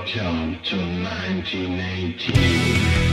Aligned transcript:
Welcome 0.00 0.58
to 0.64 0.76
1918. 0.76 3.09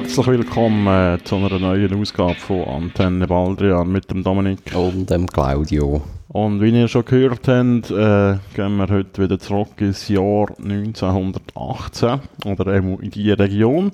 Herzlich 0.00 0.28
willkommen 0.28 0.86
äh, 0.86 1.18
zu 1.24 1.34
einer 1.34 1.58
neuen 1.58 1.92
Ausgabe 2.00 2.36
von 2.36 2.62
Antenne 2.68 3.26
Baldrian 3.26 3.90
mit 3.90 4.08
dem 4.08 4.22
Dominik. 4.22 4.60
Und 4.72 5.10
dem 5.10 5.26
Claudio. 5.26 6.02
Und 6.28 6.60
wie 6.60 6.70
ihr 6.70 6.86
schon 6.86 7.04
gehört 7.04 7.48
habt, 7.48 7.90
äh, 7.90 8.38
gehen 8.54 8.76
wir 8.76 8.86
heute 8.90 9.20
wieder 9.20 9.40
zurück 9.40 9.72
ins 9.78 10.06
Jahr 10.06 10.52
1918 10.62 12.20
oder 12.44 12.76
eben 12.76 13.00
in 13.00 13.10
die 13.10 13.32
Region. 13.32 13.90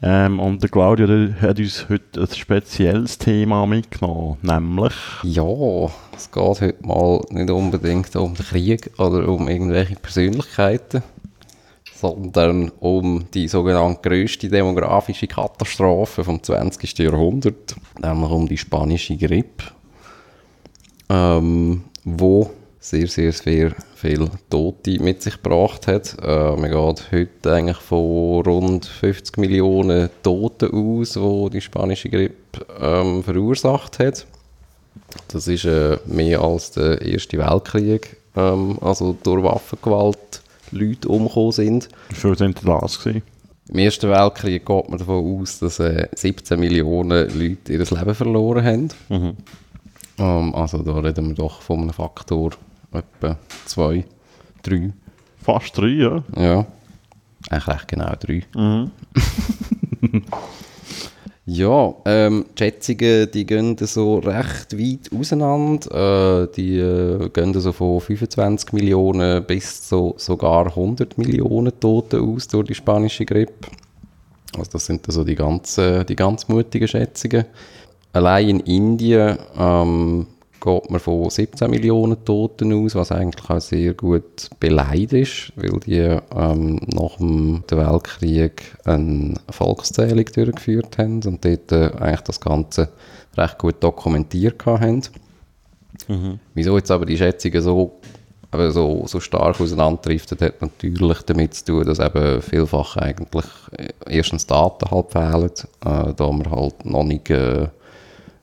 Ähm, 0.00 0.38
und 0.38 0.62
der 0.62 0.70
Claudio 0.70 1.08
der 1.08 1.40
hat 1.40 1.58
uns 1.58 1.88
heute 1.88 2.20
ein 2.20 2.28
spezielles 2.28 3.18
Thema 3.18 3.66
mitgenommen, 3.66 4.36
nämlich... 4.42 4.94
Ja, 5.24 5.86
es 6.14 6.30
geht 6.30 6.60
heute 6.60 6.86
mal 6.86 7.20
nicht 7.30 7.50
unbedingt 7.50 8.14
um 8.14 8.34
den 8.34 8.46
Krieg 8.46 8.92
oder 8.96 9.26
um 9.26 9.48
irgendwelche 9.48 9.96
Persönlichkeiten, 9.96 11.02
sondern 12.02 12.72
um 12.80 13.26
die 13.32 13.46
sogenannte 13.46 14.08
grösste 14.08 14.48
demografische 14.48 15.28
Katastrophe 15.28 16.24
vom 16.24 16.42
20. 16.42 16.98
Jahrhundert, 16.98 17.76
nämlich 18.02 18.30
um 18.30 18.48
die 18.48 18.58
spanische 18.58 19.16
Grippe, 19.16 19.66
ähm, 21.08 21.84
wo 22.02 22.50
sehr, 22.80 23.06
sehr, 23.06 23.30
sehr 23.30 23.72
viele 23.94 24.28
Tote 24.50 25.00
mit 25.00 25.22
sich 25.22 25.40
gebracht 25.40 25.86
hat. 25.86 26.16
Äh, 26.20 26.56
man 26.56 26.72
geht 26.72 27.12
heute 27.12 27.54
eigentlich 27.54 27.76
von 27.76 28.42
rund 28.42 28.86
50 28.86 29.38
Millionen 29.38 30.10
Toten 30.24 30.72
aus, 30.72 31.12
die 31.12 31.50
die 31.50 31.60
spanische 31.60 32.08
Grippe 32.08 32.66
ähm, 32.80 33.22
verursacht 33.22 34.00
hat. 34.00 34.26
Das 35.28 35.46
ist 35.46 35.66
äh, 35.66 35.98
mehr 36.06 36.40
als 36.40 36.72
der 36.72 37.00
Erste 37.00 37.38
Weltkrieg, 37.38 38.16
ähm, 38.34 38.76
also 38.80 39.16
durch 39.22 39.44
Waffengewalt 39.44 40.41
Leute 40.72 41.08
umgekommen 41.08 41.52
sind. 41.52 41.88
Wie 42.08 42.14
viele 42.14 42.36
sind 42.36 42.58
das 42.66 42.98
gewesen? 42.98 43.22
Im 43.68 43.78
Ersten 43.78 44.10
Weltkrieg 44.10 44.66
geht 44.66 44.88
man 44.88 44.98
davon 44.98 45.40
aus, 45.40 45.58
dass 45.60 45.78
äh, 45.78 46.08
17 46.14 46.58
Millionen 46.58 47.28
Leute 47.38 47.72
ihr 47.72 47.78
Leben 47.78 48.14
verloren 48.14 48.64
haben. 48.64 48.88
Mhm. 49.08 49.36
Ähm, 50.18 50.54
also 50.54 50.82
da 50.82 50.98
reden 50.98 51.28
wir 51.28 51.34
doch 51.34 51.62
von 51.62 51.80
einem 51.80 51.92
Faktor 51.92 52.52
etwa 52.92 53.38
2, 53.66 54.04
3. 54.62 54.92
Fast 55.42 55.76
drei, 55.76 55.88
ja. 55.88 56.22
Ja, 56.36 56.66
eigentlich 57.50 57.68
recht 57.68 57.88
genau 57.88 58.12
3. 58.18 58.42
Mhm. 58.54 58.90
Ja, 61.44 61.92
ähm, 62.04 62.44
die 62.56 62.62
Schätzungen 62.62 63.28
die 63.32 63.44
gehen 63.44 63.76
so 63.78 64.18
recht 64.18 64.78
weit 64.78 65.10
auseinander. 65.12 66.44
Äh, 66.44 66.48
die 66.54 66.78
äh, 66.78 67.28
gehen 67.30 67.52
so 67.58 67.72
von 67.72 68.00
25 68.00 68.72
Millionen 68.72 69.44
bis 69.44 69.88
so, 69.88 70.14
sogar 70.18 70.66
100 70.66 71.18
Millionen 71.18 71.72
Tote 71.80 72.20
aus 72.20 72.46
durch 72.46 72.68
die 72.68 72.74
spanische 72.76 73.24
Grippe. 73.24 73.68
Also 74.56 74.70
das 74.72 74.86
sind 74.86 75.04
so 75.10 75.24
die 75.24 75.34
ganz, 75.34 75.80
die 76.08 76.14
ganz 76.14 76.46
mutigen 76.46 76.86
Schätzungen. 76.86 77.46
Allein 78.12 78.48
in 78.48 78.60
Indien 78.60 79.38
ähm, 79.58 80.26
geht 80.62 80.90
man 80.90 81.00
von 81.00 81.28
17 81.28 81.68
Millionen 81.68 82.24
Toten 82.24 82.72
aus, 82.72 82.94
was 82.94 83.10
eigentlich 83.10 83.50
auch 83.50 83.60
sehr 83.60 83.94
gut 83.94 84.48
beleidigt 84.60 85.12
ist, 85.12 85.52
weil 85.56 85.80
die 85.80 85.98
ähm, 85.98 86.76
nach 86.86 87.16
dem 87.16 87.64
Weltkrieg 87.68 88.76
eine 88.84 89.34
Volkszählung 89.50 90.24
durchgeführt 90.24 90.98
haben 90.98 91.20
und 91.24 91.44
dort 91.44 91.72
äh, 91.72 91.90
eigentlich 91.98 92.20
das 92.20 92.40
Ganze 92.40 92.88
recht 93.36 93.58
gut 93.58 93.82
dokumentiert 93.82 94.64
haben. 94.64 95.02
Wieso 96.54 96.76
jetzt 96.76 96.90
aber 96.90 97.06
die 97.06 97.18
Schätzungen 97.18 97.60
so, 97.60 98.00
aber 98.50 98.70
so, 98.70 99.04
so 99.06 99.18
stark 99.18 99.60
auseinanderdriften, 99.60 100.38
hat 100.40 100.62
natürlich 100.62 101.22
damit 101.22 101.54
zu 101.54 101.64
tun, 101.64 101.84
dass 101.84 101.98
eben 101.98 102.40
vielfach 102.40 102.96
eigentlich 102.96 103.46
äh, 103.76 103.88
erstens 104.08 104.46
Daten 104.46 104.90
halt 104.90 105.10
fehlen, 105.10 105.50
äh, 105.84 106.14
da 106.14 106.30
man 106.30 106.50
halt 106.50 106.84
noch 106.84 107.04
nicht 107.04 107.30
äh, 107.30 107.66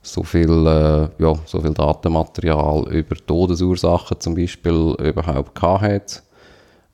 so 0.02 0.22
viel, 0.22 0.66
äh, 0.66 1.08
ja, 1.22 1.34
so 1.44 1.60
viel 1.60 1.74
Datenmaterial 1.74 2.88
über 2.92 3.16
Todesursachen 3.16 4.20
zum 4.20 4.34
Beispiel 4.34 4.94
überhaupt 4.98 5.54
gehabt 5.54 5.82
hat. 5.82 6.22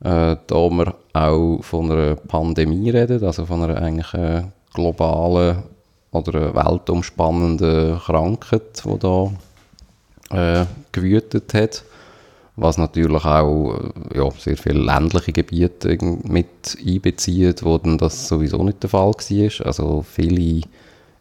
Äh, 0.00 0.36
da 0.46 0.70
wir 0.70 0.94
auch 1.14 1.62
von 1.62 1.90
einer 1.90 2.16
Pandemie 2.16 2.90
reden, 2.90 3.24
also 3.24 3.46
von 3.46 3.62
einer 3.62 3.80
eigentlich 3.80 4.12
äh, 4.14 4.42
globalen 4.74 5.62
oder 6.10 6.54
weltumspannenden 6.54 7.98
Krankheit, 7.98 8.82
die 8.84 8.98
da 8.98 9.30
äh, 10.30 10.66
gewütet 10.92 11.54
hat. 11.54 11.84
Was 12.56 12.78
natürlich 12.78 13.24
auch 13.24 13.74
äh, 13.74 14.18
ja, 14.18 14.30
sehr 14.38 14.56
viele 14.56 14.80
ländliche 14.80 15.32
Gebiete 15.32 15.96
mit 16.24 16.76
einbezieht, 16.84 17.64
wo 17.64 17.78
dann 17.78 17.98
das 17.98 18.28
sowieso 18.28 18.62
nicht 18.64 18.82
der 18.82 18.90
Fall 18.90 19.12
war. 19.12 19.66
Also 19.66 20.02
viele 20.02 20.62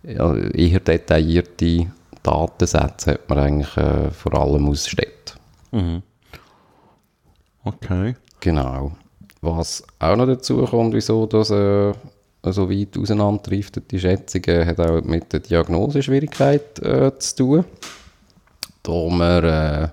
ja, 0.07 0.35
eher 0.35 0.79
detaillierte 0.79 1.88
Datensätze 2.23 3.11
hat 3.11 3.29
man 3.29 3.38
eigentlich 3.39 3.77
äh, 3.77 4.11
vor 4.11 4.33
allem 4.33 4.67
aus 4.67 4.88
Städten. 4.88 5.39
Mhm. 5.71 6.03
Okay. 7.63 8.16
Genau. 8.39 8.91
Was 9.41 9.83
auch 9.99 10.16
noch 10.16 10.25
dazu 10.25 10.63
kommt, 10.66 10.93
wieso 10.93 11.25
das 11.25 11.51
äh, 11.51 11.93
so 12.43 12.69
weit 12.69 12.97
auseinanderdriftet, 12.97 13.91
die 13.91 13.99
Schätzungen, 13.99 14.66
hat 14.66 14.79
auch 14.79 15.01
mit 15.03 15.33
der 15.33 15.39
Diagnoseschwierigkeit 15.39 16.79
äh, 16.79 17.17
zu 17.19 17.35
tun. 17.35 17.66
Da 18.83 18.91
wir 18.91 19.43
äh, 19.43 19.87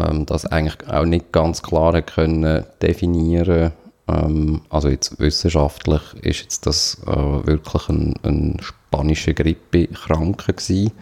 ähm, 0.00 0.26
das 0.26 0.46
eigentlich 0.46 0.88
auch 0.88 1.04
nicht 1.04 1.32
ganz 1.32 1.62
klar 1.62 2.00
können 2.02 2.64
definieren 2.82 3.72
ähm, 4.08 4.62
also 4.70 4.88
jetzt 4.88 5.18
wissenschaftlich 5.20 6.02
ist 6.22 6.40
jetzt 6.40 6.66
das 6.66 6.98
äh, 7.06 7.46
wirklich 7.46 7.88
ein, 7.88 8.14
ein 8.22 8.56
spanische 8.60 9.34
Grippekranke 9.34 10.52
gewesen. 10.52 10.92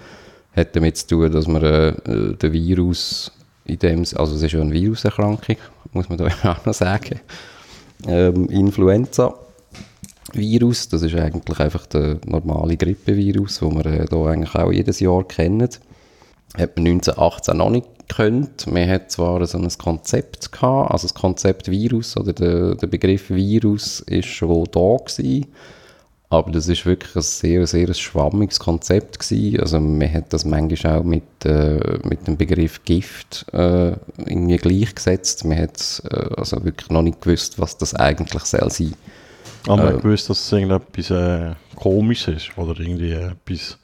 Hat 0.55 0.75
damit 0.75 0.97
zu 0.97 1.07
tun, 1.09 1.33
dass 1.33 1.47
man 1.47 1.63
äh, 1.63 1.89
äh, 1.89 2.35
den 2.35 2.53
Virus 2.53 3.31
in 3.65 3.79
dem, 3.79 4.01
also 4.01 4.35
es 4.35 4.43
ist 4.43 4.53
ja 4.53 4.61
eine 4.61 4.73
Viruserkrankung, 4.73 5.57
muss 5.93 6.09
man 6.09 6.19
da 6.19 6.27
auch 6.45 6.65
noch 6.65 6.75
sagen, 6.75 7.21
ähm, 8.07 8.49
Influenza. 8.49 9.35
Virus, 10.33 10.89
das 10.89 11.03
ist 11.03 11.15
eigentlich 11.15 11.61
einfach 11.61 11.87
der 11.87 12.19
normale 12.27 12.77
Grippevirus, 12.77 13.61
den 13.61 13.75
wir 13.77 13.87
äh, 13.87 14.05
da 14.07 14.27
eigentlich 14.27 14.55
auch 14.55 14.73
jedes 14.73 15.01
Jahr 15.01 15.25
kennen. 15.25 15.69
Hat 16.57 16.77
man 16.77 16.87
1918 16.87 17.57
noch 17.57 17.71
nicht 17.71 17.87
gekannt. 18.09 18.67
Man 18.67 18.89
hat 18.89 19.11
zwar 19.11 19.45
so 19.47 19.59
ein 19.59 19.69
Konzept 19.79 20.53
gehabt, 20.53 20.91
also 20.93 21.07
das 21.07 21.15
Konzept 21.15 21.71
Virus 21.71 22.17
oder 22.17 22.33
der, 22.33 22.75
der 22.75 22.87
Begriff 22.87 23.31
Virus 23.31 24.01
ist 24.01 24.27
schon 24.29 24.65
da 24.73 24.97
gewesen, 25.05 25.47
aber 26.29 26.51
das 26.51 26.69
ist 26.69 26.85
wirklich 26.87 27.15
ein 27.15 27.23
sehr, 27.23 27.67
sehr 27.67 27.93
schwammiges 27.95 28.59
Konzept 28.59 29.21
gewesen. 29.21 29.61
Also 29.61 29.81
man 29.81 30.13
hat 30.13 30.33
das 30.33 30.45
manchmal 30.45 30.99
auch 30.99 31.05
mit, 31.05 31.23
äh, 31.45 31.99
mit 32.03 32.27
dem 32.27 32.37
Begriff 32.37 32.85
Gift 32.85 33.47
äh, 33.53 33.93
irgendwie 34.19 34.57
gleichgesetzt. 34.57 35.45
Man 35.45 35.59
hat 35.59 36.03
äh, 36.11 36.35
also 36.37 36.65
wirklich 36.65 36.91
noch 36.91 37.03
nicht 37.03 37.21
gewusst, 37.21 37.59
was 37.61 37.79
das 37.79 37.95
eigentlich 37.95 38.43
soll 38.45 38.71
sein. 38.71 38.95
Aber 39.67 39.77
man 39.85 39.87
Äh. 39.87 39.93
hat 39.95 40.03
gewusst, 40.03 40.29
dass 40.29 40.41
es 40.41 40.53
irgendetwas 40.53 41.11
äh, 41.11 41.55
komisch 41.77 42.27
ist 42.29 42.57
oder 42.59 42.79
irgendwie 42.81 43.13
etwas, 43.13 43.79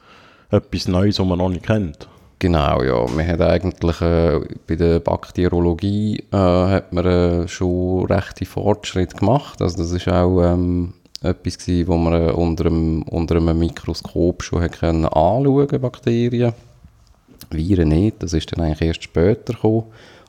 etwas 0.50 0.88
Neues, 0.88 1.18
was 1.20 1.26
man 1.26 1.38
noch 1.38 1.48
nicht 1.48 1.64
kennt. 1.64 2.08
Genau, 2.42 2.82
ja. 2.82 3.06
Man 3.06 3.24
hat 3.24 3.40
eigentlich 3.40 4.00
äh, 4.00 4.40
bei 4.66 4.74
der 4.74 4.98
Bakteriologie 4.98 6.24
äh, 6.32 6.36
hat 6.36 6.92
man 6.92 7.06
äh, 7.06 7.46
schon 7.46 8.04
rechte 8.06 8.44
Fortschritte 8.44 9.14
gemacht. 9.14 9.62
Also 9.62 9.76
das 9.76 9.92
ist 9.92 10.08
auch 10.08 10.42
ähm, 10.42 10.92
etwas 11.22 11.58
gewesen, 11.58 11.86
wo 11.86 11.96
man 11.96 12.14
äh, 12.14 12.32
unter, 12.32 12.66
einem, 12.66 13.02
unter 13.02 13.36
einem 13.36 13.56
Mikroskop 13.56 14.42
schon 14.42 14.60
hat 14.60 14.80
können 14.80 15.04
anschauen 15.04 15.80
Bakterien. 15.80 16.52
Viren 17.50 17.90
nicht, 17.90 18.20
das 18.24 18.32
ist 18.32 18.50
dann 18.50 18.64
eigentlich 18.64 18.88
erst 18.88 19.04
später 19.04 19.52
gekommen. 19.52 19.84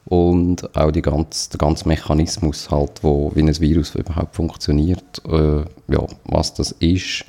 Und 0.05 0.77
auch 0.77 0.91
die 0.91 1.01
ganze, 1.01 1.49
der 1.49 1.57
ganze 1.57 1.87
Mechanismus 1.87 2.69
halt, 2.69 3.03
wo, 3.03 3.31
wie 3.33 3.41
ein 3.41 3.59
Virus 3.59 3.95
überhaupt 3.95 4.35
funktioniert, 4.35 5.19
äh, 5.27 5.63
ja, 5.91 6.05
was 6.25 6.53
das 6.53 6.73
ist 6.73 7.25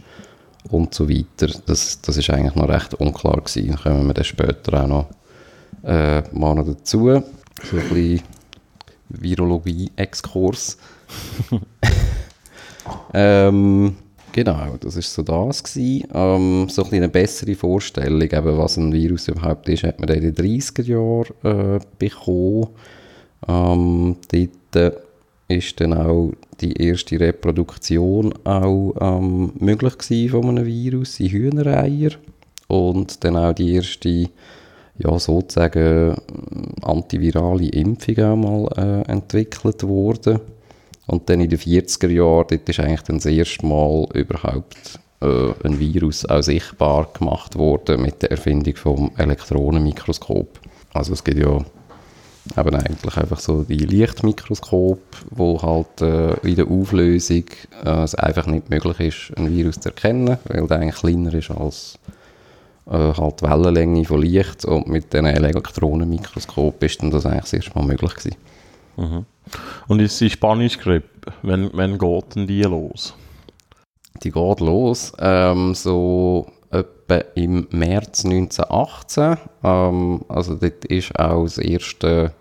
und 0.71 0.95
so 0.95 1.09
weiter. 1.09 1.49
Das, 1.67 2.01
das 2.01 2.17
ist 2.17 2.31
eigentlich 2.31 2.55
noch 2.55 2.69
recht 2.69 2.95
unklar 2.95 3.41
gewesen. 3.41 3.69
Dann 3.69 3.79
kommen 3.79 4.07
wir 4.07 4.15
dann 4.15 4.25
später 4.25 4.83
auch 4.83 4.89
noch 4.89 5.07
äh, 5.83 6.23
mal 6.33 6.55
noch 6.55 6.67
dazu. 6.67 7.23
So 7.63 7.77
ein 7.77 7.89
bisschen 7.89 8.23
Virologie-Exkurs. 9.09 10.79
Ähm, 13.13 13.97
genau, 14.33 14.77
das 14.79 14.97
ist 14.97 15.15
so 15.15 15.23
das 15.23 15.63
gewesen. 15.63 16.07
Ähm, 16.13 16.69
so 16.69 16.83
ein 16.83 16.91
bisschen 16.91 17.05
eine 17.05 17.09
bessere 17.09 17.55
Vorstellung, 17.55 18.23
eben, 18.23 18.59
was 18.59 18.77
ein 18.77 18.93
Virus 18.93 19.29
überhaupt 19.29 19.69
ist, 19.69 19.85
hat 19.85 20.01
man 20.01 20.09
in 20.11 20.35
den 20.35 20.35
30er 20.35 20.83
Jahren 20.83 21.79
äh, 21.79 21.81
bekommen. 21.99 22.69
Ähm, 23.49 24.17
dort 24.73 24.97
ist 25.49 25.81
dann 25.81 25.93
auch 25.93 26.33
die 26.61 26.73
erste 26.75 27.19
Reproduktion 27.19 28.35
auch 28.45 28.95
ähm, 29.01 29.53
möglich 29.59 29.99
gewesen 29.99 30.31
von 30.31 30.49
einem 30.49 30.67
Virus 30.67 31.21
in 31.21 31.29
Hühnereier 31.29 32.11
und 32.69 33.25
dann 33.25 33.37
auch 33.37 33.53
die 33.53 33.75
erste 33.75 34.29
ja, 34.99 35.19
sozusagen 35.19 36.15
antivirale 36.83 37.69
Impfung 37.69 38.45
auch 38.45 38.71
äh, 38.77 39.03
entwickelt 39.03 39.83
worden. 39.83 40.41
Und 41.07 41.29
dann 41.29 41.41
in 41.41 41.51
den 41.51 41.59
40er 41.59 42.09
Jahren, 42.09 42.47
dort 42.49 42.69
ist 42.69 42.81
eigentlich 42.81 43.03
dann 43.03 43.17
das 43.17 43.27
erste 43.27 43.67
Mal 43.67 44.07
überhaupt 44.15 45.01
äh, 45.21 45.53
ein 45.65 45.79
Virus 45.79 46.25
auch 46.25 46.43
sichtbar 46.43 47.09
gemacht 47.19 47.57
worden 47.57 48.03
mit 48.03 48.23
der 48.23 48.31
Erfindung 48.31 48.77
vom 48.77 49.11
Elektronenmikroskop. 49.17 50.61
Also 50.93 51.13
es 51.13 51.25
gibt 51.25 51.39
ja 51.39 51.59
eben 52.57 52.75
eigentlich 52.75 53.17
einfach 53.17 53.41
so 53.41 53.63
die 53.63 53.79
Lichtmikroskop, 53.79 55.01
wo 55.31 55.61
halt 55.63 56.01
äh, 56.01 56.35
in 56.47 56.57
der 56.57 56.69
Auflösung 56.69 57.45
äh, 57.85 58.03
es 58.03 58.15
einfach 58.15 58.47
nicht 58.47 58.71
möglich 58.71 59.01
ist, 59.01 59.39
ein 59.39 59.51
Virus 59.51 59.81
zu 59.81 59.89
erkennen, 59.89 60.39
weil 60.45 60.67
der 60.67 60.79
eigentlich 60.79 60.97
kleiner 60.97 61.35
ist 61.35 61.51
als 61.51 61.99
äh, 62.87 62.91
halt 62.93 63.41
die 63.41 63.45
Wellenlänge 63.45 64.05
von 64.05 64.21
Licht 64.21 64.65
und 64.65 64.89
mit 64.89 65.13
diesen 65.13 65.27
Elektronenmikroskop 65.27 66.83
ist 66.83 67.03
dann 67.03 67.11
das 67.11 67.27
eigentlich 67.27 67.43
das 67.43 67.53
erste 67.55 67.79
Mal 67.79 67.87
möglich 67.87 68.15
gewesen. 68.15 68.37
Mhm. 68.97 69.27
Und 69.89 70.01
ist 70.01 70.21
die 70.21 70.31
Spanisch 70.31 70.79
Grippe, 70.79 71.33
wenn, 71.43 71.71
wenn 71.75 71.99
geht 71.99 72.37
denn 72.37 72.47
die 72.47 72.63
los? 72.63 73.15
Die 74.23 74.31
geht 74.31 74.61
los, 74.61 75.13
ähm, 75.19 75.75
so 75.75 76.47
etwa 77.09 77.25
im 77.35 77.67
März 77.71 78.25
1918. 78.25 79.37
Ähm, 79.63 80.25
also 80.29 80.55
dort 80.55 80.85
ist 80.87 81.19
auch 81.19 81.45
das 81.45 81.59
erste 81.59 82.33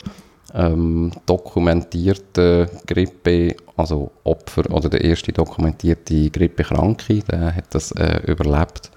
ähm, 0.54 1.12
dokumentierte 1.25 2.69
Grippe, 2.86 3.56
also 3.75 4.12
Opfer 4.24 4.69
oder 4.71 4.89
der 4.89 5.04
erste 5.04 5.31
dokumentierte 5.31 6.30
Grippekranke, 6.30 7.21
der 7.21 7.56
hat 7.56 7.74
das 7.74 7.92
äh, 7.94 8.21
überlebt, 8.27 8.92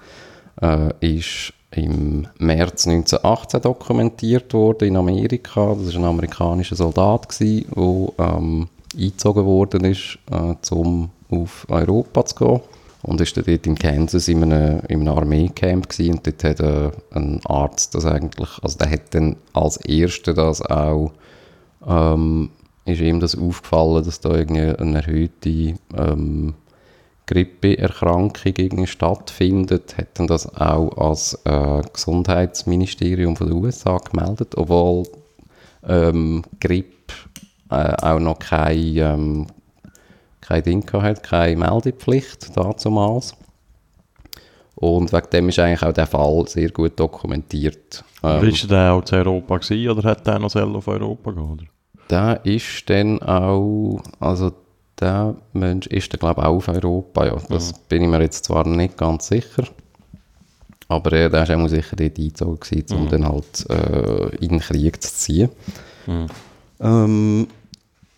äh, 0.61 0.91
ist 1.01 1.53
im 1.71 2.27
März 2.37 2.87
1918 2.87 3.61
dokumentiert 3.61 4.53
worden 4.53 4.87
in 4.87 4.97
Amerika. 4.97 5.75
Das 5.75 5.93
war 5.93 6.01
ein 6.01 6.05
amerikanischer 6.05 6.75
Soldat, 6.75 7.39
der 7.39 7.63
ähm, 7.77 8.69
eingezogen 8.95 9.45
worden 9.45 9.85
ist, 9.85 10.17
äh, 10.31 10.73
um 10.73 11.09
auf 11.29 11.65
Europa 11.69 12.25
zu 12.25 12.35
gehen. 12.35 12.61
Und 13.07 13.21
ist 13.21 13.35
dort 13.37 13.47
in 13.47 13.75
Kansas 13.75 14.27
in 14.27 14.43
einem, 14.43 14.81
in 14.87 15.01
einem 15.01 15.17
Armeecamp 15.17 15.89
gewesen, 15.89 16.15
und 16.15 16.27
dort 16.27 16.43
hat 16.43 16.59
äh, 16.59 16.91
ein 17.11 17.39
Arzt 17.45 17.95
das 17.95 18.05
eigentlich, 18.05 18.49
also 18.61 18.77
der 18.77 18.91
hat 18.91 19.15
dann 19.15 19.37
als 19.53 19.77
Erster 19.77 20.33
das 20.33 20.61
auch, 20.61 21.13
ähm, 21.87 22.51
ist 22.85 23.01
ihm 23.01 23.19
das 23.19 23.37
aufgefallen, 23.37 24.03
dass 24.03 24.19
da 24.19 24.35
irgendwie 24.35 24.61
eine 24.61 24.97
erhöhte 24.97 25.75
ähm, 25.95 26.53
Grippeerkrankung 27.27 28.85
stattfindet, 28.85 29.97
hat 29.97 30.07
dann 30.19 30.27
das 30.27 30.55
auch 30.55 30.97
als 30.97 31.39
äh, 31.45 31.81
Gesundheitsministerium 31.91 33.35
von 33.35 33.47
den 33.47 33.57
USA 33.57 33.97
gemeldet, 33.97 34.55
obwohl 34.55 35.03
ähm, 35.87 36.43
Grippe 36.59 37.13
äh, 37.69 37.93
auch 38.01 38.19
noch 38.19 38.39
kein, 38.39 38.97
ähm, 38.97 39.47
kein 40.47 40.63
Ding 40.63 40.91
hat, 40.93 41.23
keine 41.23 41.57
Meldepflicht 41.57 42.55
damals. 42.55 43.35
Und 44.75 45.11
wegen 45.11 45.29
dem 45.31 45.49
ist 45.49 45.59
eigentlich 45.59 45.83
auch 45.83 45.93
der 45.93 46.05
Fall 46.05 46.47
sehr 46.47 46.69
gut 46.69 46.99
dokumentiert. 46.99 48.03
Ähm, 48.23 48.47
ist 48.47 48.69
der 48.69 48.93
auch 48.93 49.03
zu 49.03 49.15
Europa 49.15 49.57
gewesen, 49.57 49.89
oder 49.89 50.09
hat 50.09 50.27
der 50.27 50.39
noch 50.39 50.51
selber 50.51 50.77
auf 50.77 50.87
Europa 50.87 51.31
gegangen? 51.31 51.67
Der 52.09 52.45
ist 52.45 52.89
dann 52.89 53.21
auch, 53.21 54.01
also 54.19 54.51
der 54.99 55.35
Mensch 55.53 55.87
ist 55.87 56.13
dann 56.13 56.19
glaube 56.19 56.41
ich 56.41 56.47
auch 56.47 56.55
auf 56.57 56.67
Europa, 56.67 57.25
ja. 57.25 57.37
Das 57.49 57.73
mhm. 57.73 57.77
bin 57.89 58.03
ich 58.03 58.09
mir 58.09 58.21
jetzt 58.21 58.45
zwar 58.45 58.67
nicht 58.67 58.97
ganz 58.97 59.27
sicher. 59.27 59.63
Aber 60.87 61.11
äh, 61.11 61.29
der 61.29 61.47
war 61.47 61.65
auch 61.65 61.67
sicher 61.67 61.95
dort 61.95 62.17
eingezogen, 62.17 62.59
gewesen, 62.59 62.97
um 62.97 63.05
mhm. 63.05 63.09
dann 63.09 63.27
halt 63.27 63.69
äh, 63.69 64.35
in 64.37 64.49
den 64.49 64.59
Krieg 64.59 65.01
zu 65.01 65.13
ziehen. 65.13 65.49
Mhm. 66.05 66.27
Ähm, 66.79 67.47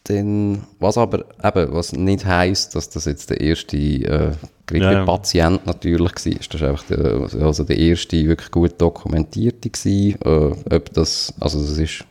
dann, 0.10 0.64
was 0.80 0.98
aber 0.98 1.26
eben, 1.44 1.74
was 1.74 1.94
nicht 1.94 2.26
heisst, 2.26 2.76
dass 2.76 2.90
das 2.90 3.06
jetzt 3.06 3.30
der 3.30 3.42
erste 3.42 3.78
äh, 3.78 4.32
Grippe-Patient 4.66 5.58
ja. 5.58 5.62
natürlich 5.66 6.12
war. 6.14 6.34
Das 6.34 6.48
ist 6.48 6.64
einfach 6.64 6.84
der, 6.86 7.46
also 7.46 7.64
der 7.64 7.78
erste 7.78 8.26
wirklich 8.26 8.50
gut 8.50 8.82
dokumentierte 8.82 9.70
gewesen. 9.70 10.20
Äh, 10.24 10.76
ob 10.76 10.94
das, 10.94 11.34
also 11.40 11.60
das 11.60 11.78
ist 11.78 12.06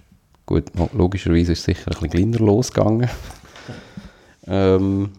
gut, 0.47 0.65
logischerweise 0.93 1.53
ist 1.53 1.61
es 1.61 1.65
sicher 1.65 1.89
ein 1.89 1.93
bisschen 1.93 2.11
kleiner 2.11 2.39
losgegangen. 2.39 3.11
ähm, 4.47 5.11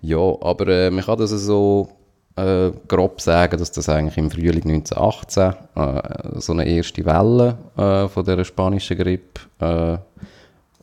ja, 0.00 0.18
aber 0.18 0.68
äh, 0.68 0.90
man 0.90 1.04
kann 1.04 1.18
das 1.18 1.30
so 1.30 1.90
äh, 2.36 2.70
grob 2.88 3.20
sagen, 3.20 3.58
dass 3.58 3.72
das 3.72 3.88
eigentlich 3.90 4.16
im 4.16 4.30
Frühling 4.30 4.70
1918 4.70 5.52
äh, 5.74 6.40
so 6.40 6.52
eine 6.52 6.66
erste 6.66 7.04
Welle 7.04 7.58
äh, 7.76 8.08
von 8.08 8.24
der 8.24 8.44
spanischen 8.44 8.96
Grippe 8.96 10.00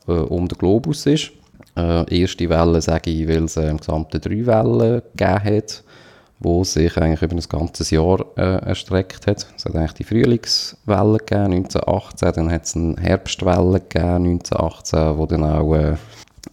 äh, 0.07 0.11
um 0.11 0.47
den 0.47 0.57
Globus 0.57 1.05
ist. 1.05 1.31
Äh, 1.75 2.21
erste 2.21 2.50
Welle 2.50 2.81
sage 2.81 3.09
ich, 3.09 3.27
weil 3.27 3.45
es 3.45 3.57
äh, 3.57 3.69
im 3.69 3.77
Gesamten 3.77 4.21
drei 4.21 4.45
Wellen 4.45 5.01
gegeben 5.15 5.44
hat, 5.44 5.83
wo 6.39 6.63
sich 6.63 6.95
eigentlich 6.97 7.21
über 7.21 7.35
ein 7.35 7.50
ganzes 7.50 7.89
Jahr 7.89 8.25
äh, 8.38 8.65
erstreckt 8.65 9.25
hat. 9.27 9.47
Es 9.55 9.65
hat 9.65 9.75
eigentlich 9.75 9.94
die 9.94 10.03
Frühlingswelle 10.03 11.17
gegeben, 11.17 11.53
1918, 11.53 12.31
dann 12.33 12.51
hat 12.51 12.65
es 12.65 12.75
eine 12.75 12.95
Herbstwelle 13.00 13.79
gegeben, 13.79 14.25
1918, 14.25 15.17
wo 15.17 15.25
dann 15.25 15.44
auch 15.44 15.73
äh, 15.73 15.95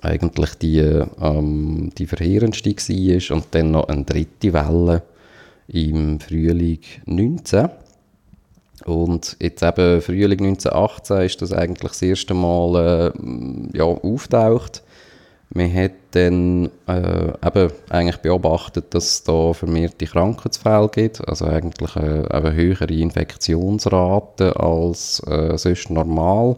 eigentlich 0.03 0.55
die, 0.55 0.79
ähm, 0.79 1.91
die 1.99 2.07
verheerendste 2.07 2.71
war 2.71 3.37
und 3.37 3.47
dann 3.51 3.71
noch 3.73 3.89
eine 3.89 4.05
dritte 4.05 4.53
Welle 4.53 5.03
im 5.69 6.19
Frühling 6.21 6.81
19. 7.07 7.69
Und 8.85 9.37
jetzt 9.41 9.63
eben 9.63 10.01
Frühling 10.01 10.41
1918 10.41 11.21
ist 11.23 11.43
das 11.43 11.53
eigentlich 11.53 11.93
das 11.93 12.03
erste 12.03 12.35
Mal 12.35 13.13
äh, 13.15 13.77
ja, 13.77 13.85
auftaucht. 13.85 14.83
Man 15.53 15.75
hat 15.75 15.93
dann 16.13 16.71
äh, 16.87 17.33
eben 17.45 17.73
eigentlich 17.89 18.19
beobachtet, 18.19 18.95
dass 18.95 19.05
es 19.07 19.25
da 19.25 19.53
vermehrte 19.53 20.07
Krankheitsfälle 20.07 20.89
gibt, 20.89 21.27
also 21.29 21.47
eigentlich 21.47 21.97
äh, 21.97 22.21
eben 22.21 22.53
höhere 22.53 22.95
Infektionsraten 22.95 24.53
als 24.53 25.21
äh, 25.27 25.59
sonst 25.59 25.91
normal. 25.91 26.57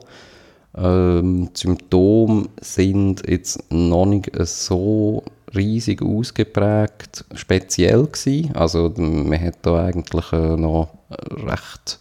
Ähm, 0.76 1.49
die 1.55 1.59
Symptome 1.59 2.49
sind 2.61 3.26
jetzt 3.26 3.64
noch 3.71 4.05
nicht 4.05 4.31
so 4.43 5.23
riesig 5.55 6.02
ausgeprägt 6.02 7.25
speziell 7.35 8.05
gewesen. 8.05 8.55
Also 8.55 8.93
man 8.97 9.41
hat 9.41 9.57
da 9.62 9.87
eigentlich 9.87 10.33
äh, 10.33 10.57
noch 10.57 10.88
recht 11.31 11.99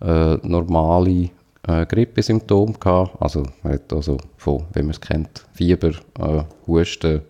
äh, 0.00 0.36
normale 0.42 1.30
äh, 1.66 1.86
Grippesymptome 1.86 2.74
gehabt. 2.74 3.16
Also 3.20 3.44
man 3.62 3.74
hat 3.74 3.92
also 3.92 4.16
von, 4.36 4.64
wie 4.74 4.82
man 4.82 4.90
es 4.90 5.00
kennt, 5.00 5.44
Fieber, 5.52 5.92
äh, 6.18 6.42
Husten, 6.66 7.22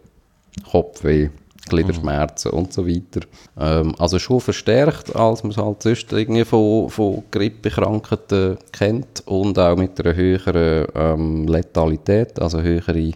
Kopfweh, 0.71 1.31
Gliederschmerzen 1.69 2.53
mhm. 2.53 2.59
und 2.59 2.73
so 2.73 2.87
weiter. 2.87 3.27
Ähm, 3.59 3.95
also 3.99 4.19
schon 4.19 4.41
verstärkt, 4.41 5.15
als 5.15 5.43
man 5.43 5.53
es 5.53 5.57
halt 5.57 5.83
sonst 5.83 6.13
irgendwie 6.13 6.45
von, 6.45 6.91
von 6.91 7.23
Grippekrankheiten 7.31 8.59
kennt 8.73 9.23
und 9.27 9.59
auch 9.59 9.77
mit 9.77 10.01
einer 10.01 10.15
höheren 10.15 10.87
ähm, 10.95 11.47
Letalität, 11.47 12.41
also 12.41 12.61
höhere 12.61 13.13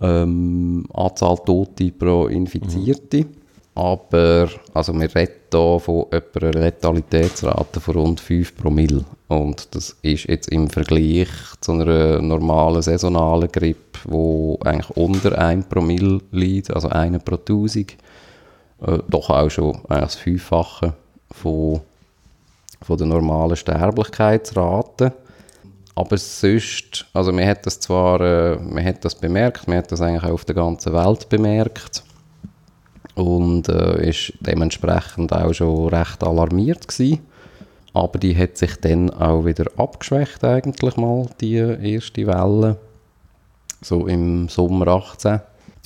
ähm, 0.00 0.86
Anzahl 0.92 1.36
Tote 1.44 1.92
pro 1.92 2.26
Infizierte. 2.26 3.18
Mhm. 3.18 3.39
Aber 3.80 4.46
also 4.74 4.92
wir 4.92 5.14
reden 5.14 5.32
hier 5.50 5.80
von 5.80 6.04
einer 6.12 6.52
Letalitätsrate 6.52 7.80
von 7.80 7.94
rund 7.94 8.20
5 8.20 8.54
Promille. 8.54 9.06
Und 9.28 9.74
das 9.74 9.96
ist 10.02 10.28
jetzt 10.28 10.50
im 10.50 10.68
Vergleich 10.68 11.30
zu 11.62 11.72
einer 11.72 12.20
normalen 12.20 12.82
saisonalen 12.82 13.50
Grippe, 13.50 14.00
wo 14.04 14.58
eigentlich 14.62 14.94
unter 14.98 15.38
1 15.38 15.64
Promille 15.64 16.20
liegt, 16.30 16.70
also 16.74 16.90
eine 16.90 17.20
pro 17.20 17.36
1000, 17.36 17.92
äh, 18.82 18.98
doch 19.08 19.30
auch 19.30 19.48
schon 19.48 19.78
das 19.88 20.16
Fünffache 20.16 20.92
von, 21.30 21.80
von 22.82 22.98
der 22.98 23.06
normalen 23.06 23.56
Sterblichkeitsrate. 23.56 25.14
Aber 25.94 26.18
sonst, 26.18 27.06
also 27.14 27.32
man 27.32 27.46
hat 27.46 27.64
das 27.64 27.80
zwar, 27.80 28.20
äh, 28.20 28.58
man 28.58 28.84
hat 28.84 29.06
das 29.06 29.14
bemerkt, 29.14 29.68
man 29.68 29.78
hat 29.78 29.90
das 29.90 30.02
eigentlich 30.02 30.24
auch 30.24 30.34
auf 30.34 30.44
der 30.44 30.56
ganzen 30.56 30.92
Welt 30.92 31.30
bemerkt, 31.30 32.04
und 33.20 33.68
äh, 33.68 34.08
ist 34.08 34.32
dementsprechend 34.40 35.32
auch 35.32 35.52
schon 35.52 35.88
recht 35.88 36.22
alarmiert 36.22 36.88
gewesen. 36.88 37.20
Aber 37.92 38.18
die 38.18 38.36
hat 38.36 38.56
sich 38.56 38.76
dann 38.76 39.10
auch 39.10 39.44
wieder 39.44 39.66
abgeschwächt 39.76 40.44
eigentlich 40.44 40.96
mal, 40.96 41.26
die 41.40 41.56
erste 41.56 42.26
Welle, 42.26 42.76
so 43.82 44.06
im 44.06 44.48
Sommer 44.48 44.88
18. 44.88 45.40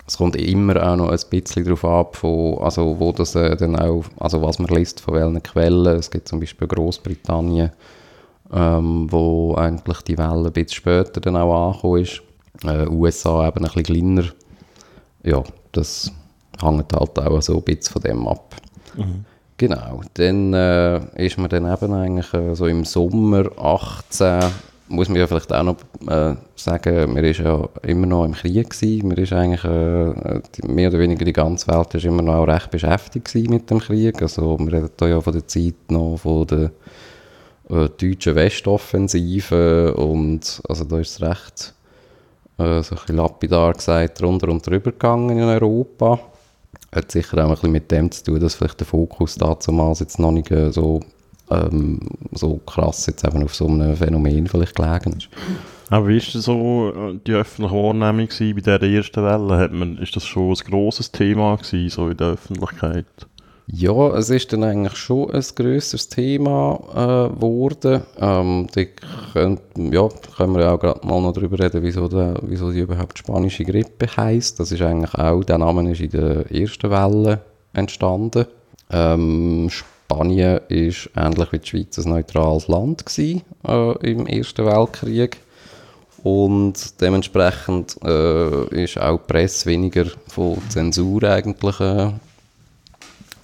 es 0.06 0.18
kommt 0.18 0.36
immer 0.36 0.82
auch 0.86 0.96
noch 0.96 1.08
ein 1.08 1.18
bisschen 1.30 1.64
darauf 1.64 1.84
ab, 1.84 2.16
von, 2.16 2.58
also 2.58 2.98
wo 2.98 3.12
das 3.12 3.34
äh, 3.34 3.56
dann 3.56 3.76
auch, 3.76 4.04
also 4.18 4.42
was 4.42 4.58
man 4.58 4.68
liest, 4.68 5.00
von 5.00 5.14
welchen 5.14 5.42
Quellen. 5.42 5.98
Es 5.98 6.10
gibt 6.10 6.28
zum 6.28 6.40
Beispiel 6.40 6.68
Großbritannien, 6.68 7.70
ähm, 8.52 9.10
wo 9.10 9.54
eigentlich 9.54 10.02
die 10.02 10.18
Welle 10.18 10.46
ein 10.48 10.52
bisschen 10.52 10.74
später 10.74 11.20
dann 11.20 11.36
auch 11.36 11.68
angekommen 11.68 12.02
ist. 12.02 12.22
Äh, 12.64 12.86
USA 12.88 13.48
eben 13.48 13.64
ein 13.64 13.72
bisschen 13.72 13.82
kleiner. 13.82 14.24
Ja, 15.22 15.42
das 15.72 16.12
hängt 16.62 16.92
halt 16.92 17.18
auch 17.18 17.42
so 17.42 17.56
ein 17.56 17.62
bisschen 17.62 17.92
von 17.92 18.02
dem 18.02 18.26
ab. 18.28 18.54
Genau, 19.56 20.00
dann 20.14 20.52
äh, 20.52 21.24
ist 21.24 21.38
man 21.38 21.48
dann 21.48 21.72
eben 21.72 21.92
eigentlich 21.92 22.34
äh, 22.34 22.54
so 22.54 22.66
im 22.66 22.84
Sommer 22.84 23.44
18, 23.56 24.40
muss 24.88 25.08
man 25.08 25.18
ja 25.18 25.28
vielleicht 25.28 25.52
auch 25.52 25.62
noch 25.62 25.76
äh, 26.08 26.34
sagen, 26.56 27.14
man 27.14 27.24
ist 27.24 27.38
ja 27.38 27.68
immer 27.82 28.06
noch 28.06 28.24
im 28.24 28.32
Krieg 28.32 28.68
gewesen, 28.68 29.08
man 29.08 29.16
ist 29.16 29.32
eigentlich, 29.32 29.64
äh, 29.64 30.40
die, 30.56 30.66
mehr 30.66 30.88
oder 30.88 30.98
weniger 30.98 31.24
die 31.24 31.32
ganze 31.32 31.68
Welt 31.68 31.94
ist 31.94 32.04
immer 32.04 32.22
noch 32.22 32.34
auch 32.34 32.48
recht 32.48 32.70
beschäftigt 32.72 33.32
mit 33.48 33.70
dem 33.70 33.78
Krieg, 33.78 34.20
also 34.20 34.58
wir 34.58 34.72
reden 34.72 34.90
da 34.96 35.06
ja 35.06 35.20
von 35.20 35.32
der 35.32 35.46
Zeit 35.46 35.74
noch 35.88 36.16
von 36.16 36.46
der 36.48 36.72
äh, 37.70 37.88
deutschen 37.88 38.34
Westoffensive 38.34 39.94
und 39.94 40.62
also 40.68 40.84
da 40.84 40.98
ist 40.98 41.10
es 41.10 41.22
recht 41.22 41.74
äh, 42.58 42.82
so 42.82 42.96
ein 42.96 43.00
bisschen 43.00 43.16
lapidar 43.16 43.72
gesagt, 43.72 44.20
drunter 44.20 44.48
und 44.48 44.66
drüber 44.66 44.90
gegangen 44.90 45.38
in 45.38 45.44
Europa. 45.44 46.18
Hat 46.94 47.10
sicher 47.10 47.38
auch 47.38 47.48
ein 47.48 47.54
bisschen 47.54 47.72
mit 47.72 47.90
dem 47.90 48.10
zu 48.10 48.24
tun, 48.24 48.40
dass 48.40 48.54
vielleicht 48.54 48.80
der 48.80 48.86
Fokus 48.86 49.36
damals 49.36 50.00
jetzt 50.00 50.18
noch 50.18 50.30
nicht 50.30 50.50
äh, 50.50 50.70
so, 50.72 51.00
ähm, 51.50 52.00
so 52.32 52.60
krass 52.66 53.06
jetzt 53.06 53.24
eben 53.24 53.42
auf 53.42 53.54
so 53.54 53.66
einem 53.66 53.96
Phänomen 53.96 54.46
vielleicht 54.46 54.76
gelegen 54.76 55.14
ist. 55.16 55.28
Aber 55.90 56.08
wie 56.08 56.16
ist 56.16 56.32
denn 56.34 56.40
so 56.40 56.92
äh, 56.94 57.18
die 57.26 57.32
öffentliche 57.32 57.74
Wahrnehmung 57.74 58.28
bei 58.28 58.52
dieser 58.52 58.82
ersten 58.82 59.24
Welle? 59.24 59.58
Hat 59.58 59.72
man, 59.72 59.98
ist 59.98 60.16
das 60.16 60.24
schon 60.24 60.50
ein 60.50 60.70
grosses 60.70 61.10
Thema 61.10 61.56
gewesen, 61.56 61.90
so 61.90 62.08
in 62.08 62.16
der 62.16 62.28
Öffentlichkeit? 62.28 63.06
Ja, 63.66 64.14
es 64.16 64.28
ist 64.28 64.52
dann 64.52 64.62
eigentlich 64.62 64.96
schon 64.96 65.30
ein 65.30 65.42
grösseres 65.54 66.08
Thema 66.08 66.78
äh, 66.92 67.34
geworden. 67.34 68.02
Ähm, 68.18 68.66
da 68.74 68.82
könnt, 69.32 69.60
ja, 69.76 70.08
können 70.36 70.54
wir 70.54 70.64
ja 70.64 70.74
auch 70.74 70.80
gerade 70.80 71.06
mal 71.06 71.22
noch 71.22 71.32
darüber 71.32 71.58
reden, 71.58 71.82
wieso, 71.82 72.06
der, 72.08 72.36
wieso 72.42 72.70
die 72.70 72.80
überhaupt 72.80 73.18
spanische 73.18 73.64
Grippe 73.64 74.06
heisst. 74.18 74.60
Das 74.60 74.70
ist 74.70 74.82
eigentlich 74.82 75.14
auch, 75.14 75.42
der 75.44 75.58
Name 75.58 75.90
ist 75.90 76.00
in 76.00 76.10
der 76.10 76.50
ersten 76.52 76.90
Welle 76.90 77.40
entstanden. 77.72 78.46
Ähm, 78.90 79.70
Spanien 79.70 80.60
ist 80.68 81.08
ähnlich 81.16 81.52
wie 81.52 81.58
die 81.58 81.66
Schweiz 81.66 81.98
ein 81.98 82.10
neutrales 82.10 82.68
Land 82.68 83.06
gewesen, 83.06 83.42
äh, 83.66 84.10
im 84.10 84.26
Ersten 84.26 84.66
Weltkrieg. 84.66 85.38
Und 86.22 87.00
dementsprechend 87.00 87.96
äh, 88.04 88.82
ist 88.82 88.98
auch 88.98 89.20
die 89.20 89.32
Presse 89.32 89.70
weniger 89.70 90.06
von 90.28 90.58
Zensur 90.68 91.22
eigentlich 91.24 91.80
äh, 91.80 92.12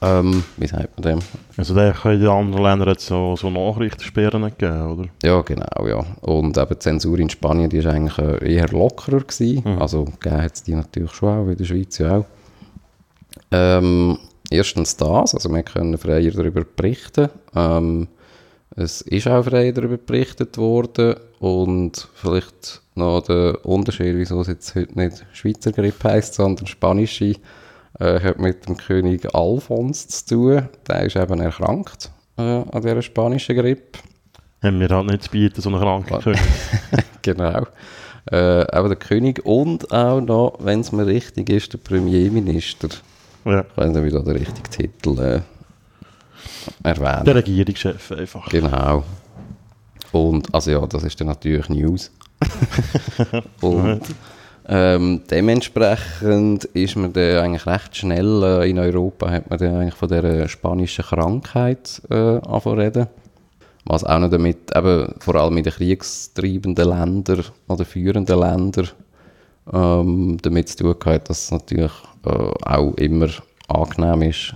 ähm, 0.02 0.44
wie 0.56 0.66
sagt 0.66 0.98
man 0.98 1.02
dem? 1.02 1.18
Also 1.56 1.74
da 1.74 1.92
kann 1.92 2.14
in 2.14 2.20
den 2.20 2.28
anderen 2.28 2.62
Ländern 2.62 2.88
jetzt 2.88 3.06
so, 3.06 3.36
so 3.36 3.50
Nachrichtensperren 3.50 4.42
nicht 4.42 4.58
geben, 4.58 4.82
oder? 4.82 5.08
Ja, 5.22 5.40
genau, 5.42 5.86
ja. 5.86 6.04
Und 6.22 6.56
eben 6.56 6.68
die 6.70 6.78
Zensur 6.78 7.18
in 7.18 7.28
Spanien, 7.28 7.68
die 7.68 7.78
ist 7.78 7.86
eigentlich 7.86 8.18
äh, 8.18 8.54
eher 8.54 8.68
lockerer 8.68 9.20
gewesen. 9.20 9.78
Also 9.78 10.04
gegeben 10.04 10.42
hat 10.42 10.54
es 10.54 10.62
die 10.62 10.74
natürlich 10.74 11.12
schon 11.12 11.28
auch, 11.28 11.46
wie 11.46 11.52
in 11.52 11.58
der 11.58 11.64
Schweiz 11.64 11.98
ja 11.98 12.18
auch. 12.18 12.26
Ähm, 13.50 14.18
erstens 14.50 14.96
das, 14.96 15.34
also 15.34 15.48
wir 15.50 15.62
können 15.62 15.98
freier 15.98 16.30
darüber 16.30 16.64
berichten. 16.64 17.28
Ähm, 17.54 18.08
es 18.76 19.00
ist 19.02 19.26
auch 19.26 19.44
frei 19.44 19.72
darüber 19.72 19.96
berichtet 19.96 20.56
worden 20.56 21.16
und 21.40 22.08
vielleicht 22.14 22.82
noch 22.94 23.22
der 23.22 23.64
Unterschied, 23.66 24.16
wieso 24.16 24.40
es 24.40 24.46
jetzt 24.46 24.74
heute 24.74 24.98
nicht 24.98 25.26
Schweizer 25.32 25.72
Grippe 25.72 26.08
heisst, 26.08 26.34
sondern 26.34 26.66
spanische, 26.66 27.34
äh, 28.00 28.20
hat 28.20 28.38
mit 28.38 28.66
dem 28.66 28.76
König 28.76 29.34
Alfons 29.34 30.08
zu 30.08 30.26
tun. 30.26 30.68
Der 30.88 31.02
ist 31.02 31.16
eben 31.16 31.40
erkrankt 31.40 32.10
äh, 32.36 32.42
an 32.42 32.82
dieser 32.82 33.02
spanischen 33.02 33.56
Grippe. 33.56 33.98
Haben 34.62 34.80
wir 34.80 34.88
halt 34.88 35.06
nicht 35.06 35.24
zu 35.24 35.30
bieten, 35.30 35.60
so 35.60 35.68
eine 35.68 35.78
kranke 35.78 36.14
Was? 36.14 36.24
König. 36.24 36.40
genau. 37.22 37.66
Äh, 38.30 38.36
aber 38.36 38.88
der 38.88 38.96
König 38.96 39.44
und 39.44 39.90
auch 39.92 40.20
noch, 40.20 40.58
wenn 40.60 40.80
es 40.80 40.92
mir 40.92 41.06
richtig 41.06 41.48
ist, 41.50 41.72
der 41.72 41.78
Premierminister. 41.78 42.88
ja. 43.44 43.62
Können 43.62 44.04
wir 44.04 44.10
da 44.10 44.20
den 44.20 44.36
richtigen 44.36 44.70
Titel 44.70 45.18
äh, 45.18 45.40
erwähnen? 46.82 47.24
Der 47.24 47.34
Regierungschef 47.36 48.12
einfach. 48.12 48.48
Genau. 48.48 49.04
Und, 50.12 50.52
also 50.54 50.70
ja, 50.70 50.86
das 50.86 51.04
ist 51.04 51.20
dann 51.20 51.28
natürlich 51.28 51.68
News. 51.68 52.10
und 53.60 54.02
ähm, 54.72 55.22
dementsprechend 55.28 56.64
ist 56.64 56.94
man 56.94 57.12
dann 57.12 57.38
eigentlich 57.38 57.66
recht 57.66 57.96
schnell 57.96 58.40
äh, 58.44 58.70
in 58.70 58.78
Europa, 58.78 59.28
hat 59.28 59.50
man 59.50 59.60
eigentlich 59.60 59.94
von 59.94 60.08
dieser 60.08 60.46
spanischen 60.46 61.04
Krankheit 61.04 62.00
äh, 62.08 62.14
angefangen. 62.14 63.08
Was 63.84 64.04
auch 64.04 64.20
noch 64.20 64.30
damit, 64.30 64.70
eben 64.76 65.12
vor 65.18 65.34
allem 65.34 65.56
in 65.56 65.64
den 65.64 65.72
kriegstreibenden 65.72 66.88
Ländern 66.88 67.46
oder 67.66 67.84
führenden 67.84 68.38
Ländern 68.38 68.88
ähm, 69.72 70.38
damit 70.40 70.68
zu 70.68 70.84
tun 70.84 70.94
hat, 71.04 71.28
dass 71.28 71.44
es 71.44 71.50
natürlich 71.50 71.92
äh, 72.24 72.28
auch 72.28 72.94
immer 72.94 73.28
angenehm 73.66 74.22
ist, 74.22 74.54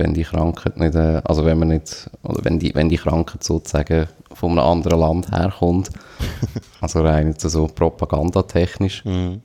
wenn 0.00 0.14
die 0.14 0.24
Krankheit 0.24 0.78
nicht, 0.78 0.94
äh, 0.94 1.20
also 1.24 1.44
wenn 1.44 1.58
man 1.58 1.68
nicht, 1.68 2.10
oder 2.22 2.44
wenn 2.44 2.58
die, 2.58 2.74
wenn 2.74 2.88
die 2.88 2.96
Krankheit 2.96 3.44
sozusagen 3.44 4.08
von 4.32 4.52
einem 4.52 4.66
anderen 4.66 5.00
Land 5.00 5.30
herkommt, 5.30 5.90
also 6.80 7.02
rein 7.02 7.28
jetzt 7.28 7.48
so 7.48 7.66
propagandatechnisch. 7.66 9.04
Mhm. 9.04 9.42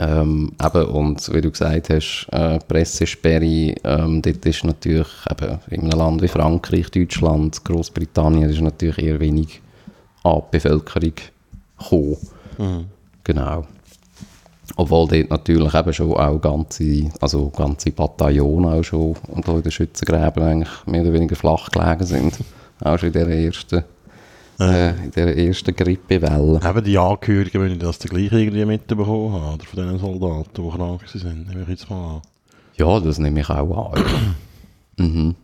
Ähm, 0.00 0.52
eben, 0.64 0.84
und 0.86 1.34
wie 1.34 1.40
du 1.40 1.50
gesagt 1.50 1.90
hast, 1.90 2.28
äh, 2.30 2.58
Pressesperre, 2.60 3.74
ähm, 3.84 4.22
dort 4.22 4.46
ist 4.46 4.64
natürlich 4.64 5.08
eben 5.30 5.58
in 5.70 5.80
einem 5.82 5.98
Land 5.98 6.22
wie 6.22 6.28
Frankreich, 6.28 6.90
Deutschland, 6.90 7.64
Großbritannien, 7.64 8.50
ist 8.50 8.60
natürlich 8.60 8.98
eher 8.98 9.20
wenig 9.20 9.60
an 10.22 10.42
die 10.52 10.58
Bevölkerung 10.58 11.12
gekommen. 11.78 12.16
Mhm. 12.58 12.84
Genau. 13.24 13.64
Obwohl 14.80 15.08
dort 15.08 15.30
natürlich 15.30 15.74
eben 15.74 15.92
schon 15.92 16.12
auch 16.12 16.40
ganze, 16.40 17.10
also 17.20 17.50
ganze 17.50 17.90
Bataillone 17.90 18.74
auch 18.74 18.84
schon 18.84 19.16
und 19.26 19.48
auch 19.48 19.56
in 19.56 19.62
den 19.62 19.72
Schützengräben 19.72 20.40
eigentlich 20.40 20.68
mehr 20.86 21.02
oder 21.02 21.12
weniger 21.14 21.34
flach 21.34 21.68
gelegen 21.70 22.06
sind. 22.06 22.38
Auch 22.84 22.96
schon 22.96 23.08
in 23.08 23.12
dieser 23.14 23.28
ersten, 23.28 23.82
äh, 24.60 24.90
in 24.90 25.10
dieser 25.10 25.36
ersten 25.36 25.74
Grippewelle. 25.74 26.60
Eben 26.64 26.84
die 26.84 26.96
Angehörigen 26.96 27.60
wollen 27.60 27.78
das 27.80 27.98
dann 27.98 28.10
gleich 28.10 28.30
irgendwie 28.30 28.64
mitbekommen 28.64 29.32
haben, 29.32 29.54
oder 29.54 29.64
von 29.64 29.82
diesen 29.82 29.98
Soldaten, 29.98 30.62
die 30.62 30.76
krank 30.76 31.08
sind, 31.08 31.48
nehme 31.48 31.62
ich 31.62 31.68
jetzt 31.70 31.90
mal 31.90 32.14
an. 32.14 32.22
Ja, 32.76 33.00
das 33.00 33.18
nehme 33.18 33.40
ich 33.40 33.50
auch 33.50 33.92
an. 33.92 34.04
mhm. 34.96 35.34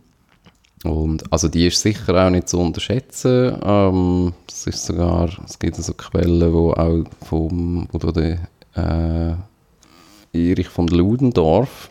Und 0.85 1.33
also 1.33 1.49
die 1.49 1.67
ist 1.67 1.81
sicher 1.81 2.25
auch 2.25 2.29
nicht 2.29 2.47
zu 2.47 2.57
unterschätzen. 2.57 3.57
Ähm, 3.65 4.33
es 4.47 4.65
ist 4.65 4.85
sogar, 4.85 5.29
es 5.45 5.59
gibt 5.59 5.75
so 5.75 5.93
Quellen, 5.93 6.53
wo 6.53 6.71
auch 6.71 7.03
vom, 7.25 7.89
wo 7.91 7.97
der 8.11 8.39
äh, 8.75 9.33
Erich 10.33 10.67
von 10.67 10.87
Ludendorff 10.87 11.89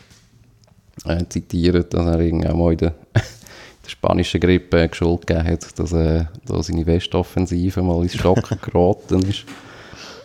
äh, 1.07 1.25
zitiert, 1.29 1.93
dass 1.95 2.07
er 2.07 2.21
irgendwie 2.21 2.49
auch 2.49 2.57
mal 2.57 2.73
in 2.73 2.79
der, 2.79 2.95
der 3.14 3.88
spanischen 3.88 4.41
Grippe 4.41 4.88
Schuld 4.93 5.26
gegeben 5.26 5.49
hat, 5.49 5.79
dass 5.79 5.93
äh, 5.93 6.25
da 6.47 6.62
seine 6.62 6.87
Westoffensive 6.87 7.83
mal 7.83 8.03
ins 8.03 8.14
Stocken 8.14 8.59
geraten 8.62 9.23
ist. 9.23 9.45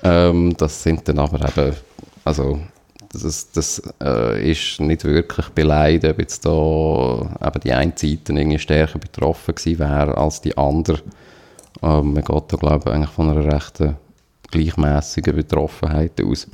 Ähm, 0.03 0.55
das 0.57 0.83
sind 0.83 1.07
dann 1.07 1.19
aber 1.19 1.47
eben, 1.47 1.75
also 2.23 2.59
das, 3.11 3.51
das 3.51 3.81
äh, 4.01 4.51
ist 4.51 4.79
nicht 4.79 5.03
wirklich 5.03 5.49
beleidigt, 5.49 6.13
ob 6.13 6.19
jetzt 6.19 6.45
da 6.45 7.47
eben 7.47 7.59
die 7.63 7.73
eine 7.73 7.93
Seite 7.95 8.33
irgendwie 8.33 8.59
stärker 8.59 8.99
betroffen 8.99 9.55
gewesen 9.55 9.79
wäre 9.79 10.17
als 10.17 10.41
die 10.41 10.57
andere. 10.57 11.01
Ähm, 11.81 12.13
man 12.13 12.23
geht 12.23 12.43
da, 12.47 12.57
glaube 12.57 12.89
ich, 12.89 12.95
eigentlich 12.95 13.09
von 13.09 13.29
einer 13.29 13.51
rechten 13.51 13.97
gleichmäßigen 14.51 15.35
Betroffenheit 15.35 16.21
aus. 16.23 16.47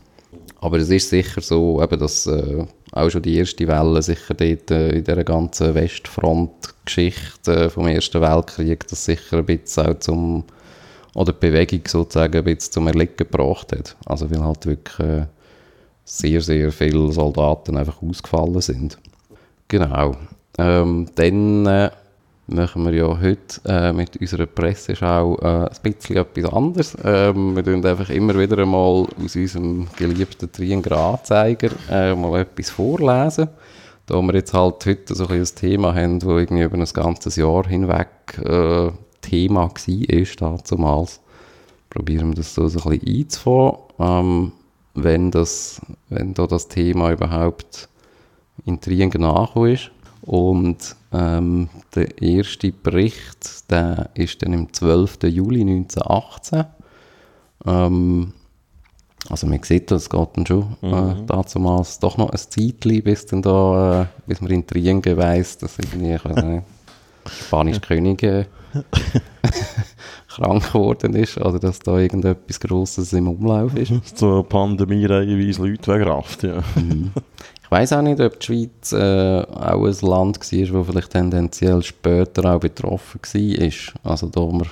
Aber 0.62 0.78
es 0.78 0.90
ist 0.90 1.10
sicher 1.10 1.42
so, 1.42 1.82
eben, 1.82 2.00
dass 2.00 2.26
äh, 2.28 2.66
auch 2.92 3.10
schon 3.10 3.22
die 3.22 3.38
erste 3.38 3.68
Welle 3.68 4.02
sicher 4.02 4.34
dort 4.34 4.72
äh, 4.72 4.90
in 4.90 5.04
dieser 5.04 5.24
ganzen 5.24 5.76
Westfront-Geschichte 5.76 7.66
äh, 7.66 7.70
vom 7.70 7.88
Ersten 7.88 8.22
Weltkrieg, 8.22 8.88
das 8.88 9.06
sicher 9.06 9.38
ein 9.38 9.46
bisschen 9.46 9.88
auch 9.88 10.00
zum, 10.00 10.44
oder 11.14 11.34
die 11.34 11.40
Bewegung 11.40 11.82
sozusagen 11.86 12.38
ein 12.38 12.44
bisschen 12.44 12.72
zum 12.72 12.88
Erliegen 12.88 13.18
gebracht 13.18 13.74
hat. 13.74 13.96
Also 14.06 14.32
weil 14.32 14.44
halt 14.44 14.66
wirklich 14.66 15.00
äh, 15.00 15.26
sehr, 16.04 16.42
sehr 16.42 16.72
viele 16.72 17.12
Soldaten 17.12 17.78
einfach 17.78 18.02
ausgefallen 18.02 18.62
sind. 18.62 18.98
Genau. 19.68 20.16
Ähm, 20.58 21.08
dann 21.16 21.66
äh, 21.66 21.92
machen 22.48 22.86
wir 22.86 22.94
ja 22.94 23.20
heute 23.20 23.62
äh, 23.66 23.92
mit 23.92 24.18
unserer 24.18 24.46
Presseschau 24.46 25.38
äh, 25.40 25.66
ein 25.66 25.70
bisschen 25.82 26.18
etwas 26.18 26.54
anderes. 26.54 26.98
Ähm, 27.04 27.56
wir 27.56 27.64
tun 27.64 27.86
einfach 27.86 28.10
immer 28.10 28.38
wieder 28.38 28.60
einmal 28.60 29.08
aus 29.24 29.36
unserem 29.36 29.88
geliebten 29.98 30.52
Triengradzeiger 30.52 31.72
äh, 31.90 32.16
mal 32.16 32.42
etwas 32.42 32.70
vorlesen. 32.70 33.50
Da 34.06 34.22
wir 34.22 34.36
jetzt 34.36 34.54
halt 34.54 34.86
heute 34.86 35.16
so 35.16 35.28
ein, 35.28 35.40
ein 35.40 35.46
Thema 35.56 35.96
haben, 35.96 36.20
das 36.20 36.30
irgendwie 36.30 36.64
über 36.64 36.78
ein 36.78 36.86
ganzes 36.86 37.36
Jahr 37.36 37.68
hinweg 37.68 38.10
äh, 38.44 38.92
Thema 39.22 39.72
war, 40.40 40.60
damals, 40.70 41.20
probieren 41.90 42.30
wir 42.30 42.36
das 42.36 42.54
so, 42.54 42.64
ein 42.64 42.72
bisschen 42.72 43.22
einzufangen. 43.22 43.80
Ähm, 44.00 44.52
wenn, 44.94 45.32
das, 45.32 45.82
wenn 46.10 46.34
da 46.36 46.46
das 46.46 46.68
Thema 46.68 47.12
überhaupt 47.12 47.90
in 48.66 48.80
Triengen 48.80 49.24
angekommen 49.24 49.74
ist. 49.74 49.92
Und 50.26 50.96
ähm, 51.14 51.70
der 51.94 52.22
erste 52.22 52.72
Bericht, 52.72 53.70
der 53.70 54.10
ist 54.16 54.42
dann 54.42 54.54
am 54.54 54.74
12. 54.74 55.24
Juli 55.24 55.62
1918. 55.62 56.66
Ähm, 57.66 58.34
also 59.30 59.48
man 59.48 59.62
sieht, 59.64 59.90
das 59.92 60.10
geht 60.10 60.30
dann 60.34 60.46
schon 60.46 60.76
äh, 60.82 61.26
damals 61.26 62.00
doch 62.00 62.18
noch 62.18 62.30
ein 62.30 62.38
Zeitchen, 62.38 63.04
bis, 63.04 63.26
dann 63.26 63.42
da, 63.42 64.04
äh, 64.04 64.06
bis 64.28 64.42
man 64.42 64.52
in 64.52 64.68
Triengen 64.68 65.18
weiss, 65.18 65.58
dass 65.58 65.80
irgendwie, 65.80 66.14
ich 66.14 66.26
weiß 66.26 66.44
nicht, 66.44 66.64
spanische 67.32 67.82
König 67.82 68.22
äh, 68.24 68.46
krank 70.28 70.72
geworden 70.72 71.16
ist 71.16 71.38
oder 71.38 71.60
dass 71.60 71.80
da 71.80 71.98
irgendetwas 71.98 72.60
Grosses 72.60 73.14
im 73.14 73.28
Umlauf 73.28 73.76
ist. 73.76 73.94
So 74.16 74.34
eine 74.34 74.44
Pandemie 74.44 75.06
reihenweise 75.06 75.66
Leute 75.66 75.94
wegrafft, 75.94 76.44
ja. 76.44 76.60
Ich 77.55 77.55
weiß 77.76 77.94
auch 77.94 78.02
nicht, 78.02 78.22
ob 78.22 78.40
die 78.40 78.46
Schweiz 78.46 78.94
äh, 78.94 79.42
auch 79.42 79.86
ein 79.86 80.10
Land 80.10 80.40
war, 80.40 80.76
das 80.76 80.88
vielleicht 80.88 81.12
tendenziell 81.12 81.84
später 81.84 82.56
auch 82.56 82.60
betroffen 82.60 83.20
war. 83.22 84.12
Also 84.12 84.28
da 84.28 84.40
wir 84.40 84.68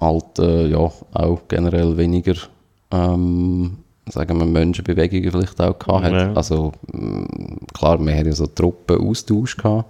halt 0.00 0.38
äh, 0.40 0.66
ja, 0.66 0.78
auch 0.78 1.40
generell 1.46 1.96
weniger 1.96 2.34
ähm, 2.90 3.78
sagen 4.06 4.38
wir, 4.38 4.44
Menschenbewegungen 4.44 5.30
vielleicht 5.30 5.60
auch 5.60 5.78
gehabt 5.78 6.04
hat. 6.04 6.12
Ja. 6.12 6.32
Also 6.34 6.72
mh, 6.92 7.26
klar, 7.72 8.04
wir 8.04 8.14
hatten 8.14 8.26
ja 8.26 8.32
so 8.32 8.46
Truppenaustausch 8.46 9.56
gehabt. 9.56 9.88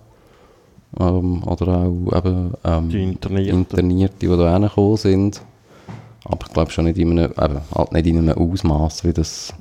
Ähm, 1.00 1.42
oder 1.44 1.68
auch 1.68 2.16
eben 2.16 2.52
ähm, 2.64 2.88
Die 2.90 3.02
Internierten. 3.02 3.58
Internierte, 3.60 4.14
die 4.20 4.28
da 4.28 4.50
hergekommen 4.50 4.96
sind. 4.96 5.40
Aber 6.24 6.46
ich 6.46 6.52
glaube 6.52 6.70
schon 6.70 6.84
nicht 6.84 6.98
in 6.98 7.18
einem, 7.18 7.32
eben, 7.32 7.60
halt 7.74 7.92
nicht 7.92 8.06
in 8.06 8.18
einem 8.18 8.38
Ausmaß, 8.38 9.04
wie 9.04 9.12
das 9.12 9.52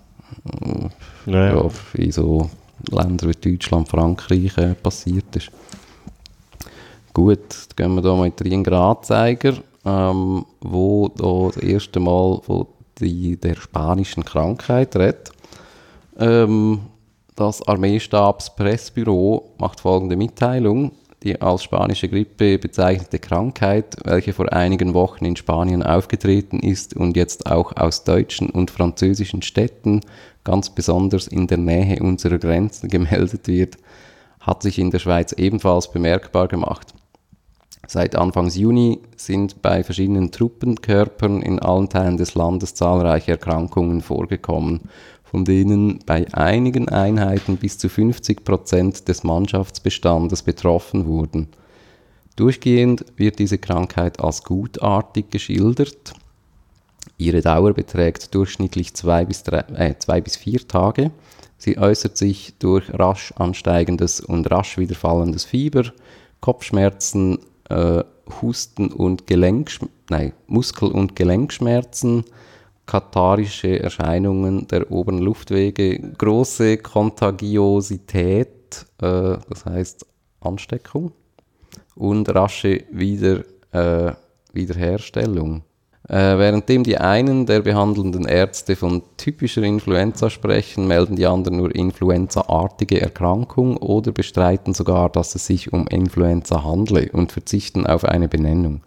Ja, 1.26 1.56
ja. 1.56 1.70
in 1.94 2.12
so 2.12 2.50
Ländern 2.92 3.30
wie 3.30 3.50
Deutschland, 3.52 3.88
Frankreich 3.88 4.58
äh, 4.58 4.74
passiert 4.76 5.36
ist. 5.36 5.52
Gut, 7.14 7.40
dann 7.76 7.88
gehen 7.88 7.96
wir 7.96 8.02
da 8.02 8.16
mal 8.16 8.26
in 8.26 8.36
den 8.36 8.48
Ringeranzeiger, 8.48 9.54
ähm, 9.86 10.46
wo 10.62 11.08
da 11.10 11.50
das 11.54 11.58
erste 11.58 12.00
Mal 12.00 12.42
von 12.42 12.68
die, 13.00 13.38
der 13.38 13.56
spanischen 13.56 14.26
Krankheit 14.26 14.96
redet. 14.96 15.32
Ähm, 16.18 16.80
das 17.36 17.68
Armeestabspressbüro 17.68 19.54
macht 19.58 19.80
folgende 19.80 20.16
Mitteilung. 20.16 20.92
Die 21.24 21.40
als 21.42 21.64
spanische 21.64 22.10
Grippe 22.10 22.60
bezeichnete 22.60 23.18
Krankheit, 23.18 23.96
welche 24.04 24.34
vor 24.34 24.52
einigen 24.52 24.94
Wochen 24.94 25.24
in 25.24 25.38
Spanien 25.38 25.82
aufgetreten 25.82 26.60
ist 26.60 26.96
und 26.98 27.16
jetzt 27.16 27.50
auch 27.50 27.76
aus 27.78 28.04
deutschen 28.04 28.50
und 28.50 28.70
französischen 28.70 29.42
Städten, 29.42 30.02
ganz 30.44 30.70
besonders 30.70 31.28
in 31.28 31.48
der 31.48 31.58
Nähe 31.58 32.02
unserer 32.02 32.38
Grenzen 32.38 32.90
gemeldet 32.90 33.48
wird, 33.48 33.78
hat 34.40 34.62
sich 34.62 34.80
in 34.80 34.92
der 34.92 35.00
Schweiz 35.00 35.32
ebenfalls 35.34 35.92
bemerkbar 35.92 36.48
gemacht. 36.48 36.94
Seit 37.88 38.16
Anfang 38.16 38.50
Juni 38.50 39.00
sind 39.18 39.62
bei 39.62 39.84
verschiedenen 39.84 40.32
Truppenkörpern 40.32 41.42
in 41.42 41.60
allen 41.60 41.90
Teilen 41.90 42.18
des 42.18 42.34
Landes 42.34 42.74
zahlreiche 42.76 43.32
Erkrankungen 43.32 44.02
vorgekommen, 44.02 44.82
von 45.24 45.46
denen 45.46 46.00
bei 46.06 46.26
einigen 46.34 46.88
Einheiten 46.90 47.58
bis 47.58 47.78
zu 47.78 47.90
50 47.90 48.46
Prozent 48.46 49.08
des 49.10 49.24
Mannschaftsbestandes 49.24 50.44
betroffen 50.44 51.08
wurden. 51.08 51.50
Durchgehend 52.36 53.06
wird 53.16 53.40
diese 53.40 53.58
Krankheit 53.58 54.20
als 54.20 54.44
gutartig 54.44 55.30
geschildert. 55.30 56.14
Ihre 57.24 57.42
Dauer 57.42 57.74
beträgt 57.74 58.36
durchschnittlich 58.36 58.94
zwei 58.96 59.24
bis, 59.24 59.44
drei, 59.44 59.60
äh, 59.76 59.98
zwei 59.98 60.20
bis 60.20 60.36
vier 60.36 60.68
Tage. 60.68 61.12
Sie 61.58 61.78
äußert 61.78 62.18
sich 62.18 62.56
durch 62.60 62.94
rasch 62.94 63.32
ansteigendes 63.38 64.20
und 64.20 64.52
rasch 64.52 64.78
wiederfallendes 64.78 65.46
Fieber, 65.46 65.86
Kopfschmerzen, 66.42 67.40
äh, 67.70 68.04
Husten 68.42 68.92
und 68.92 69.24
nein, 70.10 70.34
Muskel- 70.48 70.92
und 70.92 71.16
Gelenkschmerzen, 71.16 72.26
katarische 72.86 73.80
Erscheinungen 73.80 74.68
der 74.68 74.92
oberen 74.92 75.20
Luftwege, 75.20 75.98
große 76.18 76.78
Kontagiosität, 76.80 78.86
äh, 79.02 79.38
das 79.50 79.66
heißt 79.66 80.06
Ansteckung, 80.42 81.14
und 81.96 82.28
rasche 82.36 82.84
Wieder, 82.92 83.46
äh, 83.72 84.12
Wiederherstellung. 84.52 85.64
Äh, 86.14 86.38
währenddem 86.38 86.84
die 86.84 87.00
einen 87.00 87.48
der 87.48 87.62
behandelnden 87.62 88.26
Ärzte 88.26 88.76
von 88.76 89.02
typischer 89.18 89.64
Influenza 89.64 90.30
sprechen, 90.30 90.86
melden 90.86 91.16
die 91.16 91.26
anderen 91.26 91.58
nur 91.58 91.74
influenzaartige 91.74 93.02
Erkrankung 93.02 93.78
oder 93.78 94.12
bestreiten 94.12 94.76
sogar, 94.76 95.10
dass 95.10 95.34
es 95.34 95.48
sich 95.48 95.74
um 95.74 95.88
Influenza 95.88 96.64
handle 96.64 97.10
und 97.14 97.32
verzichten 97.32 97.88
auf 97.88 98.06
eine 98.06 98.28
Benennung. 98.28 98.82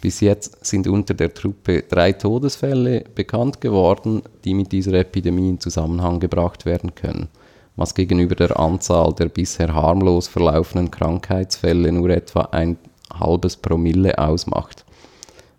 Bis 0.00 0.18
jetzt 0.18 0.66
sind 0.66 0.88
unter 0.88 1.14
der 1.14 1.32
Truppe 1.32 1.84
drei 1.88 2.10
Todesfälle 2.10 3.04
bekannt 3.14 3.60
geworden, 3.60 4.22
die 4.44 4.54
mit 4.54 4.72
dieser 4.72 4.94
Epidemie 4.94 5.50
in 5.50 5.60
Zusammenhang 5.60 6.18
gebracht 6.18 6.66
werden 6.66 6.96
können, 6.96 7.28
was 7.76 7.94
gegenüber 7.94 8.34
der 8.34 8.58
Anzahl 8.58 9.12
der 9.12 9.26
bisher 9.26 9.72
harmlos 9.72 10.26
verlaufenden 10.26 10.90
Krankheitsfälle 10.90 11.92
nur 11.92 12.10
etwa 12.10 12.48
ein 12.50 12.78
halbes 13.14 13.56
Promille 13.56 14.18
ausmacht. 14.18 14.84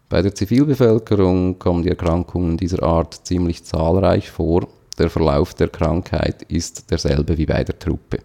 Bei 0.09 0.23
der 0.23 0.33
Zivilbevölkerung 0.33 1.59
kommen 1.59 1.83
die 1.83 1.89
Erkrankungen 1.89 2.57
dieser 2.57 2.81
Art 2.81 3.27
ziemlich 3.27 3.63
zahlreich 3.63 4.31
vor. 4.31 4.67
Der 4.97 5.11
Verlauf 5.11 5.53
der 5.53 5.67
Krankheit 5.67 6.41
ist 6.41 6.89
derselbe 6.89 7.37
wie 7.37 7.45
bei 7.45 7.63
der 7.63 7.77
Truppe. 7.77 8.17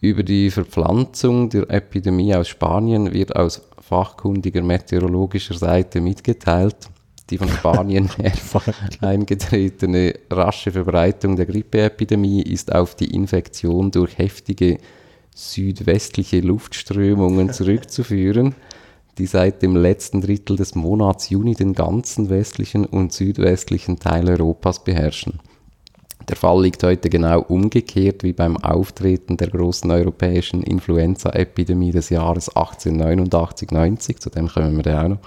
Über 0.00 0.24
die 0.24 0.50
Verpflanzung 0.50 1.48
der 1.50 1.70
Epidemie 1.70 2.34
aus 2.34 2.48
Spanien 2.48 3.12
wird 3.12 3.36
aus 3.36 3.62
fachkundiger 3.80 4.60
meteorologischer 4.60 5.54
Seite 5.54 6.00
mitgeteilt. 6.00 6.76
Die 7.30 7.38
von 7.38 7.48
Spanien 7.48 8.10
her 8.16 8.32
eingetretene 9.00 10.14
rasche 10.30 10.72
Verbreitung 10.72 11.36
der 11.36 11.46
Grippeepidemie 11.46 12.42
ist 12.42 12.74
auf 12.74 12.96
die 12.96 13.14
Infektion 13.14 13.92
durch 13.92 14.18
heftige 14.18 14.78
südwestliche 15.34 16.40
Luftströmungen 16.40 17.52
zurückzuführen 17.52 18.54
die 19.18 19.26
seit 19.26 19.62
dem 19.62 19.76
letzten 19.76 20.20
Drittel 20.20 20.56
des 20.56 20.74
Monats 20.74 21.30
Juni 21.30 21.54
den 21.54 21.72
ganzen 21.72 22.28
westlichen 22.28 22.84
und 22.84 23.12
südwestlichen 23.12 23.98
Teil 23.98 24.28
Europas 24.28 24.84
beherrschen. 24.84 25.40
Der 26.28 26.36
Fall 26.36 26.62
liegt 26.62 26.82
heute 26.82 27.08
genau 27.08 27.40
umgekehrt 27.40 28.24
wie 28.24 28.32
beim 28.32 28.56
Auftreten 28.56 29.36
der 29.36 29.48
großen 29.48 29.90
europäischen 29.90 30.62
Influenza-Epidemie 30.62 31.92
des 31.92 32.10
Jahres 32.10 32.50
1889-90, 32.50 34.18
zu 34.18 34.30
dem 34.30 34.48
kommen 34.48 34.76
wir 34.76 34.82
dann 34.82 35.04
auch 35.04 35.08
noch. 35.08 35.18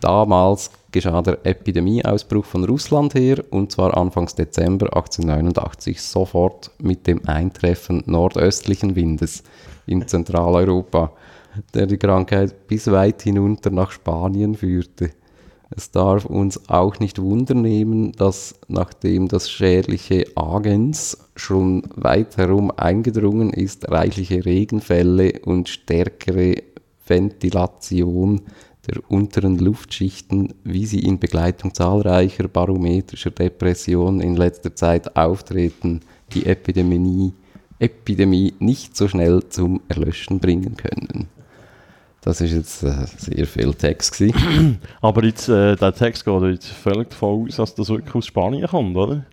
Damals 0.00 0.70
geschah 0.90 1.22
der 1.22 1.44
Epidemieausbruch 1.44 2.44
von 2.44 2.64
Russland 2.64 3.14
her, 3.14 3.42
und 3.50 3.72
zwar 3.72 3.96
Anfangs 3.96 4.34
Dezember 4.34 4.86
1889, 4.86 6.02
sofort 6.02 6.70
mit 6.78 7.06
dem 7.06 7.26
Eintreffen 7.26 8.02
nordöstlichen 8.06 8.96
Windes 8.96 9.42
in 9.86 10.06
Zentraleuropa 10.06 11.12
der 11.74 11.86
die 11.86 11.98
Krankheit 11.98 12.66
bis 12.66 12.90
weit 12.90 13.22
hinunter 13.22 13.70
nach 13.70 13.90
Spanien 13.90 14.54
führte. 14.54 15.10
Es 15.70 15.90
darf 15.90 16.24
uns 16.24 16.68
auch 16.68 17.00
nicht 17.00 17.20
wundernehmen, 17.20 18.12
dass 18.12 18.54
nachdem 18.68 19.26
das 19.26 19.50
schädliche 19.50 20.24
Agens 20.36 21.18
schon 21.34 21.82
weit 21.96 22.36
herum 22.36 22.70
eingedrungen 22.70 23.52
ist, 23.52 23.90
reichliche 23.90 24.44
Regenfälle 24.44 25.40
und 25.44 25.68
stärkere 25.68 26.62
Ventilation 27.06 28.42
der 28.86 29.02
unteren 29.10 29.58
Luftschichten, 29.58 30.54
wie 30.62 30.86
sie 30.86 31.00
in 31.00 31.18
Begleitung 31.18 31.74
zahlreicher 31.74 32.46
barometrischer 32.46 33.32
Depressionen 33.32 34.20
in 34.20 34.36
letzter 34.36 34.74
Zeit 34.76 35.16
auftreten, 35.16 36.00
die 36.32 36.46
Epidemie, 36.46 37.32
Epidemie 37.80 38.54
nicht 38.60 38.96
so 38.96 39.08
schnell 39.08 39.42
zum 39.48 39.80
Erlöschen 39.88 40.38
bringen 40.38 40.76
können. 40.76 41.28
Das 42.26 42.40
ist 42.40 42.52
jetzt 42.52 42.82
äh, 42.82 42.92
sehr 43.18 43.46
viel 43.46 43.72
Text 43.72 44.18
gewesen. 44.18 44.80
Aber 45.00 45.22
jetzt, 45.22 45.48
äh, 45.48 45.76
der 45.76 45.94
Text 45.94 46.24
geht 46.24 46.42
jetzt 46.42 46.66
völlig 46.66 47.10
davon 47.10 47.46
aus, 47.46 47.54
dass 47.54 47.72
das 47.76 47.88
wirklich 47.88 48.12
aus 48.16 48.26
Spanien 48.26 48.66
kommt, 48.66 48.96
oder? 48.96 49.24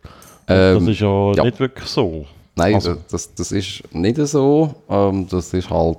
Ähm, 0.48 0.76
das 0.80 0.88
ist 0.90 1.00
ja, 1.00 1.32
ja. 1.34 1.44
nicht 1.44 1.60
wirklich 1.60 1.88
so. 1.90 2.28
Nein, 2.56 2.76
Also- 2.76 2.98
das, 3.10 3.34
das 3.34 3.52
ist 3.52 3.82
nicht 3.96 4.18
so. 4.28 4.76
Ähm, 4.88 5.28
das 5.28 5.52
ist 5.56 5.72
halt, 5.72 5.98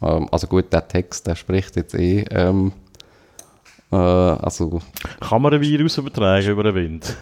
ähm, 0.00 0.28
also 0.30 0.46
gut, 0.46 0.72
der 0.72 0.86
Text, 0.86 1.26
der 1.26 1.34
spricht 1.34 1.74
jetzt 1.74 1.96
eh, 1.96 2.24
ähm, 2.30 2.70
äh, 3.90 3.96
also, 3.96 4.80
Kann 5.18 5.42
man 5.42 5.52
ein 5.52 5.60
Virus 5.60 5.98
übertragen 5.98 6.46
über 6.48 6.62
den 6.62 6.74
Wind? 6.76 7.16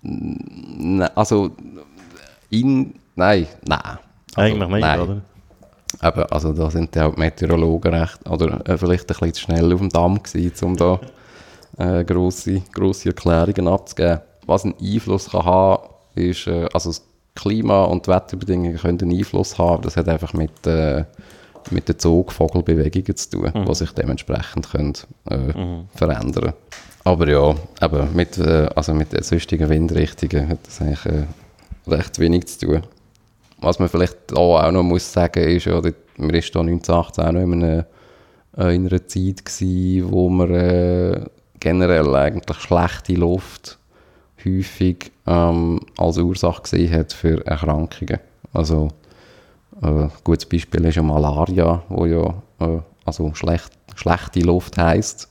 ne, 0.00 1.14
also, 1.14 1.50
in, 2.48 2.94
nein, 3.16 3.46
nein. 3.66 3.80
Also, 3.82 4.00
Eigentlich 4.36 4.68
nicht, 4.70 4.80
nein. 4.80 5.00
oder? 5.00 5.22
Eben, 6.02 6.22
also 6.24 6.52
da 6.52 6.70
sind 6.70 6.94
ja 6.96 7.06
auch 7.06 7.14
die 7.14 7.20
Meteorologen 7.20 7.94
recht, 7.94 8.28
oder 8.28 8.66
äh, 8.68 8.76
vielleicht 8.76 9.04
ein 9.04 9.06
bisschen 9.06 9.34
zu 9.34 9.40
schnell 9.42 9.72
auf 9.72 9.80
dem 9.80 9.90
Damm 9.90 10.22
gewesen, 10.22 10.64
um 10.64 10.76
da 10.76 11.00
äh, 11.78 12.04
grosse, 12.04 12.62
grosse 12.72 13.08
Erklärungen 13.10 13.68
abzugeben. 13.68 14.20
was 14.46 14.64
einen 14.64 14.74
Einfluss 14.80 15.30
kann 15.30 15.44
haben, 15.44 15.82
ist, 16.14 16.46
äh, 16.46 16.68
also 16.72 16.90
das 16.90 17.02
Klima 17.34 17.84
und 17.84 18.06
die 18.06 18.10
Wetterbedingungen 18.10 18.76
können 18.76 19.00
einen 19.00 19.18
Einfluss 19.18 19.58
haben. 19.58 19.82
Das 19.82 19.96
hat 19.96 20.08
einfach 20.08 20.34
mit, 20.34 20.66
äh, 20.66 21.04
mit 21.70 21.88
den 21.88 21.98
Zugvogelbewegungen 21.98 23.16
zu 23.16 23.30
tun, 23.30 23.50
Mhm. 23.54 23.64
die 23.64 23.74
sich 23.74 23.90
dementsprechend 23.92 24.70
können, 24.70 24.92
äh, 25.30 25.86
verändern 25.96 26.52
Aber 27.04 27.28
ja, 27.28 27.54
eben 27.82 28.14
mit, 28.14 28.38
äh, 28.38 28.68
also 28.76 28.94
mit 28.94 29.12
den 29.12 29.22
sonstigen 29.22 29.68
Windrichtungen 29.68 30.48
hat 30.48 30.58
das 30.66 30.80
eigentlich 30.80 31.06
äh, 31.06 31.24
recht 31.88 32.18
wenig 32.18 32.46
zu 32.46 32.66
tun. 32.66 32.82
Was 33.64 33.78
man 33.78 33.88
vielleicht 33.88 34.36
auch, 34.36 34.70
noch 34.70 34.82
muss 34.82 35.12
sagen 35.12 35.42
ist, 35.44 35.64
ja, 35.64 35.74
man 35.74 35.84
war 35.84 35.92
da 36.18 36.60
1918 36.60 37.24
auch 37.24 37.32
noch 37.32 37.40
in 37.40 37.64
einer, 37.64 37.86
äh, 38.58 38.74
in 38.74 38.86
einer 38.86 39.06
Zeit 39.06 39.44
gewesen, 39.44 40.12
wo 40.12 40.28
man 40.28 40.54
äh, 40.54 41.24
generell 41.60 42.14
eigentlich 42.14 42.58
schlechte 42.58 43.14
Luft 43.14 43.78
häufig 44.44 45.12
ähm, 45.26 45.80
als 45.96 46.18
Ursache 46.18 46.62
gesehen 46.62 46.92
hat 46.92 47.14
für 47.14 47.46
Erkrankungen. 47.46 48.20
Also 48.52 48.88
äh, 49.82 49.86
ein 49.86 50.12
gutes 50.22 50.46
Beispiel 50.46 50.84
ist 50.84 50.96
ja 50.96 51.02
Malaria, 51.02 51.82
wo 51.88 52.04
ja 52.04 52.34
äh, 52.60 52.80
also 53.06 53.34
schlecht, 53.34 53.70
schlechte 53.94 54.40
Luft 54.40 54.76
heisst. 54.76 55.30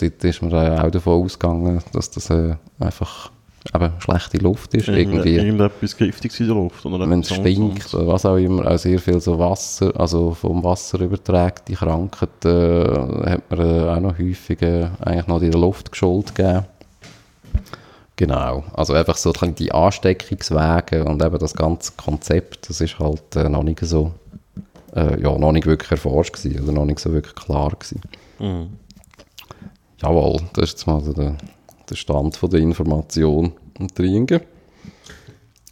Dort 0.00 0.24
ist 0.24 0.42
man 0.42 0.52
äh, 0.52 0.80
auch 0.80 0.90
davon 0.90 1.24
ausgegangen, 1.24 1.80
dass 1.92 2.10
das 2.10 2.28
äh, 2.30 2.56
einfach 2.80 3.30
eben 3.74 3.92
schlechte 4.00 4.38
Luft 4.38 4.74
ist. 4.74 4.88
Irgendwie 4.88 5.36
Irgendetwas 5.36 5.96
Giftiges 5.96 6.40
in 6.40 6.46
der 6.46 6.56
Luft. 6.56 6.84
Wenn 6.84 7.20
es 7.20 7.32
stinkt 7.32 7.94
oder 7.94 8.06
was 8.08 8.26
auch 8.26 8.36
immer, 8.36 8.70
auch 8.70 8.78
sehr 8.78 8.98
viel 8.98 9.20
so 9.20 9.38
Wasser, 9.38 9.92
also 9.98 10.32
vom 10.32 10.62
Wasser 10.64 11.00
übertragte 11.00 11.72
Krankheiten, 11.74 12.48
äh, 12.48 13.30
hat 13.30 13.50
man 13.50 13.60
äh, 13.60 13.88
auch 13.88 14.00
noch 14.00 14.18
häufig 14.18 14.60
äh, 14.62 14.88
eigentlich 15.00 15.26
noch 15.26 15.42
in 15.42 15.50
der 15.50 15.60
Luft 15.60 15.92
geschuld 15.92 16.34
gegeben. 16.34 16.66
Genau, 18.16 18.62
also 18.74 18.92
einfach 18.92 19.16
so 19.16 19.32
die 19.32 19.72
Ansteckungswege 19.72 21.04
und 21.04 21.22
eben 21.22 21.38
das 21.38 21.54
ganze 21.54 21.92
Konzept, 21.96 22.68
das 22.68 22.80
ist 22.80 22.98
halt 22.98 23.36
äh, 23.36 23.48
noch 23.48 23.62
nicht 23.62 23.80
so, 23.80 24.12
äh, 24.94 25.20
ja, 25.20 25.36
noch 25.38 25.52
nicht 25.52 25.66
wirklich 25.66 25.90
erforscht 25.90 26.34
gewesen, 26.34 26.62
oder 26.62 26.72
noch 26.72 26.84
nicht 26.84 27.00
so 27.00 27.12
wirklich 27.12 27.34
klar 27.34 27.70
gewesen. 27.70 28.00
Mhm. 28.38 28.76
Jawohl, 30.02 30.40
das 30.52 30.64
ist 30.64 30.72
jetzt 30.72 30.86
mal 30.86 31.00
so 31.00 31.12
der, 31.12 31.36
der 31.88 31.96
Stand 31.96 32.36
von 32.36 32.50
der 32.50 32.60
Information 32.60 33.52
Trinken. 33.94 34.40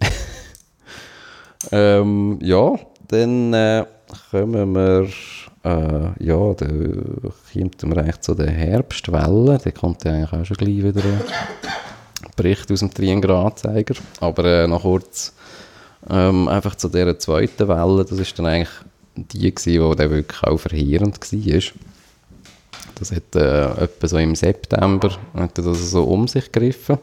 ähm, 1.73 2.39
ja, 2.43 2.79
dann 3.09 3.53
äh, 3.53 3.85
kommen 4.31 4.75
wir, 4.75 5.09
äh, 5.65 6.25
ja, 6.25 6.55
da 6.55 6.67
kommt 7.53 7.83
wir 7.83 7.99
eigentlich 7.99 8.21
zu 8.21 8.35
der 8.35 8.51
Herbstwelle. 8.51 9.59
Da 9.63 9.71
kommt 9.71 10.05
ja 10.05 10.13
eigentlich 10.13 10.33
auch 10.33 10.45
schon 10.45 10.57
gleich 10.57 10.83
wieder 10.83 11.03
ein 11.05 11.21
Bericht 12.37 12.71
aus 12.71 12.81
dem 12.81 12.93
Triengeranzeiger. 12.93 13.95
Aber 14.21 14.45
äh, 14.45 14.67
noch 14.67 14.83
kurz 14.83 15.35
ähm, 16.09 16.49
einfach 16.49 16.75
zu 16.77 16.89
dieser 16.89 17.19
zweiten 17.19 17.69
Welle. 17.69 18.05
Das 18.05 18.19
ist 18.19 18.39
dann 18.39 18.47
eigentlich 18.47 18.71
die 19.17 19.55
gewesen, 19.55 19.91
die 19.91 19.97
dann 19.97 20.11
wirklich 20.11 20.43
auch 20.45 20.59
verheerend 20.59 21.21
war. 21.21 21.63
Das 23.01 23.11
hat 23.13 23.35
äh, 23.35 23.83
etwa 23.83 24.07
so 24.07 24.19
im 24.19 24.35
September 24.35 25.11
hat 25.35 25.57
das 25.57 25.91
so 25.91 26.05
um 26.05 26.29
sich 26.29 26.53
gegriffen. 26.53 26.99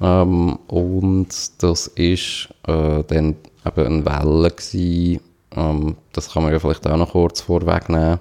Ähm, 0.00 0.58
und 0.66 1.28
das 1.62 1.86
ist 1.88 2.48
äh, 2.66 3.04
dann 3.06 3.36
eben 3.66 3.86
eine 3.86 4.06
Welle 4.06 4.50
gewesen, 4.50 5.20
ähm, 5.54 5.96
das 6.12 6.32
kann 6.32 6.42
man 6.42 6.52
ja 6.52 6.58
vielleicht 6.58 6.86
auch 6.86 6.96
noch 6.96 7.12
kurz 7.12 7.42
vorwegnehmen, 7.42 8.18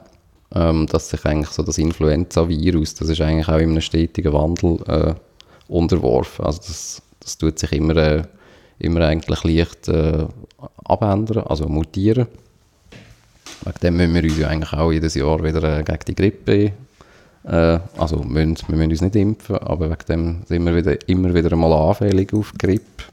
ähm, 0.54 0.86
dass 0.88 1.10
sich 1.10 1.26
eigentlich 1.26 1.50
so 1.50 1.64
das 1.64 1.78
Influenza-Virus, 1.78 2.96
das 2.96 3.10
ist 3.10 3.22
eigentlich 3.22 3.48
auch 3.48 3.58
in 3.60 3.72
einem 3.72 3.82
stetigen 3.82 4.34
Wandel 4.34 4.78
äh, 4.88 5.14
unterworfen. 5.68 6.46
Also 6.46 6.60
das, 6.60 7.02
das 7.22 7.38
tut 7.38 7.58
sich 7.60 7.72
immer, 7.72 7.96
äh, 7.96 8.24
immer 8.80 9.02
eigentlich 9.02 9.44
leicht 9.44 9.88
äh, 9.88 10.28
abändern, 10.84 11.46
also 11.48 11.68
mutieren. 11.68 12.28
Wegen 13.66 13.80
dem 13.82 13.98
müssen 13.98 14.14
wir 14.14 14.24
uns 14.24 14.38
ja 14.38 14.48
eigentlich 14.48 14.74
auch 14.74 14.92
jedes 14.92 15.16
Jahr 15.16 15.44
wieder 15.44 15.80
äh, 15.80 15.84
gegen 15.84 16.06
die 16.08 16.16
Grippe, 16.16 16.72
äh, 17.46 17.80
also 17.98 18.18
müssen, 18.18 18.58
wir 18.68 18.78
müssen 18.78 18.92
uns 18.92 19.02
nicht 19.02 19.16
impfen, 19.16 19.58
aber 19.58 19.90
wegen 19.90 20.06
dem 20.08 20.38
sind 20.46 20.66
wir 20.66 20.76
wieder, 20.76 20.98
immer 21.08 21.34
wieder 21.34 21.52
einmal 21.52 21.74
anfällig 21.74 22.34
auf 22.34 22.54
Grippe. 22.58 23.04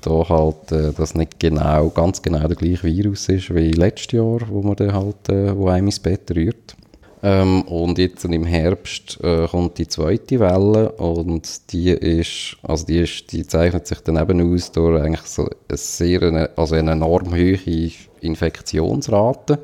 Da 0.00 0.28
halt 0.28 0.72
äh, 0.72 0.92
das 0.96 1.14
nicht 1.14 1.40
genau, 1.40 1.88
ganz 1.90 2.22
genau 2.22 2.46
der 2.46 2.56
gleiche 2.56 2.84
Virus 2.84 3.28
ist 3.28 3.52
wie 3.54 3.72
letztes 3.72 4.12
Jahr, 4.12 4.40
wo 4.48 4.62
man 4.62 4.76
dann 4.76 4.92
halt, 4.92 5.28
äh, 5.28 5.56
wo 5.56 5.68
einem 5.68 5.86
ins 5.86 5.98
Bett 5.98 6.30
rührt. 6.34 6.76
Ähm, 7.20 7.62
und 7.62 7.98
jetzt 7.98 8.24
im 8.24 8.44
Herbst 8.44 9.18
äh, 9.24 9.48
kommt 9.48 9.78
die 9.78 9.88
zweite 9.88 10.38
Welle 10.38 10.92
und 10.92 11.72
die 11.72 11.90
ist, 11.90 12.56
also 12.62 12.86
die 12.86 12.98
ist, 12.98 13.32
die 13.32 13.44
zeichnet 13.44 13.88
sich 13.88 13.98
dann 14.00 14.18
eben 14.18 14.54
aus 14.54 14.70
durch 14.70 15.02
eigentlich 15.02 15.22
so 15.22 15.48
eine 15.68 15.76
sehr, 15.76 16.50
also 16.56 16.76
eine 16.76 16.92
enorm 16.92 17.32
hohe 17.32 17.90
Infektionsrate 18.20 19.58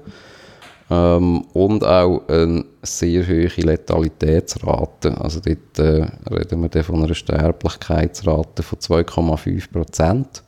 ähm, 0.90 1.43
und 1.53 1.85
auch 1.85 2.29
eine 2.29 2.64
sehr 2.83 3.27
hohe 3.27 3.47
Letalitätsrate. 3.47 5.21
Also 5.21 5.40
dort 5.40 5.79
äh, 5.79 6.07
reden 6.33 6.69
wir 6.73 6.85
von 6.85 7.03
einer 7.03 7.14
Sterblichkeitsrate 7.14 8.62
von 8.62 8.79
2,5 8.79 9.73
Prozent. 9.73 10.43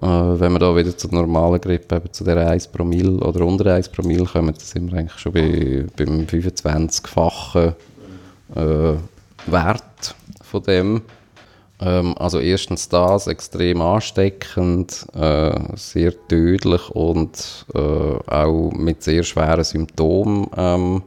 Äh, 0.00 0.06
wenn 0.06 0.52
wir 0.52 0.58
da 0.58 0.76
wieder 0.76 0.96
zur 0.96 1.12
normalen 1.12 1.60
Grippe, 1.60 1.96
eben 1.96 2.12
zu 2.12 2.24
der 2.24 2.48
1 2.48 2.68
Promille 2.68 3.18
oder 3.18 3.44
unter 3.44 3.74
1 3.74 3.88
Promille 3.88 4.24
kommen, 4.24 4.48
dann 4.48 4.58
sind 4.58 4.92
wir 4.92 4.98
eigentlich 4.98 5.18
schon 5.18 5.32
bei, 5.32 5.86
beim 5.96 6.22
25-fachen 6.22 7.74
äh, 8.54 8.94
Wert 9.46 10.14
von 10.42 10.62
dem. 10.62 11.02
Ähm, 11.80 12.16
also 12.18 12.38
erstens 12.38 12.88
das, 12.88 13.26
extrem 13.26 13.82
ansteckend, 13.82 15.06
äh, 15.14 15.52
sehr 15.74 16.12
tödlich 16.28 16.88
und 16.90 17.66
äh, 17.74 17.78
auch 17.78 18.72
mit 18.72 19.02
sehr 19.02 19.22
schweren 19.22 19.64
Symptomen 19.64 20.46
ähm, 20.56 21.02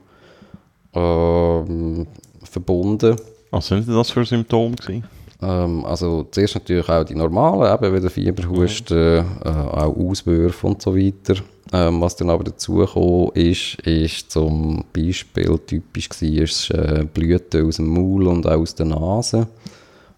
ähm, 0.93 2.07
verbunden. 2.43 3.15
Was 3.51 3.67
sind 3.67 3.87
denn 3.87 3.95
das 3.95 4.11
für 4.11 4.25
Symptome 4.25 4.75
gewesen? 4.75 5.03
Ähm, 5.41 5.85
also 5.85 6.27
zuerst 6.29 6.55
natürlich 6.55 6.87
auch 6.89 7.03
die 7.03 7.15
normalen, 7.15 7.73
eben 7.73 7.95
wieder 7.95 8.09
Fieber, 8.09 8.47
Husten, 8.47 9.25
äh, 9.43 9.49
auch 9.49 9.95
Auswürfe 9.95 10.67
und 10.67 10.81
so 10.81 10.95
weiter. 10.95 11.35
Ähm, 11.71 12.01
was 12.01 12.15
dann 12.15 12.29
aber 12.29 12.43
dazu 12.43 12.75
gekommen 12.75 13.31
ist, 13.35 13.75
ist 13.81 14.31
zum 14.31 14.83
Beispiel 14.91 15.59
typisch 15.65 16.09
war, 16.09 16.29
ist, 16.29 16.71
äh, 16.71 17.05
Blüten 17.11 17.67
aus 17.67 17.77
dem 17.77 17.87
Maul 17.87 18.27
und 18.27 18.47
auch 18.47 18.59
aus 18.59 18.75
der 18.75 18.87
Nase. 18.87 19.47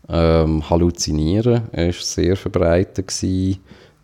Ähm, 0.09 0.69
Halluzinieren 0.69 1.69
ist 1.71 2.13
sehr 2.13 2.35
verbreitet. 2.35 3.13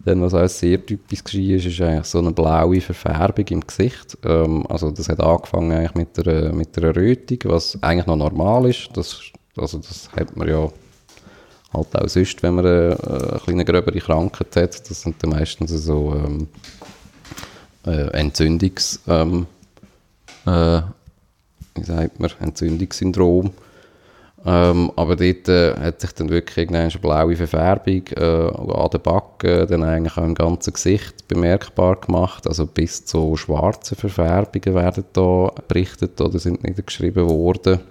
Dann, 0.05 0.21
was 0.21 0.33
auch 0.33 0.47
sehr 0.47 0.85
typisch 0.85 1.23
war, 1.23 1.49
ist, 1.49 1.81
eigentlich 1.81 2.05
so 2.05 2.19
eine 2.19 2.31
blaue 2.31 2.79
Verfärbung 2.79 3.45
im 3.47 3.61
Gesicht. 3.61 4.17
Ähm, 4.23 4.65
also 4.67 4.89
das 4.91 5.09
hat 5.09 5.19
angefangen 5.19 5.71
eigentlich 5.71 5.95
mit 5.95 6.17
der, 6.17 6.53
mit 6.53 6.75
der 6.77 6.95
Rötung, 6.95 7.39
was 7.45 7.77
eigentlich 7.81 8.05
noch 8.05 8.15
normal 8.15 8.69
ist. 8.69 8.89
Das, 8.93 9.19
also 9.57 9.79
das 9.79 10.09
hat 10.13 10.35
man 10.37 10.47
ja 10.47 10.69
halt 11.73 11.95
auch 11.95 12.07
sonst, 12.07 12.41
wenn 12.41 12.55
man 12.55 12.65
eine, 12.65 12.97
eine 13.03 13.39
kleine 13.43 13.65
gröbere 13.65 13.99
Krankheit 13.99 14.55
hat. 14.55 14.89
Das 14.89 15.01
sind 15.01 15.21
dann 15.21 15.31
meistens 15.31 15.71
so 15.71 16.15
ähm, 16.15 16.47
äh, 17.85 18.07
Entzündungs... 18.11 19.01
Ähm, 19.07 19.45
äh, 20.45 20.81
wie 21.75 21.83
sagt 21.83 22.19
man? 22.19 22.31
Entzündungssyndrom. 22.39 23.51
Ähm, 24.49 24.93
aber 24.95 25.17
dort 25.17 25.49
äh, 25.49 25.75
hat 25.75 25.99
sich 25.99 26.13
dann 26.13 26.29
wirklich 26.29 26.57
irgendeine 26.57 26.89
blaue 27.01 27.35
Verfärbung 27.35 28.03
äh, 28.15 28.23
an 28.23 28.89
den 28.89 29.01
Backen, 29.01 29.67
dann 29.67 29.83
eigentlich 29.83 30.15
auch 30.15 30.23
im 30.23 30.35
ganzen 30.35 30.71
Gesicht 30.71 31.27
bemerkbar 31.27 31.97
gemacht. 31.97 32.47
Also 32.47 32.65
bis 32.65 33.03
zu 33.03 33.35
schwarzen 33.35 33.97
Verfärbungen 33.97 34.73
werden 34.73 35.03
da 35.11 35.51
berichtet 35.67 36.21
oder 36.21 36.39
sind 36.39 36.63
niedergeschrieben 36.63 37.29
worden. 37.29 37.81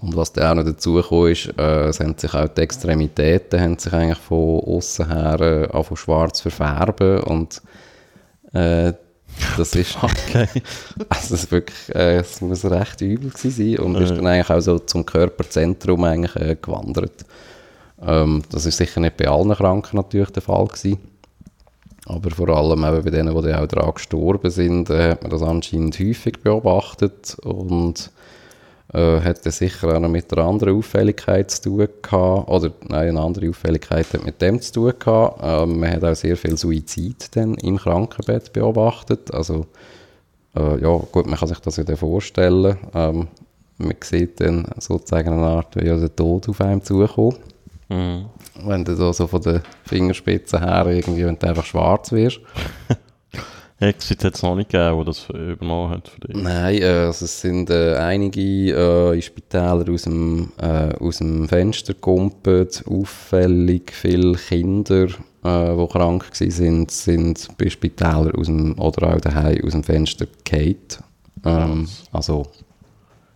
Und 0.00 0.16
was 0.16 0.32
dann 0.32 0.58
auch 0.58 0.64
noch 0.64 0.72
dazu 0.72 0.94
gekommen 0.94 1.30
ist, 1.30 1.52
äh, 1.56 1.84
es 1.84 2.00
haben 2.00 2.18
sich 2.18 2.34
auch 2.34 2.48
die 2.48 2.60
Extremitäten 2.60 3.60
haben 3.60 3.78
sich 3.78 3.92
eigentlich 3.92 4.18
von 4.18 4.58
außen 4.66 5.06
her 5.06 5.70
äh, 5.72 5.96
schwarz 5.96 6.40
verfärben 6.40 7.20
und 7.20 7.62
äh, 8.52 8.94
das 9.56 9.74
ist 9.74 9.96
Okay. 10.02 10.48
also 11.08 11.34
es, 11.34 11.44
ist 11.44 11.52
wirklich, 11.52 11.94
äh, 11.94 12.18
es 12.18 12.40
muss 12.40 12.64
recht 12.64 13.00
übel 13.00 13.30
gewesen 13.30 13.50
sein 13.50 13.84
und 13.84 13.96
ist 13.96 14.10
dann 14.10 14.26
eigentlich 14.26 14.50
auch 14.50 14.60
so 14.60 14.78
zum 14.78 15.04
Körperzentrum 15.06 16.04
eigentlich, 16.04 16.36
äh, 16.36 16.56
gewandert. 16.60 17.24
Ähm, 18.04 18.42
das 18.50 18.66
ist 18.66 18.76
sicher 18.76 19.00
nicht 19.00 19.16
bei 19.16 19.28
allen 19.28 19.54
Kranken 19.54 19.96
natürlich 19.96 20.30
der 20.30 20.42
Fall 20.42 20.66
gewesen. 20.66 20.98
Aber 22.06 22.30
vor 22.30 22.48
allem 22.48 22.84
eben 22.84 23.04
bei 23.04 23.10
denen, 23.10 23.42
die 23.42 23.54
auch 23.54 23.66
daran 23.66 23.94
gestorben 23.94 24.50
sind, 24.50 24.90
äh, 24.90 25.12
hat 25.12 25.22
man 25.22 25.30
das 25.30 25.42
anscheinend 25.42 25.98
häufig 25.98 26.40
beobachtet 26.42 27.36
und 27.42 28.10
äh, 28.92 29.20
hat 29.20 29.44
dann 29.44 29.52
sicher 29.52 29.94
auch 29.94 30.00
noch 30.00 30.08
mit 30.08 30.32
einer 30.32 30.46
anderen 30.46 30.76
Auffälligkeit 30.76 31.50
zu 31.50 31.62
tun 31.62 31.88
gehabt. 32.02 32.48
Oder 32.48 32.72
nein, 32.88 33.08
eine 33.10 33.20
andere 33.20 33.48
Auffälligkeit 33.48 34.12
hat 34.12 34.24
mit 34.24 34.40
dem 34.42 34.60
zu 34.60 34.72
tun 34.72 34.92
gehabt. 34.98 35.40
Ähm, 35.42 35.80
man 35.80 35.90
hat 35.90 36.04
auch 36.04 36.14
sehr 36.14 36.36
viel 36.36 36.56
Suizid 36.56 37.34
dann 37.36 37.54
im 37.54 37.78
Krankenbett 37.78 38.52
beobachtet. 38.52 39.32
Also 39.32 39.66
äh, 40.54 40.80
ja, 40.80 40.96
gut, 41.10 41.26
man 41.26 41.38
kann 41.38 41.48
sich 41.48 41.58
das 41.60 41.76
ja 41.76 41.96
vorstellen. 41.96 42.76
Ähm, 42.94 43.28
man 43.78 43.96
sieht 44.02 44.40
dann 44.40 44.66
sozusagen 44.78 45.32
eine 45.32 45.46
Art, 45.46 45.74
wie 45.76 45.86
ja 45.86 45.96
der 45.96 46.14
Tod 46.14 46.48
auf 46.48 46.60
einem 46.60 46.82
zukommt. 46.82 47.40
Mhm. 47.88 48.26
Wenn 48.64 48.84
du 48.84 48.94
so 48.94 49.26
von 49.26 49.40
den 49.40 49.62
Fingerspitzen 49.84 50.60
her 50.60 50.86
irgendwie, 50.86 51.24
wenn 51.24 51.38
du 51.38 51.48
einfach 51.48 51.64
schwarz 51.64 52.12
wirst. 52.12 52.40
Exit 53.82 54.24
hat 54.24 54.34
es 54.34 54.42
noch 54.42 54.54
nicht 54.56 54.70
gegeben, 54.70 54.96
der 54.96 55.04
das 55.04 55.28
übernommen 55.28 55.90
hat 55.90 56.08
für 56.08 56.20
dich. 56.20 56.36
Nein, 56.36 56.82
äh, 56.82 56.86
also 56.86 57.24
es 57.24 57.40
sind 57.40 57.70
äh, 57.70 57.96
einige 57.96 58.40
äh, 58.40 59.14
in 59.14 59.22
Spitälern 59.22 59.92
aus 59.92 60.02
dem, 60.02 60.52
äh, 60.60 60.94
aus 60.94 61.18
dem 61.18 61.48
Fenster 61.48 61.94
gekumpelt, 61.94 62.84
auffällig 62.86 63.92
viele 63.92 64.34
Kinder, 64.34 65.06
äh, 65.44 65.76
die 65.76 65.86
krank 65.88 66.30
waren, 66.30 66.88
sind 66.88 67.48
bei 67.58 67.68
Spitälern 67.68 68.32
aus 68.32 68.46
dem, 68.46 68.78
oder 68.78 69.14
auch 69.14 69.20
daheim 69.20 69.64
aus 69.64 69.72
dem 69.72 69.84
Fenster 69.84 70.26
gefallen. 70.44 70.76
Ähm, 71.44 71.88
also 72.12 72.46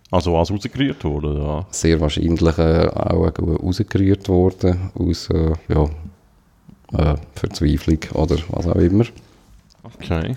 Also 0.09 0.33
was 0.33 0.49
rausgerührt 0.49 1.03
wurde, 1.03 1.37
ja. 1.37 1.65
sehr 1.69 1.99
wahrscheinlich 1.99 2.57
äh, 2.57 2.87
auch 2.87 3.31
rausgerührt 3.37 4.29
worden 4.29 4.91
aus 4.97 5.29
äh, 5.29 5.51
ja, 5.67 5.83
äh, 6.93 7.17
Verzweiflung 7.35 7.99
oder 8.13 8.37
was 8.49 8.67
auch 8.67 8.75
immer. 8.75 9.03
Okay. 9.95 10.35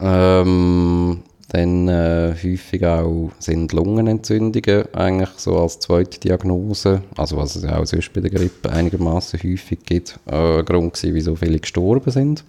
Ähm, 0.00 1.22
dann 1.48 1.88
äh, 1.88 2.34
häufig 2.42 2.84
auch 2.84 3.30
sind 3.38 3.72
Lungenentzündungen 3.72 4.94
eigentlich 4.94 5.30
so 5.36 5.58
als 5.58 5.78
zweite 5.78 6.18
Diagnose, 6.20 7.02
also 7.16 7.36
was 7.36 7.56
es 7.56 7.62
ja 7.62 7.78
auch 7.78 7.86
sonst 7.86 8.12
bei 8.12 8.20
der 8.20 8.30
Grippe 8.30 8.70
einigermaßen 8.70 9.40
häufig 9.42 9.78
gibt, 9.84 10.18
äh, 10.26 10.62
Grund 10.64 10.94
gewesen, 10.94 11.14
wieso 11.14 11.36
viele 11.36 11.60
gestorben 11.60 12.10
sind. 12.10 12.44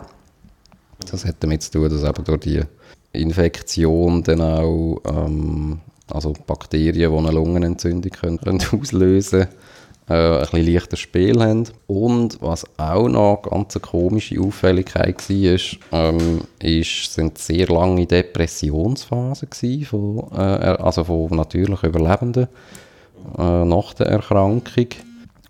Das 1.10 1.26
hat 1.26 1.36
damit 1.39 1.62
zu 1.62 1.71
tun, 1.71 1.89
dass 1.89 2.04
eben 2.04 2.23
durch 2.23 2.39
die 2.41 2.62
Infektion 3.13 4.23
dann 4.23 4.41
auch 4.41 5.00
ähm, 5.06 5.80
also 6.12 6.34
Bakterien, 6.45 6.93
die 6.93 7.06
eine 7.06 7.32
Lungenentzündung 7.32 8.12
können, 8.12 8.39
können 8.39 8.62
auslösen 8.71 9.47
äh, 10.09 10.13
ein 10.13 10.39
bisschen 10.41 10.73
leichter 10.73 10.97
Spiel 10.97 11.41
haben. 11.41 11.65
Und 11.87 12.41
was 12.41 12.65
auch 12.77 13.07
noch 13.07 13.41
ganz 13.49 13.75
eine 13.75 13.81
komische 13.81 14.39
Auffälligkeit 14.39 15.29
war, 15.29 15.59
ähm, 15.91 16.41
ist, 16.61 17.13
sind 17.13 17.37
sehr 17.37 17.67
lange 17.67 18.05
Depressionsphasen 18.05 19.49
von, 19.85 20.23
äh, 20.33 20.39
also 20.39 21.03
von 21.03 21.35
natürlich 21.35 21.83
Überlebenden 21.83 22.47
äh, 23.37 23.65
nach 23.65 23.93
der 23.93 24.07
Erkrankung. 24.07 24.87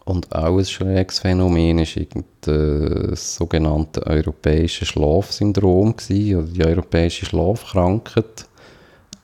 Und 0.05 0.33
auch 0.33 0.57
ein 0.57 0.65
schräges 0.65 1.19
Phänomen 1.19 1.79
ist 1.79 1.99
das 2.41 3.35
sogenannte 3.35 4.07
europäische 4.07 4.85
Schlafsyndrom 4.85 5.97
gewesen, 5.97 6.37
oder 6.37 6.47
die 6.47 6.65
europäische 6.65 7.25
Schlafkrankheit. 7.25 8.47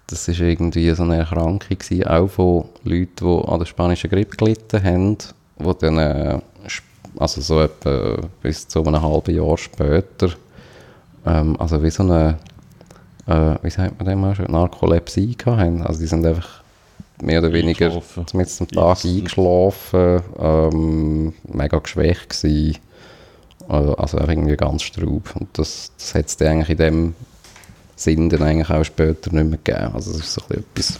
Das 0.08 0.28
ist 0.28 0.40
irgendwie 0.40 0.90
so 0.92 1.04
eine 1.04 1.18
Erkrankung 1.18 1.78
gewesen, 1.78 2.08
auch 2.08 2.28
von 2.28 2.66
Leuten, 2.84 3.26
die 3.26 3.48
an 3.48 3.60
der 3.60 3.66
spanischen 3.66 4.10
Grippe 4.10 4.36
gelitten 4.36 4.84
haben, 4.84 5.18
die 5.60 5.78
dann, 5.80 5.98
äh, 5.98 6.40
also 7.18 7.42
so 7.42 7.62
etwa 7.62 8.18
bis 8.42 8.68
zu 8.68 8.84
einem 8.84 9.02
halben 9.02 9.36
Jahr 9.36 9.58
später, 9.58 10.30
ähm, 11.26 11.60
also 11.60 11.82
wie 11.82 11.90
so 11.90 12.04
eine, 12.04 12.38
äh, 13.28 13.56
wie 13.62 13.70
sagt 13.70 13.98
man 13.98 14.08
dem 14.08 14.22
mal 14.22 14.36
schon, 14.36 14.52
Narkolepsie 14.52 15.38
hatten. 15.46 15.82
Also 15.82 16.02
die 16.02 16.08
sind 16.08 16.26
einfach 16.26 16.64
mehr 17.22 17.40
oder 17.40 17.54
weniger 17.54 18.02
zumindest 18.26 18.62
am 18.62 18.68
Tag 18.68 19.06
Eingeschlafen. 19.06 20.22
ähm, 20.38 21.34
mega 21.44 21.80
geschwächt 21.80 22.30
gewesen. 22.30 22.78
Also, 23.68 23.96
also 23.96 24.18
auch 24.18 24.28
irgendwie 24.28 24.58
ganz 24.58 24.84
straub. 24.84 25.36
Und 25.40 25.58
das, 25.58 25.92
das 25.98 26.16
hat 26.16 26.28
es 26.28 26.42
eigentlich 26.42 26.72
in 26.72 26.78
dem 26.78 27.16
Sinn 27.96 28.30
dann 28.30 28.44
eigentlich 28.44 28.70
auch 28.70 28.84
später 28.84 29.32
nicht 29.32 29.50
mehr 29.50 29.60
gegeben. 29.64 29.94
Also 29.94 30.12
es 30.12 30.18
ist 30.18 30.34
so 30.34 30.42
ein 30.50 30.64
bisschen 30.74 30.98
etwas 30.98 31.00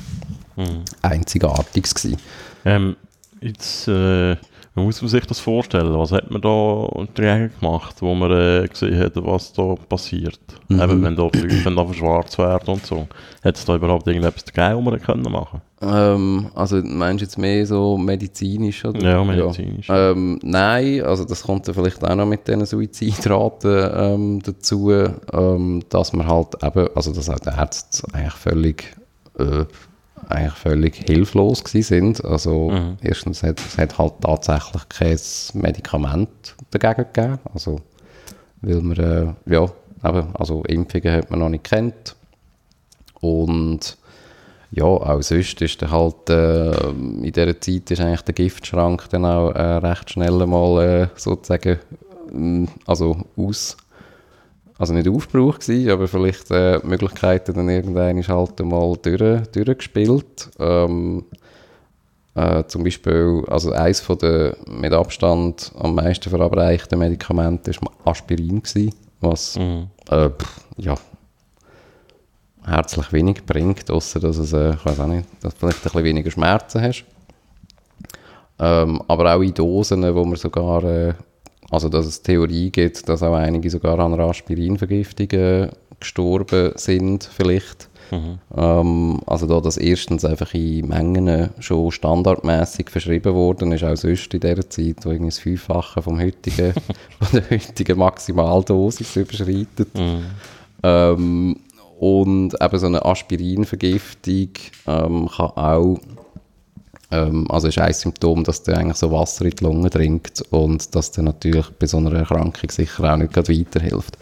Mhm. 0.56 0.84
Einzigartiges 1.02 1.96
gewesen. 1.96 2.18
Ähm, 2.66 2.96
jetzt, 3.42 3.88
äh, 3.88 4.36
man 4.76 4.86
muss 4.86 5.02
man 5.02 5.10
sich 5.10 5.26
das 5.26 5.40
vorstellen, 5.40 5.98
was 5.98 6.12
hat 6.12 6.32
man 6.32 6.42
da 6.42 6.88
dagegen 7.16 7.52
gemacht, 7.60 7.96
wo 8.02 8.14
man 8.16 8.32
äh, 8.32 8.68
gesehen 8.68 9.00
hat, 9.00 9.14
was 9.16 9.54
da 9.54 9.76
passiert? 9.90 10.40
Mhm. 10.70 10.82
Eben, 10.82 11.04
wenn 11.04 11.16
da 11.16 11.30
die 11.30 11.40
Leute 11.40 11.94
schwarz 11.94 12.38
werden 12.38 12.74
und 12.74 12.86
so. 12.86 13.08
Hat 13.44 13.58
es 13.58 13.66
da 13.66 13.76
überhaupt 13.76 14.08
irgendetwas 14.08 14.46
dagegen, 14.46 14.78
was 14.78 14.84
man 14.84 15.00
da 15.00 15.06
können 15.06 15.32
machen 15.32 15.62
Ähm, 15.86 16.48
also 16.56 16.78
meinst 16.84 17.22
du 17.22 17.26
jetzt 17.26 17.38
mehr 17.38 17.66
so 17.66 17.98
medizinisch? 17.98 18.86
Oder? 18.86 19.02
Ja, 19.02 19.24
medizinisch. 19.24 19.88
Ähm, 19.90 20.40
nein, 20.44 21.02
also 21.04 21.26
das 21.26 21.44
kommt 21.44 21.68
dann 21.68 21.76
vielleicht 21.76 22.04
auch 22.04 22.16
noch 22.16 22.26
mit 22.26 22.48
diesen 22.48 22.66
Suizidraten 22.66 23.90
ähm, 23.96 24.42
dazu, 24.42 24.92
ähm, 24.92 25.84
dass 25.90 26.14
man 26.14 26.28
halt 26.28 26.48
eben, 26.64 26.88
also 26.96 27.12
dass 27.14 27.30
auch 27.30 27.40
die 27.40 27.50
Ärzte 27.50 28.08
eigentlich 28.14 28.34
völlig, 28.34 28.96
äh, 29.40 29.66
eigentlich 30.30 30.54
völlig 30.54 30.96
hilflos 31.06 31.64
gewesen 31.64 32.16
sind. 32.16 32.26
Also 32.26 32.70
Mhm. 32.70 32.98
erstens 33.02 33.44
hat 33.44 33.60
es 33.60 33.78
hat 33.78 33.98
halt 33.98 34.14
tatsächlich 34.22 34.88
kein 34.90 35.20
Medikament 35.62 36.56
dagegen 36.72 37.08
gegeben, 37.14 37.40
also 37.54 37.82
weil 38.62 38.82
man, 38.82 38.98
äh, 38.98 39.34
ja, 39.54 39.64
eben, 40.06 40.28
also 40.36 40.64
Impfungen 40.64 41.12
hat 41.14 41.30
man 41.30 41.40
noch 41.40 41.50
nicht 41.50 41.66
kennt 41.66 42.16
und 43.20 43.98
ja, 44.76 44.86
auch 44.86 45.22
sonst 45.22 45.62
ist 45.62 45.82
dann 45.82 45.92
halt, 45.92 46.30
äh, 46.30 46.72
in 46.90 47.22
dieser 47.22 47.60
Zeit 47.60 47.92
ist 47.92 48.02
eigentlich 48.02 48.22
der 48.22 48.34
Giftschrank 48.34 49.08
dann 49.12 49.26
auch 49.26 49.52
äh, 49.52 49.62
recht 49.78 50.10
schnell 50.10 50.46
mal 50.48 50.84
äh, 50.84 51.08
sozusagen, 51.16 51.80
ähm, 52.34 52.68
also 52.88 53.18
aus, 53.38 53.78
also 54.80 54.94
nicht 54.94 55.08
aufgebraucht 55.08 55.62
gewesen, 55.62 55.92
aber 55.92 56.08
vielleicht 56.08 56.50
äh, 56.50 56.80
die 56.80 56.88
Möglichkeiten 56.88 57.54
dann 57.54 57.70
irgendwann 57.70 58.18
ist 58.18 58.30
halt 58.30 58.60
mal 58.66 58.96
durch, 59.02 59.48
durchgespielt. 59.50 60.50
Ähm, 60.60 61.26
äh, 62.36 62.64
zum 62.66 62.84
Beispiel, 62.84 63.44
also 63.48 63.72
eines 63.74 64.00
von 64.00 64.18
der 64.18 64.58
mit 64.66 64.92
Abstand 64.92 65.72
am 65.78 65.94
meisten 65.94 66.32
verabreichten 66.32 66.98
Medikamente 66.98 67.70
ist 67.70 67.80
Aspirin 68.06 68.64
gewesen, 68.64 68.92
was 69.22 69.56
Mhm. 69.56 69.88
äh, 70.10 70.30
pff, 70.32 70.62
ja, 70.78 70.96
herzlich 72.66 73.12
wenig 73.14 73.46
bringt, 73.46 73.90
außer 73.90 74.20
dass 74.20 74.38
es, 74.38 74.54
äh, 74.54 74.72
ich 74.72 74.86
weiß 74.86 75.00
auch 75.00 75.08
nicht, 75.08 75.28
dass 75.42 75.54
du 75.54 75.60
vielleicht 75.60 75.80
ein 75.80 75.84
bisschen 75.84 76.04
weniger 76.04 76.32
Schmerzen 76.32 76.82
hast. 76.82 77.06
Ähm, 78.60 79.02
aber 79.08 79.36
auch 79.36 79.42
in 79.42 79.54
Dosen, 79.54 80.16
wo 80.16 80.24
man 80.24 80.36
sogar, 80.36 80.84
äh, 80.84 81.14
also 81.72 81.90
dass 81.90 82.06
es 82.06 82.22
Theorie 82.22 82.70
gibt, 82.70 83.08
dass 83.10 83.24
auch 83.24 83.34
einige 83.34 83.70
sogar 83.70 84.00
an 84.00 84.14
einer 84.14 84.26
Aspirinvergiftung 84.26 85.30
äh, 85.32 85.70
gestorben 86.00 86.74
sind, 86.76 87.24
vielleicht. 87.24 87.90
Mhm. 88.12 88.40
Ähm, 88.56 89.22
also 89.26 89.48
da 89.48 89.60
das 89.60 89.78
erstens 89.78 90.24
einfach 90.24 90.54
in 90.54 90.88
Mengen 90.88 91.50
schon 91.60 91.92
standardmäßig 91.92 92.90
verschrieben 92.90 93.34
worden 93.34 93.72
ist, 93.72 93.84
auch 93.84 93.96
sonst 93.96 94.34
in 94.34 94.40
dieser 94.40 94.70
Zeit, 94.70 94.98
wo 95.04 95.10
irgendwie 95.10 95.32
das 95.32 95.40
Fünffache 95.40 96.02
vom 96.02 96.20
heutigen, 96.22 96.74
von 97.20 97.42
der 97.42 97.50
heutigen 97.50 97.98
Maximaldosis 97.98 99.16
überschreitet. 99.16 99.98
Mhm. 99.98 100.26
Ähm, 100.84 101.56
und 102.04 102.62
eben 102.62 102.80
so 102.80 102.88
eine 102.88 103.06
Aspirinvergiftung 103.06 104.50
ähm, 104.88 105.30
kann 105.30 105.52
auch, 105.56 106.00
ähm, 107.12 107.50
also 107.50 107.70
ist 107.70 107.78
ein 107.78 107.94
Symptom, 107.94 108.44
dass 108.44 108.64
der 108.64 108.78
eigentlich 108.78 108.98
so 108.98 109.10
Wasser 109.10 109.46
in 109.46 109.52
die 109.52 109.64
Lunge 109.64 109.90
dringt 109.90 110.42
und 110.50 110.94
dass 110.96 111.12
der 111.12 111.24
natürlich 111.24 111.70
bei 111.80 111.86
so 111.88 111.96
einer 111.98 112.12
Erkrankung 112.14 112.70
sicher 112.70 113.14
auch 113.14 113.16
nicht 113.16 113.32
gerade 113.32 113.58
weiterhilft. 113.58 114.18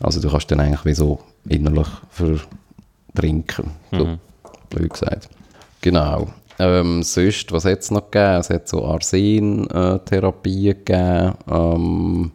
Also 0.00 0.20
du 0.20 0.28
kannst 0.28 0.50
dann 0.50 0.60
eigentlich 0.60 0.84
wie 0.84 0.92
so 0.92 1.18
innerlich 1.48 1.88
verdrinken, 2.10 3.70
so 3.90 4.04
Mhm. 4.04 4.18
blöd 4.68 4.92
gesagt. 4.92 5.30
Genau. 5.80 6.28
Ähm, 6.58 7.02
sonst, 7.02 7.52
was 7.52 7.64
hat 7.64 7.78
es 7.78 7.90
noch 7.90 8.10
gegeben? 8.10 8.40
Es 8.40 8.50
hat 8.50 8.68
so 8.68 8.84
Arsen-Therapien 8.84 10.74
gegeben. 10.84 11.32
Ähm, 11.50 12.32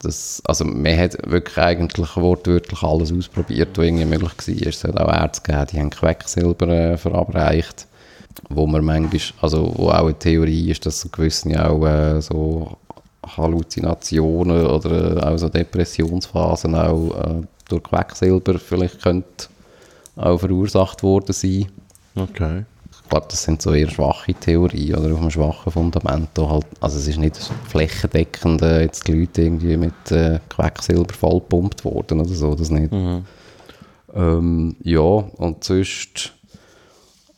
das, 0.00 0.42
also 0.44 0.64
man 0.64 0.96
hat 0.96 1.16
wirklich 1.28 1.58
eigentlich 1.58 2.16
wortwörtlich 2.16 2.82
alles 2.82 3.12
ausprobiert, 3.12 3.76
was 3.76 3.84
irgendwie 3.84 4.04
möglich 4.04 4.32
war. 4.60 4.66
Es 4.68 4.84
hat 4.84 4.98
auch 4.98 5.12
Ärzte 5.12 5.42
gegeben, 5.42 5.66
die 5.72 5.80
haben 5.80 5.90
Quecksilber 5.90 6.68
äh, 6.68 6.96
verabreicht, 6.96 7.86
wo 8.48 8.66
man 8.66 8.84
manchmal, 8.84 9.20
also 9.40 9.72
wo 9.76 9.90
auch 9.90 10.04
eine 10.06 10.18
Theorie 10.18 10.70
ist, 10.70 10.86
dass 10.86 11.10
gewisse 11.10 11.48
auch 11.64 11.84
äh, 11.84 12.20
so 12.20 12.76
Halluzinationen 13.26 14.66
oder 14.66 15.16
äh, 15.16 15.20
auch 15.20 15.36
so 15.36 15.48
Depressionsphasen 15.48 16.74
auch 16.74 17.14
äh, 17.16 17.42
durch 17.68 17.82
Quecksilber 17.82 18.58
vielleicht 18.58 19.02
könnte 19.02 19.48
auch 20.16 20.38
verursacht 20.38 21.02
worden 21.02 21.32
sein. 21.32 21.66
Okay. 22.14 22.64
Ich 23.08 23.10
glaube, 23.10 23.28
das 23.30 23.42
sind 23.42 23.62
so 23.62 23.72
eher 23.72 23.88
schwache 23.88 24.34
Theorien 24.34 24.96
oder 24.96 25.14
auf 25.14 25.20
einem 25.22 25.30
schwachen 25.30 25.72
Fundament. 25.72 26.28
da 26.34 26.50
Halt, 26.50 26.66
also 26.78 26.98
es 26.98 27.08
ist 27.08 27.16
nicht 27.16 27.38
flächendeckend 27.66 28.60
äh, 28.60 28.82
jetzt 28.82 29.08
die 29.08 29.12
Leute 29.12 29.40
irgendwie 29.40 29.78
mit 29.78 30.10
äh, 30.10 30.40
Quecksilber 30.50 31.14
vollpumpt 31.14 31.86
worden 31.86 32.20
oder 32.20 32.28
so, 32.28 32.54
das 32.54 32.68
nicht. 32.68 32.92
Mhm. 32.92 33.24
Ähm, 34.12 34.76
ja, 34.82 35.00
und 35.00 35.64
sonst, 35.64 36.34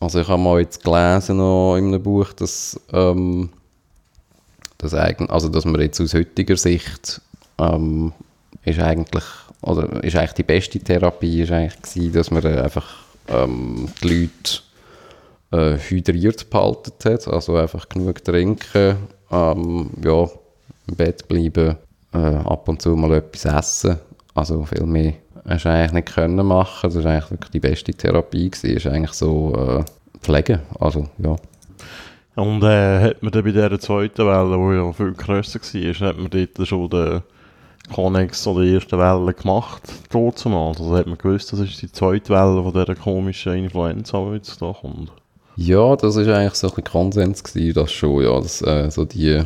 also 0.00 0.22
ich 0.22 0.26
habe 0.26 0.42
mal 0.42 0.58
jetzt 0.58 0.82
gelesen 0.82 1.36
noch 1.36 1.76
in 1.76 1.86
einem 1.86 2.02
Buch, 2.02 2.32
dass, 2.32 2.80
ähm, 2.92 3.50
dass, 4.76 4.92
eigen, 4.92 5.30
also 5.30 5.48
dass 5.48 5.64
man 5.64 5.80
jetzt 5.80 6.00
aus 6.00 6.14
heutiger 6.14 6.56
Sicht 6.56 7.20
ähm, 7.58 8.12
ist 8.64 8.80
eigentlich, 8.80 9.24
oder 9.62 10.02
ist 10.02 10.16
eigentlich 10.16 10.32
die 10.32 10.42
beste 10.42 10.80
Therapie 10.80 11.42
ist 11.42 11.52
eigentlich 11.52 11.80
gewesen, 11.80 12.12
dass 12.12 12.32
man 12.32 12.44
einfach 12.44 12.88
ähm, 13.28 13.88
die 14.02 14.08
Leute 14.08 14.62
äh, 15.52 15.76
hydriert 15.76 16.50
behalten 16.50 16.92
hat, 17.04 17.28
also 17.28 17.56
einfach 17.56 17.88
genug 17.88 18.24
trinken, 18.24 18.96
Ähm, 19.32 19.90
ja, 20.02 20.28
im 20.88 20.96
Bett 20.96 21.28
bleiben, 21.28 21.76
äh, 22.12 22.18
ab 22.18 22.68
und 22.68 22.82
zu 22.82 22.96
mal 22.96 23.12
etwas 23.14 23.44
essen. 23.44 23.98
Also 24.34 24.64
viel 24.64 24.86
mehr 24.86 25.14
hast 25.48 25.64
du 25.64 25.70
eigentlich 25.70 25.92
nicht 25.92 26.14
können 26.14 26.46
machen. 26.46 26.90
Das 26.90 27.04
war 27.04 27.12
eigentlich 27.12 27.30
wirklich 27.30 27.50
die 27.50 27.60
beste 27.60 27.92
Therapie. 27.92 28.50
Gewesen. 28.50 28.76
ist 28.76 28.86
eigentlich 28.86 29.12
so 29.12 29.54
äh, 29.54 29.84
Pflege. 30.20 30.60
Also, 30.78 31.08
ja. 31.18 31.36
Und 32.36 32.62
äh, 32.62 33.00
hat 33.00 33.22
man 33.22 33.32
dann 33.32 33.44
bei 33.44 33.50
dieser 33.50 33.78
zweiten 33.78 34.26
Welle, 34.26 34.56
die 34.56 34.76
ja 34.76 34.92
viel 34.92 35.12
grösser 35.12 35.60
war, 35.60 36.08
hat 36.08 36.18
man 36.18 36.30
dort 36.30 36.68
schon 36.68 36.90
den 36.90 37.22
Connex 37.94 38.46
oder 38.46 38.62
die 38.62 38.74
erste 38.74 38.98
Welle 38.98 39.34
gemacht, 39.34 39.82
trotzdem 40.10 40.54
Also 40.54 40.96
hat 40.96 41.06
man 41.06 41.18
gewusst, 41.18 41.52
das 41.52 41.60
ist 41.60 41.82
die 41.82 41.90
zweite 41.90 42.32
Welle 42.32 42.62
von 42.62 42.72
dieser 42.72 42.94
komischen 42.94 43.54
Influenza, 43.54 44.24
die 44.26 44.36
jetzt 44.36 44.62
da 44.62 44.72
kommt. 44.72 45.10
Ja, 45.62 45.94
das 45.94 46.16
war 46.16 46.38
eigentlich 46.38 46.54
so 46.54 46.72
ein 46.74 46.84
Konsens 46.84 47.44
gewesen, 47.44 47.74
dass 47.74 47.92
schon, 47.92 48.24
ja, 48.24 48.40
dass 48.40 48.62
äh, 48.62 48.90
so 48.90 49.04
die, 49.04 49.42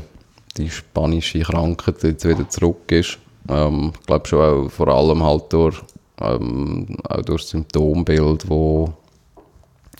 die 0.57 0.71
spanische 0.71 1.41
Krankheit 1.41 2.05
jetzt 2.05 2.25
wieder 2.25 2.49
zurück 2.49 2.93
ist. 2.93 3.19
Ähm, 3.49 3.91
ich 3.99 4.07
glaube 4.07 4.29
schon 4.29 4.39
auch 4.39 4.71
vor 4.71 4.87
allem 4.87 5.25
halt 5.25 5.53
durch, 5.53 5.83
ähm, 6.21 6.99
auch 7.09 7.23
durch 7.23 7.43
das 7.43 7.51
Symptombild, 7.51 8.49
wo 8.49 8.93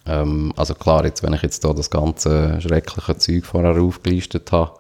ähm, 0.07 0.53
also 0.55 0.77
klar, 0.77 1.05
jetzt, 1.05 1.25
wenn 1.25 1.33
ich 1.33 1.43
jetzt 1.43 1.65
da 1.65 1.73
das 1.73 1.91
ganze 1.91 2.61
schreckliche 2.61 3.19
Zeug 3.19 3.45
vorher 3.45 3.77
aufgelistet 3.83 4.53
habe, 4.53 4.79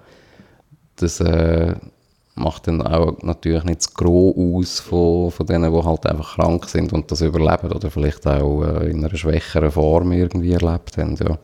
das 0.94 1.18
äh, 1.18 1.74
macht 2.34 2.66
dann 2.66 2.82
auch 2.82 3.16
natürlich 3.22 3.64
nicht 3.64 3.80
das 3.80 3.94
Gros 3.94 4.34
aus 4.36 4.80
von, 4.80 5.30
von 5.30 5.46
denen, 5.46 5.72
die 5.72 5.84
halt 5.84 6.06
einfach 6.06 6.36
krank 6.36 6.68
sind 6.68 6.92
und 6.92 7.10
das 7.10 7.20
überleben 7.20 7.72
oder 7.72 7.90
vielleicht 7.90 8.26
auch 8.26 8.62
äh, 8.64 8.90
in 8.90 9.04
einer 9.04 9.16
schwächeren 9.16 9.70
Form 9.70 10.12
irgendwie 10.12 10.52
erlebt 10.52 10.96
haben, 10.98 11.16
ja. 11.16 11.38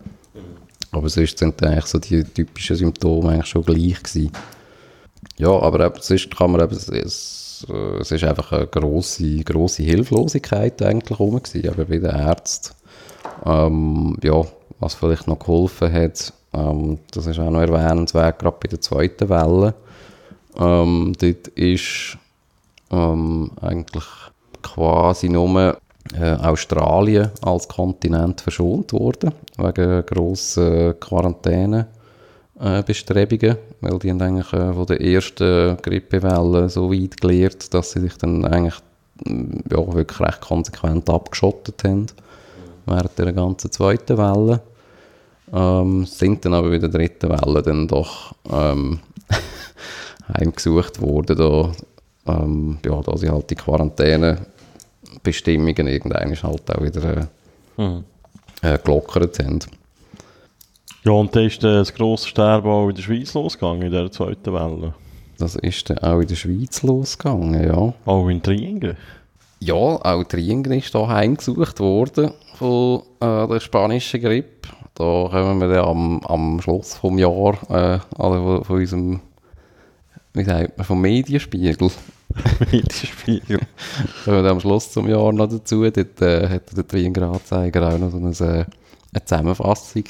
Aber 0.92 1.08
sonst 1.08 1.38
sind 1.38 1.62
eigentlich 1.62 1.86
so 1.86 1.98
die 2.00 2.24
typischen 2.24 2.74
Symptome 2.74 3.30
eigentlich 3.30 3.46
schon 3.46 3.62
gleich 3.62 4.02
gewesen. 4.02 4.32
Ja, 5.38 5.50
aber 5.50 5.86
eben, 5.86 6.00
sonst 6.00 6.36
kann 6.36 6.50
man 6.50 6.62
eben, 6.62 6.74
es, 6.74 7.66
äh, 7.68 8.00
es 8.00 8.10
ist 8.10 8.24
einfach 8.24 8.50
eine 8.52 8.66
grosse, 8.66 9.44
grosse 9.44 9.84
Hilflosigkeit 9.84 10.82
eigentlich 10.82 11.18
rum 11.20 11.40
gewesen, 11.40 11.68
aber 11.68 11.84
bei 11.84 11.98
den 11.98 12.10
Ärzten. 12.10 12.74
Ähm, 13.46 14.16
ja, 14.22 14.44
was 14.80 14.94
vielleicht 14.94 15.28
noch 15.28 15.38
geholfen 15.38 15.92
hat, 15.92 16.32
ähm, 16.52 16.98
das 17.12 17.26
ist 17.26 17.38
auch 17.38 17.50
noch 17.50 17.60
erwähnenswert, 17.60 18.40
gerade 18.40 18.56
bei 18.60 18.68
der 18.68 18.80
zweiten 18.80 19.28
Welle. 19.28 19.74
Ähm, 20.58 21.12
dort 21.18 21.48
ist 21.48 22.18
ähm, 22.90 23.50
eigentlich 23.60 24.04
quasi 24.62 25.28
nur 25.28 25.78
äh, 26.18 26.34
Australien 26.34 27.30
als 27.42 27.68
Kontinent 27.68 28.40
verschont 28.40 28.92
worden, 28.92 29.32
wegen 29.56 30.04
grossen 30.06 30.98
Quarantänebestrebungen, 30.98 33.56
weil 33.80 33.98
die 33.98 34.10
haben 34.10 34.22
eigentlich 34.22 34.52
äh, 34.52 34.72
von 34.72 34.86
der 34.86 35.00
ersten 35.00 35.76
Grippewelle 35.82 36.68
so 36.68 36.92
weit 36.92 37.20
gelehrt, 37.20 37.72
dass 37.72 37.92
sie 37.92 38.00
sich 38.00 38.18
dann 38.18 38.44
eigentlich 38.44 38.74
ja, 39.26 39.94
wirklich 39.94 40.20
recht 40.20 40.40
konsequent 40.40 41.08
abgeschottet 41.10 41.84
haben 41.84 42.06
während 42.86 43.18
der 43.18 43.32
ganzen 43.32 43.70
zweiten 43.70 44.18
Welle. 44.18 44.60
Ähm, 45.52 46.06
sind 46.06 46.44
dann 46.44 46.54
aber 46.54 46.70
bei 46.70 46.78
der 46.78 46.88
dritten 46.88 47.28
Welle 47.28 47.62
dann 47.62 47.88
doch 47.88 48.34
ähm, 48.50 49.00
heimgesucht 50.38 51.00
worden, 51.00 51.36
da, 51.36 51.72
ähm, 52.26 52.78
ja, 52.84 53.00
da 53.02 53.16
sie 53.16 53.30
halt 53.30 53.48
die 53.50 53.54
Quarantänebestimmungen 53.54 55.86
irgendwann 55.86 56.42
halt 56.42 56.70
auch 56.70 56.82
wieder 56.82 57.16
äh, 57.16 57.26
mhm. 57.82 58.04
äh, 58.62 58.78
gelockert 58.78 59.38
haben. 59.38 59.60
Ja, 61.02 61.12
und 61.12 61.34
dann 61.34 61.44
ist 61.44 61.64
das 61.64 61.94
grosse 61.94 62.28
Sterben 62.28 62.68
auch 62.68 62.88
in 62.88 62.94
der 62.94 63.02
Schweiz 63.02 63.32
losgegangen, 63.32 63.82
in 63.82 63.92
der 63.92 64.12
zweiten 64.12 64.52
Welle. 64.52 64.92
Das 65.38 65.56
ist 65.56 65.88
dann 65.88 65.98
auch 65.98 66.20
in 66.20 66.28
der 66.28 66.34
Schweiz 66.34 66.82
losgegangen, 66.82 67.66
ja. 67.66 67.94
Auch 68.04 68.28
in 68.28 68.42
Triengen? 68.42 68.98
Ja, 69.60 69.74
auch 69.74 70.24
Triengen 70.24 70.72
ist 70.72 70.94
da 70.94 71.08
heimgesucht 71.08 71.80
worden 71.80 72.32
von 72.56 73.02
äh, 73.20 73.48
der 73.48 73.60
spanischen 73.60 74.20
Grippe. 74.20 74.68
Da 74.94 75.28
kommen 75.30 75.60
wir 75.60 75.68
dann 75.68 75.86
am, 75.86 76.20
am 76.26 76.60
Schluss 76.60 76.94
vom 76.94 77.18
Jahr, 77.18 77.56
äh, 77.70 77.98
also 78.18 78.62
von 78.64 78.76
unserem 78.76 79.20
wie 80.32 80.44
sagt 80.44 80.78
man, 80.78 80.86
vom 80.86 81.00
Medienspiegel. 81.00 81.90
Medienspiegel. 82.72 83.60
Wir 84.24 84.44
am 84.44 84.60
Schluss 84.60 84.92
zum 84.92 85.08
Jahr 85.08 85.32
noch 85.32 85.48
dazu. 85.48 85.82
Dort 85.82 86.22
äh, 86.22 86.48
hat 86.48 86.76
der 86.76 86.86
Triengradzeiger 86.86 87.88
auch 87.94 87.98
noch 87.98 88.10
so 88.10 88.16
eine, 88.16 88.30
äh, 88.30 88.64
eine 89.12 89.24
Zusammenfassung 89.24 90.04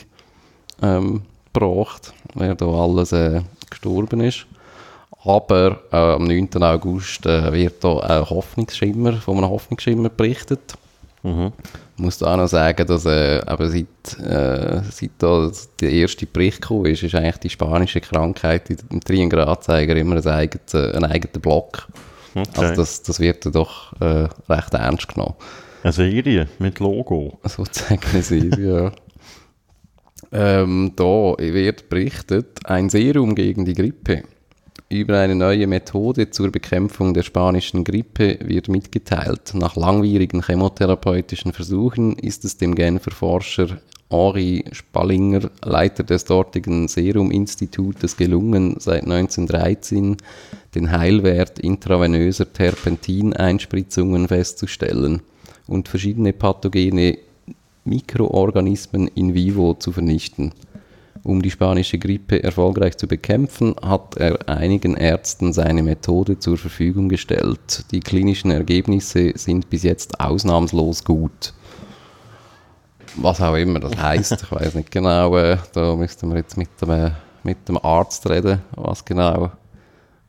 ähm, 0.83 1.23
gebracht, 1.53 2.13
wer 2.35 2.55
da 2.55 2.67
alles 2.67 3.13
äh, 3.13 3.43
gestorben 3.69 4.21
ist. 4.21 4.47
Aber 5.25 5.81
äh, 5.93 5.97
am 5.97 6.25
9. 6.25 6.63
August 6.63 7.27
äh, 7.27 7.53
wird 7.53 7.85
da 7.85 7.99
ein 7.99 8.31
Hoffnungsschimmer, 8.31 9.15
von 9.15 9.39
einem 9.39 9.51
Hoffnungsschimmer 9.51 10.09
berichtet. 10.09 10.75
Mhm. 11.23 11.53
Ich 12.01 12.05
muss 12.05 12.17
da 12.17 12.33
auch 12.33 12.39
noch 12.39 12.49
sagen, 12.49 12.87
dass 12.87 13.05
äh, 13.05 13.43
aber 13.45 13.69
seit, 13.69 14.19
äh, 14.21 14.81
seit 14.91 15.11
da 15.19 15.51
der 15.81 15.93
erste 15.93 16.25
Bericht 16.25 16.63
gekommen 16.63 16.87
ist, 16.87 17.03
ist 17.03 17.15
eigentlich 17.15 17.37
die 17.37 17.51
spanische 17.51 18.01
Krankheit 18.01 18.71
im 18.89 19.03
Triengradzeiger 19.03 19.95
immer 19.97 20.17
ein 20.17 20.27
eigener, 20.27 20.95
ein 20.95 21.05
eigener 21.05 21.41
Block. 21.43 21.89
Okay. 22.35 22.49
Also 22.57 22.75
das, 22.75 23.03
das 23.03 23.21
wird 23.21 23.45
dann 23.45 23.53
doch 23.53 23.93
äh, 24.01 24.29
recht 24.49 24.73
ernst 24.73 25.09
genommen. 25.09 25.35
Eine 25.83 25.93
Serie 25.93 26.49
mit 26.59 26.79
Logo. 26.79 27.39
Sozusagen 27.45 28.01
eine 28.13 28.23
Serie, 28.23 28.83
ja. 28.83 28.93
Ähm, 30.33 30.93
da 30.95 31.35
wird 31.39 31.89
berichtet, 31.89 32.61
ein 32.65 32.89
Serum 32.89 33.35
gegen 33.35 33.65
die 33.65 33.75
Grippe 33.75 34.23
über 34.91 35.21
eine 35.21 35.37
neue 35.37 35.69
Methode 35.69 36.31
zur 36.31 36.51
Bekämpfung 36.51 37.15
der 37.15 37.23
spanischen 37.23 37.85
Grippe 37.85 38.39
wird 38.43 38.69
mitgeteilt. 38.69 39.53
Nach 39.55 39.77
langwierigen 39.77 40.43
chemotherapeutischen 40.43 41.53
Versuchen 41.53 42.17
ist 42.17 42.45
es 42.45 42.57
dem 42.57 42.75
Genfer 42.75 43.13
Forscher 43.13 43.79
Henri 44.11 44.65
Spallinger, 44.73 45.49
Leiter 45.63 46.03
des 46.03 46.25
dortigen 46.25 46.89
Serum-Institutes, 46.89 48.17
gelungen, 48.17 48.75
seit 48.81 49.05
1913 49.05 50.17
den 50.75 50.91
Heilwert 50.91 51.61
intravenöser 51.61 52.53
Terpentineinspritzungen 52.53 54.27
festzustellen 54.27 55.23
und 55.69 55.89
verschiedene 55.89 56.33
pathogene 56.33 57.19
Mikroorganismen 57.85 59.07
in 59.15 59.35
vivo 59.35 59.75
zu 59.75 59.93
vernichten. 59.93 60.53
Um 61.23 61.43
die 61.43 61.51
spanische 61.51 61.99
Grippe 61.99 62.43
erfolgreich 62.43 62.97
zu 62.97 63.07
bekämpfen, 63.07 63.75
hat 63.83 64.17
er 64.17 64.49
einigen 64.49 64.97
Ärzten 64.97 65.53
seine 65.53 65.83
Methode 65.83 66.39
zur 66.39 66.57
Verfügung 66.57 67.11
gestellt. 67.11 67.85
Die 67.91 68.01
klinischen 68.01 68.51
Ergebnisse 68.51 69.33
sind 69.35 69.69
bis 69.69 69.83
jetzt 69.83 70.21
ausnahmslos 70.21 71.05
gut. 71.05 71.53
Was 73.17 73.41
auch 73.41 73.57
immer 73.57 73.81
das 73.81 73.97
heißt, 73.97 74.43
ich 74.43 74.53
weiß 74.53 74.75
nicht 74.77 74.91
genau. 74.91 75.37
Äh, 75.37 75.59
da 75.75 75.95
müssten 75.95 76.31
wir 76.31 76.39
jetzt 76.39 76.57
mit 76.57 76.71
dem, 76.81 76.91
äh, 76.91 77.11
mit 77.43 77.69
dem 77.69 77.77
Arzt 77.79 78.29
reden, 78.31 78.63
was 78.77 79.05
genau 79.05 79.51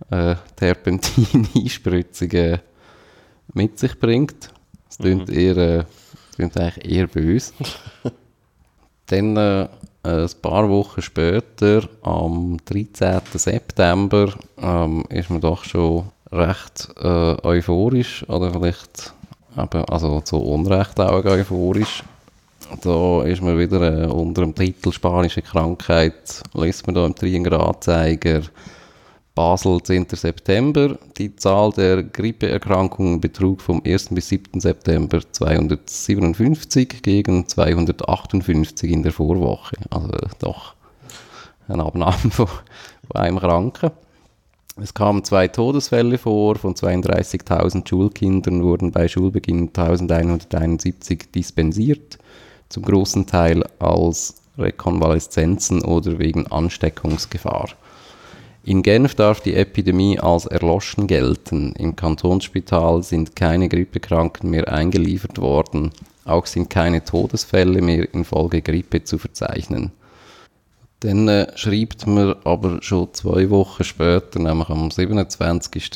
äh, 0.10 0.36
Terpentin-Einspritzung 0.56 2.60
mit 3.54 3.80
sich 3.80 3.99
bringt. 3.99 4.51
Das 4.88 4.97
klingt, 4.97 5.30
mhm. 5.30 5.34
eher, 5.34 5.58
äh, 5.58 5.84
klingt 6.36 6.58
eigentlich 6.58 6.91
eher 6.91 7.08
böse. 7.08 7.54
Dann 9.08 9.38
äh, 9.38 9.67
ein 10.03 10.29
paar 10.41 10.69
Wochen 10.69 11.01
später, 11.01 11.83
am 12.01 12.57
13. 12.65 13.21
September, 13.33 14.33
ähm, 14.61 15.03
ist 15.09 15.29
man 15.29 15.41
doch 15.41 15.63
schon 15.63 16.05
recht 16.31 16.89
äh, 17.01 17.35
euphorisch 17.43 18.27
oder 18.29 18.51
vielleicht 18.51 19.13
eben, 19.57 19.85
also 19.85 20.21
zu 20.21 20.37
Unrecht 20.37 20.99
auch 20.99 21.25
euphorisch. 21.25 22.03
Da 22.83 23.23
ist 23.23 23.41
man 23.41 23.59
wieder 23.59 24.04
äh, 24.04 24.06
unter 24.08 24.41
dem 24.41 24.56
Titel 24.56 24.91
Spanische 24.91 25.41
Krankheit, 25.41 26.41
liest 26.54 26.87
man 26.87 26.95
da 26.95 27.06
im 27.06 27.15
Triengradzeiger 27.15 28.41
Basel 29.34 29.82
10. 29.82 30.08
September. 30.12 30.98
Die 31.17 31.36
Zahl 31.36 31.71
der 31.71 32.04
Grippeerkrankungen 32.04 33.21
betrug 33.21 33.62
vom 33.62 33.82
1. 33.86 34.10
bis 34.10 34.29
7. 34.29 34.60
September 34.60 35.21
257 35.32 37.02
gegen 37.02 37.48
258 37.48 38.92
in 38.92 39.04
der 39.04 39.13
Vorwoche. 39.13 39.77
Also 39.90 40.12
doch 40.40 40.75
eine 41.67 41.86
Abnahme 41.86 42.32
von 42.32 42.48
einem 43.13 43.40
Kranken. 43.40 43.92
Es 44.82 44.94
kamen 44.94 45.23
zwei 45.23 45.48
Todesfälle 45.48 46.17
vor. 46.17 46.56
Von 46.56 46.75
32.000 46.75 47.88
Schulkindern 47.88 48.63
wurden 48.63 48.92
bei 48.92 49.08
Schulbeginn 49.08 49.67
1171 49.67 51.32
dispensiert, 51.34 52.17
zum 52.69 52.84
großen 52.84 53.27
Teil 53.27 53.63
als 53.79 54.42
Rekonvaleszenzen 54.58 55.84
oder 55.84 56.19
wegen 56.19 56.48
Ansteckungsgefahr. 56.48 57.69
In 58.63 58.83
Genf 58.83 59.15
darf 59.15 59.41
die 59.41 59.55
Epidemie 59.55 60.19
als 60.19 60.45
erloschen 60.45 61.07
gelten. 61.07 61.73
Im 61.73 61.95
Kantonsspital 61.95 63.01
sind 63.01 63.35
keine 63.35 63.69
Grippekranken 63.69 64.49
mehr 64.51 64.71
eingeliefert 64.71 65.39
worden. 65.39 65.91
Auch 66.25 66.45
sind 66.45 66.69
keine 66.69 67.03
Todesfälle 67.03 67.81
mehr 67.81 68.13
infolge 68.13 68.62
Grippe 68.62 69.03
zu 69.03 69.17
verzeichnen. 69.17 69.91
Dann 70.99 71.27
äh, 71.27 71.47
schreibt 71.55 72.05
man 72.05 72.35
aber 72.43 72.83
schon 72.83 73.12
zwei 73.13 73.49
Wochen 73.49 73.83
später, 73.83 74.37
nämlich 74.37 74.69
am 74.69 74.91
27. 74.91 75.91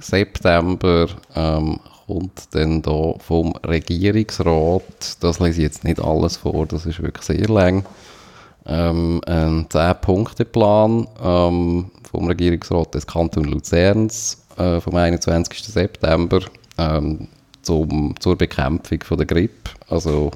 September, 0.00 1.06
ähm, 1.36 1.78
kommt 2.08 2.48
dann 2.50 2.82
da 2.82 3.14
vom 3.18 3.54
Regierungsrat, 3.64 5.18
das 5.20 5.38
lese 5.38 5.60
ich 5.60 5.64
jetzt 5.64 5.84
nicht 5.84 6.00
alles 6.00 6.38
vor, 6.38 6.66
das 6.66 6.84
ist 6.84 7.00
wirklich 7.00 7.24
sehr 7.24 7.46
lang, 7.48 7.84
ähm, 8.66 9.20
ein 9.26 9.68
10-Punkte-Plan 9.68 11.06
ähm, 11.22 11.90
vom 12.10 12.26
Regierungsrat 12.26 12.94
des 12.94 13.06
Kantons 13.06 13.46
Luzerns 13.46 14.44
äh, 14.56 14.80
vom 14.80 14.96
21. 14.96 15.64
September 15.64 16.40
ähm, 16.78 17.28
zum, 17.62 18.14
zur 18.18 18.36
Bekämpfung 18.36 19.02
von 19.02 19.18
der 19.18 19.26
Grippe. 19.26 19.70
Also 19.88 20.30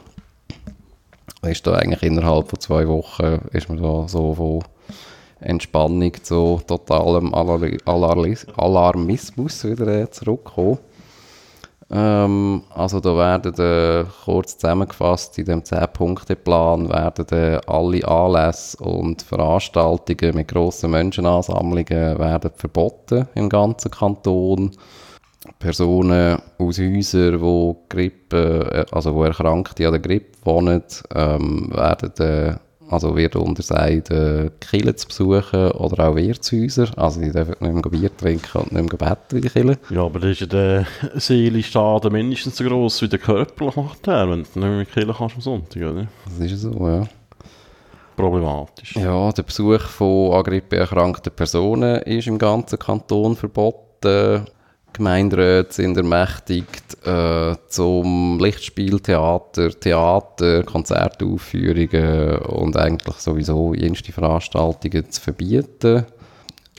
ist 1.42 1.66
da 1.66 1.74
eigentlich 1.74 2.02
innerhalb 2.02 2.48
von 2.48 2.60
zwei 2.60 2.88
Wochen 2.88 3.40
ist 3.52 3.68
man 3.68 3.82
da 3.82 4.08
so 4.08 4.34
von 4.34 4.64
Entspannung 5.40 6.12
zu 6.22 6.62
totalem 6.66 7.34
Alarmismus 7.34 9.64
wieder 9.64 9.88
äh, 9.88 10.10
zurückgekommen. 10.10 10.78
Ähm, 11.90 12.62
also 12.74 13.00
da 13.00 13.14
werden 13.16 13.54
äh, 13.58 14.04
kurz 14.24 14.56
zusammengefasst 14.56 15.38
in 15.38 15.44
dem 15.44 15.62
10-Punkte-Plan 15.62 16.88
werden 16.88 17.26
äh, 17.30 17.60
alle 17.66 18.06
Anlässe 18.08 18.78
und 18.82 19.22
Veranstaltungen 19.22 20.34
mit 20.34 20.48
grossen 20.48 20.92
Menschenansammlungen 20.92 22.18
werden 22.18 22.50
verboten 22.56 23.28
im 23.34 23.48
ganzen 23.48 23.90
Kanton. 23.90 24.70
Personen 25.58 26.38
aus 26.58 26.78
Häusern, 26.78 27.40
wo 27.40 27.84
Grippe, 27.90 28.86
äh, 28.90 28.94
also 28.94 29.14
wo 29.14 29.24
Erkrankte 29.24 29.86
an 29.86 29.92
der 29.92 30.00
Grippe 30.00 30.38
wohnen, 30.42 30.82
ähm, 31.14 31.70
werden 31.70 32.58
also 32.94 33.16
wird 33.16 33.36
untersagt, 33.36 34.10
äh, 34.10 34.50
Kirchen 34.60 34.96
zu 34.96 35.08
besuchen 35.08 35.70
oder 35.72 36.08
auch 36.08 36.16
Wirtshäuser. 36.16 36.88
Also 36.96 37.20
die 37.20 37.30
dürfen 37.30 37.54
nicht 37.60 37.74
mehr 37.74 37.82
Bier 37.82 38.16
trinken 38.16 38.58
und 38.58 38.72
nicht 38.72 39.00
mehr 39.00 39.16
beten 39.16 39.36
in 39.36 39.42
die 39.42 39.48
Kirche. 39.48 39.78
Ja, 39.90 40.04
aber 40.04 40.20
das 40.20 40.30
ist 40.30 40.40
ja 40.40 40.46
der 40.46 40.86
Seelenstade 41.14 42.10
mindestens 42.10 42.56
so 42.56 42.64
gross 42.64 43.02
wie 43.02 43.08
der 43.08 43.18
Körper 43.18 43.72
macht 43.76 44.06
der, 44.06 44.30
wenn 44.30 44.44
du 44.54 44.60
nicht 44.60 44.68
mehr 44.68 44.84
killen 44.86 45.14
kannst 45.16 45.36
am 45.36 45.42
Sonntag, 45.42 45.82
oder? 45.82 46.06
Das 46.24 46.50
ist 46.50 46.60
so, 46.60 46.88
ja. 46.88 47.06
Problematisch. 48.16 48.94
Ja, 48.96 49.32
der 49.32 49.42
Besuch 49.42 49.80
von 49.80 50.42
Grippe 50.44 50.76
erkrankten 50.76 51.32
Personen 51.34 52.00
ist 52.02 52.28
im 52.28 52.38
ganzen 52.38 52.78
Kanton 52.78 53.34
verboten. 53.34 54.46
Gemeinderäte 54.94 55.74
sind 55.74 55.96
ermächtigt, 55.96 57.04
äh, 57.04 57.56
zum 57.68 58.38
Lichtspieltheater, 58.40 59.70
Theater, 59.78 60.62
Konzertaufführungen 60.62 62.38
und 62.38 62.76
eigentlich 62.76 63.16
sowieso 63.16 63.74
jenste 63.74 64.12
Veranstaltungen 64.12 65.10
zu 65.10 65.20
verbieten. 65.20 66.06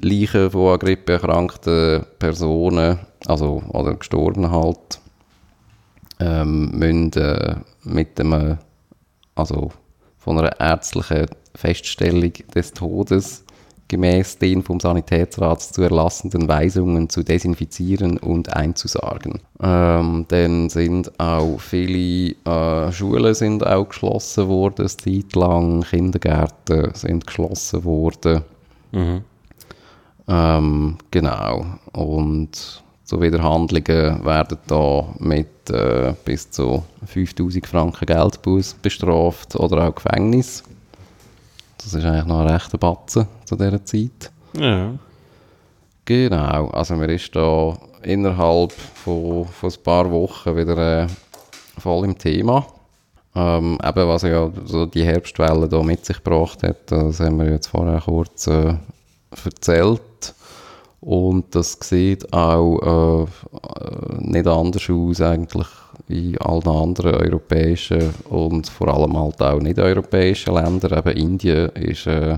Leichen 0.01 0.49
von 0.49 0.73
an 0.73 0.79
Grippe 0.79 1.13
erkrankten 1.13 2.05
Personen, 2.17 2.99
also 3.27 3.61
oder 3.69 3.93
Gestorbenen 3.95 4.51
halt, 4.51 4.99
ähm, 6.19 6.71
müssen 6.71 7.13
äh, 7.13 7.55
mit 7.83 8.17
dem, 8.17 8.57
also 9.35 9.71
von 10.17 10.39
einer 10.39 10.59
ärztlichen 10.59 11.27
Feststellung 11.53 12.33
des 12.53 12.73
Todes 12.73 13.44
gemäß 13.87 14.39
den 14.39 14.63
vom 14.63 14.79
Sanitätsrat 14.79 15.61
zu 15.61 15.81
erlassenden 15.81 16.47
Weisungen 16.47 17.09
zu 17.09 17.23
desinfizieren 17.23 18.17
und 18.17 18.53
einzusagen. 18.53 19.41
Ähm, 19.61 20.25
dann 20.27 20.69
sind 20.69 21.19
auch 21.19 21.59
viele 21.59 22.35
äh, 22.45 22.91
Schulen 22.91 23.33
sind 23.35 23.65
auch 23.65 23.89
geschlossen 23.89 24.47
worden, 24.47 24.81
eine 24.81 24.87
Zeit 24.87 25.35
lang, 25.35 25.83
Kindergärten 25.83 26.93
sind 26.93 27.27
geschlossen 27.27 27.83
worden. 27.83 28.41
Mhm. 28.91 29.21
Ähm, 30.27 30.97
genau. 31.11 31.65
Und 31.93 32.83
so 33.03 33.21
Widerhandlungen 33.21 34.25
werden 34.25 34.57
da 34.67 35.05
mit 35.19 35.69
äh, 35.69 36.13
bis 36.25 36.49
zu 36.49 36.83
5000 37.05 37.67
Franken 37.67 38.05
Geldbuß 38.07 38.75
bestraft 38.81 39.55
oder 39.55 39.87
auch 39.87 39.95
Gefängnis. 39.95 40.63
Das 41.85 41.93
ist 41.93 42.03
eigentlich 42.03 42.25
noch 42.25 42.39
ein 42.39 42.47
rechter 42.47 42.79
Batzen 42.79 43.27
zu 43.45 43.55
dieser 43.55 43.85
Zeit. 43.85 44.31
Ja. 44.57 44.95
Genau, 46.03 46.67
also 46.69 46.95
man 46.95 47.11
ist 47.11 47.35
da 47.35 47.77
innerhalb 48.01 48.71
von, 48.71 49.45
von 49.45 49.69
ein 49.69 49.83
paar 49.83 50.09
Wochen 50.09 50.57
wieder 50.57 51.03
äh, 51.03 51.07
voll 51.77 52.05
im 52.05 52.17
Thema. 52.17 52.65
Ähm, 53.35 53.77
eben, 53.83 54.07
was 54.07 54.23
ja 54.23 54.49
so 54.65 54.87
die 54.87 55.03
Herbstwelle 55.05 55.69
da 55.69 55.83
mit 55.83 56.03
sich 56.05 56.23
gebracht 56.23 56.63
hat, 56.63 56.91
das 56.91 57.19
haben 57.19 57.37
wir 57.37 57.51
jetzt 57.51 57.67
vorher 57.67 58.01
kurz 58.01 58.47
äh, 58.47 58.73
erzählt. 59.45 60.01
Und 61.01 61.53
das 61.53 61.77
sieht 61.81 62.33
auch 62.33 62.79
äh, 62.81 63.23
äh, 63.23 64.21
nicht 64.21 64.47
anders 64.47 64.89
aus 64.89 65.21
eigentlich 65.21 65.67
in 66.07 66.37
allen 66.39 66.67
anderen 66.67 67.15
europäischen 67.15 68.13
und 68.29 68.67
vor 68.67 68.93
allem 68.93 69.17
halt 69.17 69.41
auch 69.41 69.59
nicht-europäischen 69.59 70.53
Ländern. 70.53 70.99
Eben 70.99 71.17
Indien 71.17 71.69
ist 71.69 72.07
äh, 72.07 72.37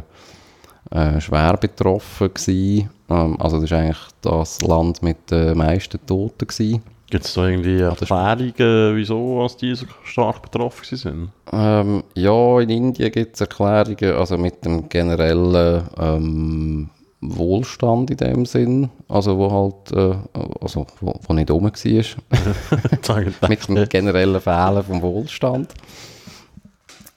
äh, 0.91 1.20
schwer 1.20 1.57
betroffen 1.57 2.34
gewesen. 2.34 2.89
Ähm, 3.09 3.39
also 3.39 3.57
das 3.57 3.65
ist 3.65 3.74
eigentlich 3.74 4.07
das 4.22 4.61
Land 4.61 5.03
mit 5.03 5.30
den 5.32 5.57
meisten 5.57 5.99
Toten 6.05 6.47
gewesen. 6.47 6.82
Gibt 7.09 7.24
es 7.24 7.34
da 7.34 7.47
irgendwie 7.47 7.80
Erklärungen, 7.80 8.95
wieso 8.95 9.41
als 9.41 9.55
die 9.55 9.74
so 9.76 9.86
stark 10.03 10.41
betroffen 10.41 10.97
sind? 10.97 11.30
Ähm, 11.53 12.03
ja, 12.15 12.59
in 12.59 12.70
Indien 12.70 13.11
gibt 13.11 13.36
es 13.36 13.41
Erklärungen, 13.41 14.13
also 14.13 14.38
mit 14.38 14.65
dem 14.65 14.89
generellen 14.89 15.84
ähm, 15.97 16.89
Wohlstand 17.22 18.11
in 18.11 18.18
dem 18.18 18.45
Sinn, 18.45 18.89
also 19.07 19.38
wo 19.38 19.51
halt, 19.51 19.91
äh, 19.91 20.15
also 20.61 20.86
wo, 21.01 21.15
wo 21.28 21.34
nicht 21.34 21.49
rum 21.49 21.63
war, 21.65 21.72
mit 23.49 23.68
dem 23.68 23.89
generellen 23.89 24.41
Fehlen 24.41 24.84
vom 24.84 25.01
Wohlstand. 25.01 25.74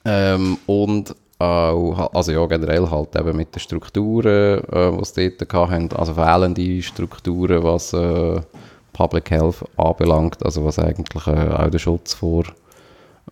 Ähm, 0.03 0.57
und 0.65 1.15
auch, 1.37 2.13
also 2.13 2.31
ja, 2.31 2.45
generell 2.45 2.89
halt 2.89 3.15
eben 3.15 3.35
mit 3.35 3.53
den 3.55 3.59
Strukturen, 3.59 4.63
äh, 4.71 4.91
die 4.97 5.05
sie 5.05 5.37
dort 5.37 5.71
hatten, 5.71 5.91
also 5.93 6.13
fehlende 6.13 6.81
Strukturen, 6.81 7.63
was 7.63 7.93
äh, 7.93 8.41
Public 8.93 9.31
Health 9.31 9.63
anbelangt, 9.77 10.43
also 10.45 10.65
was 10.65 10.79
eigentlich 10.79 11.27
äh, 11.27 11.49
auch 11.49 11.69
den 11.69 11.79
Schutz 11.79 12.13
vor, 12.13 12.43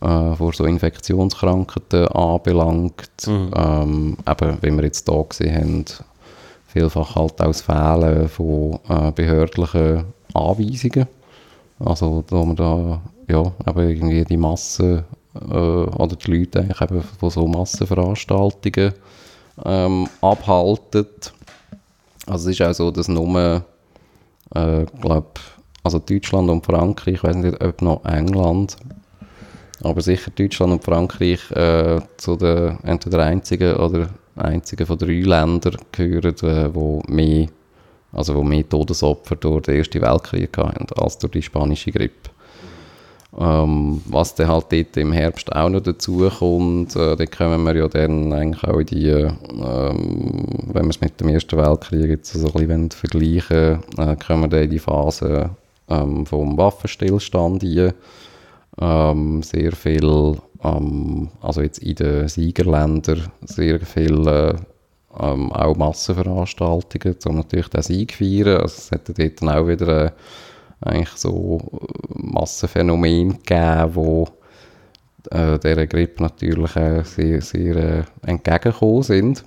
äh, 0.02 0.36
vor 0.36 0.54
so 0.54 0.66
Infektionskrankheiten 0.66 2.08
anbelangt. 2.08 3.28
Mhm. 3.28 3.52
Ähm, 3.56 4.18
eben, 4.28 4.58
wie 4.62 4.72
wir 4.72 4.84
jetzt 4.84 5.08
hier 5.10 5.26
gesehen 5.28 5.56
haben, 5.56 5.86
vielfach 6.70 7.16
halt 7.16 7.40
das 7.40 7.62
Fehlen 7.62 8.30
von 8.30 8.80
äh, 8.88 9.12
behördlichen 9.12 10.06
Anweisungen. 10.34 11.08
Also, 11.80 12.24
da 12.28 12.44
man 12.44 12.56
da, 12.56 13.02
ja, 13.28 13.52
eben 13.68 13.90
irgendwie 13.90 14.26
die 14.26 14.38
Masse 14.38 15.06
äh, 15.36 15.54
oder 15.54 16.16
die 16.16 16.32
Leute 16.32 16.60
eigentlich 16.60 16.82
eben 16.82 17.02
von 17.02 17.30
so 17.30 17.48
Massenveranstaltungen 17.48 18.94
ähm, 19.66 20.08
abhalten. 20.22 21.08
Also 22.28 22.50
es 22.50 22.60
ist 22.60 22.66
auch 22.66 22.74
so, 22.74 22.92
dass 22.92 23.08
nur, 23.08 23.64
äh, 24.56 24.86
glaub, 25.02 25.40
also 25.84 26.00
Deutschland 26.00 26.50
und 26.50 26.66
Frankreich, 26.66 27.16
ich 27.16 27.24
weiß 27.24 27.36
nicht, 27.38 27.64
ob 27.64 27.82
noch 27.82 28.06
England, 28.06 28.78
aber 29.82 30.02
sicher 30.02 30.32
Deutschland 30.32 30.74
und 30.74 30.84
Frankreich 30.84 31.50
äh, 31.52 32.02
zu 32.18 32.36
den 32.36 32.78
entweder 32.84 33.24
einzigen 33.24 33.76
oder 33.78 34.10
einzigen 34.40 34.86
von 34.86 34.98
drei 34.98 35.22
Ländern 35.22 35.78
gehören, 35.92 36.36
äh, 36.44 36.74
wo 36.74 37.02
mehr, 37.08 37.48
also 38.12 38.36
wo 38.36 38.44
mehr 38.44 38.68
Todesopfer 38.68 39.36
durch 39.36 39.64
den 39.64 39.78
Ersten 39.78 40.02
Weltkrieg 40.02 40.58
hatten 40.58 40.88
als 40.96 41.18
durch 41.18 41.34
die 41.34 41.42
spanische 41.42 41.92
Grippe. 41.92 42.30
Ähm, 43.38 44.02
was 44.08 44.34
dann 44.34 44.48
halt 44.48 44.72
dort 44.72 44.98
im 44.98 45.12
Herbst 45.12 45.56
auch 45.56 45.70
noch 45.70 45.82
dazu 45.82 46.30
kommt, 46.40 46.96
äh, 46.96 47.16
da 47.16 47.26
kommen 47.28 47.64
wir 47.64 47.76
ja 47.76 47.88
dann 47.88 48.34
eigentlich 48.34 48.64
auch 48.64 48.80
in 48.80 48.86
die, 48.88 49.08
äh, 49.08 49.32
ähm, 49.52 50.46
wenn 50.74 50.86
wir 50.86 50.90
es 50.90 51.00
mit 51.00 51.22
dem 51.22 51.30
Ersten 51.30 51.58
Weltkrieg 51.58 52.10
jetzt 52.10 52.34
so 52.34 52.48
ein 52.48 52.54
bisschen 52.54 52.90
vergleichen 52.90 53.84
äh, 53.98 54.16
kommen 54.16 54.44
wir 54.44 54.48
dann 54.48 54.64
in 54.64 54.70
die 54.72 54.80
Phase 54.80 55.52
ähm, 55.90 56.26
vom 56.26 56.58
Waffenstillstand 56.58 57.64
rein. 57.64 57.94
Ähm, 58.82 59.44
sehr 59.44 59.74
viel, 59.74 60.38
ähm, 60.64 61.30
also 61.42 61.62
jetzt 61.62 61.80
in 61.80 61.96
den 61.96 62.28
Siegerländern, 62.28 63.32
sehr 63.46 63.80
viel 63.82 64.28
äh, 64.28 64.56
ähm, 65.20 65.52
auch 65.52 65.76
Massenveranstaltungen, 65.76 67.18
um 67.26 67.36
natürlich 67.38 67.70
den 67.70 67.82
Sieg 67.82 68.12
zu 68.12 68.18
feiern. 68.18 68.62
Also 68.62 68.76
es 68.78 68.92
hätte 68.92 69.14
dort 69.14 69.42
dann 69.42 69.50
auch 69.50 69.68
wieder 69.68 70.06
äh, 70.06 70.12
eigentlich 70.82 71.10
so 71.16 71.60
Massenphänomen 72.10 73.40
gegeben, 73.40 73.96
wo 73.96 74.28
äh, 75.32 75.60
dieser 75.60 75.88
Grippe 75.88 76.24
natürlich 76.24 76.76
äh, 76.76 77.04
sehr, 77.04 77.42
sehr 77.42 77.76
äh, 77.76 78.04
entgegengekommen 78.26 79.04
sind. 79.04 79.44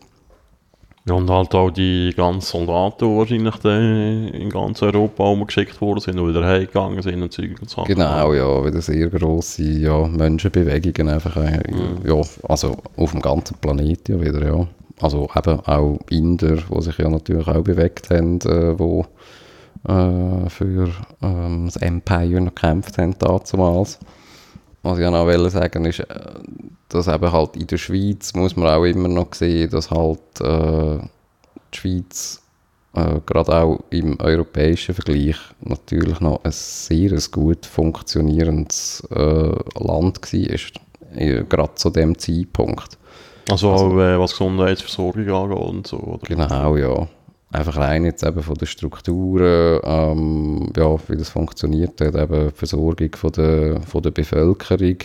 Ja, 1.04 1.14
und 1.14 1.28
halt 1.28 1.52
auch 1.54 1.70
die 1.70 2.12
ganzen 2.16 2.46
Soldaten, 2.46 3.08
die 3.08 3.16
wahrscheinlich 3.16 3.56
dann 3.56 4.28
in 4.28 4.50
ganz 4.50 4.80
Europa 4.82 5.24
umgeschickt 5.24 5.80
worden 5.80 5.98
sind 5.98 6.20
und 6.20 6.28
wieder 6.28 6.46
heimgegangen 6.46 7.02
sind 7.02 7.20
und 7.20 7.32
Zeug 7.32 7.60
und 7.60 7.68
Sachen. 7.68 7.88
Genau, 7.88 8.32
ja, 8.32 8.64
wieder 8.64 8.80
sehr 8.80 9.08
grosse 9.08 9.64
ja, 9.64 10.06
Menschenbewegungen 10.06 11.12
einfach, 11.12 11.36
äh, 11.38 11.60
ja, 12.06 12.20
also 12.48 12.76
auf 12.96 13.10
dem 13.10 13.20
ganzen 13.20 13.56
Planeten 13.56 14.12
ja 14.12 14.20
wieder, 14.24 14.46
ja. 14.46 14.66
also 15.00 15.28
eben 15.36 15.60
auch 15.66 15.98
Inder, 16.08 16.58
die 16.58 16.82
sich 16.82 16.98
ja 16.98 17.08
natürlich 17.08 17.48
auch 17.48 17.64
bewegt 17.64 18.10
haben, 18.10 18.40
äh, 18.42 18.78
wo 18.78 19.04
äh, 19.88 20.48
für 20.50 20.88
ähm, 21.20 21.64
das 21.66 21.76
Empire 21.78 22.40
noch 22.40 22.54
gekämpft 22.54 22.98
haben 22.98 23.16
damals. 23.18 23.98
Was 24.82 24.98
ich 24.98 25.04
noch 25.04 25.26
wollte 25.26 25.50
sagen 25.50 25.84
ist, 25.84 26.00
äh, 26.00 26.06
dass 26.88 27.08
eben 27.08 27.32
halt 27.32 27.56
in 27.56 27.66
der 27.66 27.78
Schweiz 27.78 28.34
muss 28.34 28.56
man 28.56 28.68
auch 28.68 28.84
immer 28.84 29.08
noch 29.08 29.32
sehen, 29.34 29.70
dass 29.70 29.90
halt 29.90 30.40
äh, 30.40 30.98
die 31.72 31.78
Schweiz 31.78 32.42
äh, 32.94 33.20
gerade 33.24 33.54
auch 33.54 33.80
im 33.90 34.18
europäischen 34.20 34.94
Vergleich 34.94 35.36
natürlich 35.60 36.20
noch 36.20 36.44
ein 36.44 36.52
sehr 36.52 37.10
ein 37.12 37.22
gut 37.30 37.64
funktionierendes 37.64 39.06
äh, 39.10 39.54
Land 39.78 40.20
war, 40.22 40.58
äh, 41.16 41.44
gerade 41.44 41.74
zu 41.76 41.90
dem 41.90 42.18
Zeitpunkt. 42.18 42.98
Also, 43.50 43.70
auch 43.70 43.92
äh, 43.92 44.18
was 44.18 44.32
Gesundheitsversorgung 44.32 45.28
angeht 45.30 45.58
und 45.58 45.86
so, 45.86 45.96
oder? 45.98 46.26
Genau, 46.26 46.76
ja. 46.76 47.08
Einfach 47.52 47.76
rein 47.76 48.06
jetzt 48.06 48.24
eben 48.24 48.42
von 48.42 48.54
den 48.54 48.66
Strukturen, 48.66 49.80
ähm, 49.84 50.72
ja, 50.74 50.96
wie 51.08 51.16
das 51.16 51.28
funktioniert 51.28 52.00
hat, 52.00 52.14
eben 52.14 52.48
die 52.48 52.54
Versorgung 52.54 53.14
von 53.14 53.32
der, 53.32 53.82
von 53.82 54.02
der 54.02 54.10
Bevölkerung. 54.10 54.96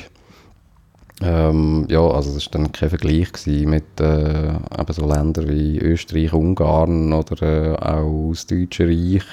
Ähm, 1.22 1.86
ja, 1.90 2.00
also 2.00 2.34
das 2.34 2.46
war 2.46 2.52
dann 2.52 2.72
kein 2.72 2.90
Vergleich 2.90 3.28
mit 3.46 4.00
äh, 4.00 4.50
eben 4.50 4.94
so 4.94 5.08
Ländern 5.08 5.50
wie 5.50 5.80
Österreich, 5.80 6.32
Ungarn 6.32 7.12
oder 7.12 7.42
äh, 7.42 7.76
auch 7.76 8.30
das 8.32 8.46
Deutsche 8.48 8.88
Reich. 8.88 9.26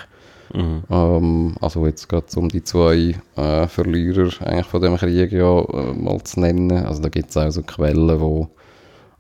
Mhm. 0.52 0.82
Ähm, 0.90 1.56
also 1.60 1.86
jetzt 1.86 2.08
gerade 2.08 2.26
um 2.36 2.48
die 2.48 2.64
zwei 2.64 3.14
äh, 3.36 3.66
Verlierer 3.68 4.30
eigentlich 4.46 4.66
von 4.66 4.82
dem 4.82 4.96
Krieg 4.96 5.32
ja 5.32 5.60
äh, 5.60 5.92
mal 5.92 6.22
zu 6.24 6.40
nennen. 6.40 6.72
Also 6.72 7.02
da 7.02 7.08
gibt 7.10 7.30
es 7.30 7.36
auch 7.36 7.50
so 7.50 7.62
Quellen, 7.62 8.20
wo 8.20 8.48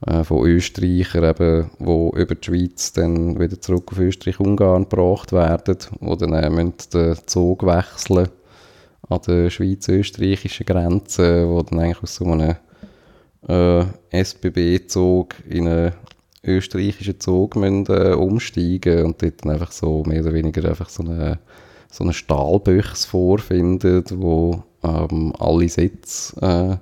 äh, 0.06 0.24
von 0.24 0.46
Österreichern 0.46 1.24
eben, 1.24 1.70
wo 1.78 2.10
über 2.16 2.34
die 2.34 2.44
Schweiz 2.44 2.92
dann 2.92 3.38
wieder 3.38 3.60
zurück 3.60 3.92
auf 3.92 3.98
Österreich-Ungarn 3.98 4.88
gebracht 4.88 5.32
werden, 5.32 5.78
wo 6.00 6.14
dann 6.16 6.32
äh, 6.34 6.50
müssen 6.50 6.74
den 6.92 7.16
Zug 7.26 7.64
wechseln 7.64 8.28
an 9.08 9.20
der 9.26 9.50
schweiz-österreichischen 9.50 10.66
Grenze, 10.66 11.48
wo 11.48 11.62
dann 11.62 11.80
eigentlich 11.80 12.02
aus 12.02 12.16
so 12.16 12.24
einem 12.24 12.56
äh, 13.48 13.84
SBB-Zug 14.10 15.34
in 15.48 15.68
einen 15.68 15.92
österreichischen 16.42 17.20
Zug 17.20 17.56
müssen, 17.56 17.86
äh, 17.86 18.14
umsteigen 18.14 19.04
und 19.04 19.22
dort 19.22 19.44
dann 19.44 19.52
einfach 19.52 19.72
so 19.72 20.02
mehr 20.04 20.22
oder 20.22 20.34
weniger 20.34 20.68
einfach 20.68 20.88
so 20.88 21.02
eine, 21.02 21.38
so 21.90 22.04
eine 22.04 22.12
Stahlbüchse 22.12 23.08
vorfindet, 23.08 24.12
wo 24.16 24.62
ähm, 24.82 25.32
alle 25.38 25.68
Sitze 25.68 26.40
äh, 26.40 26.76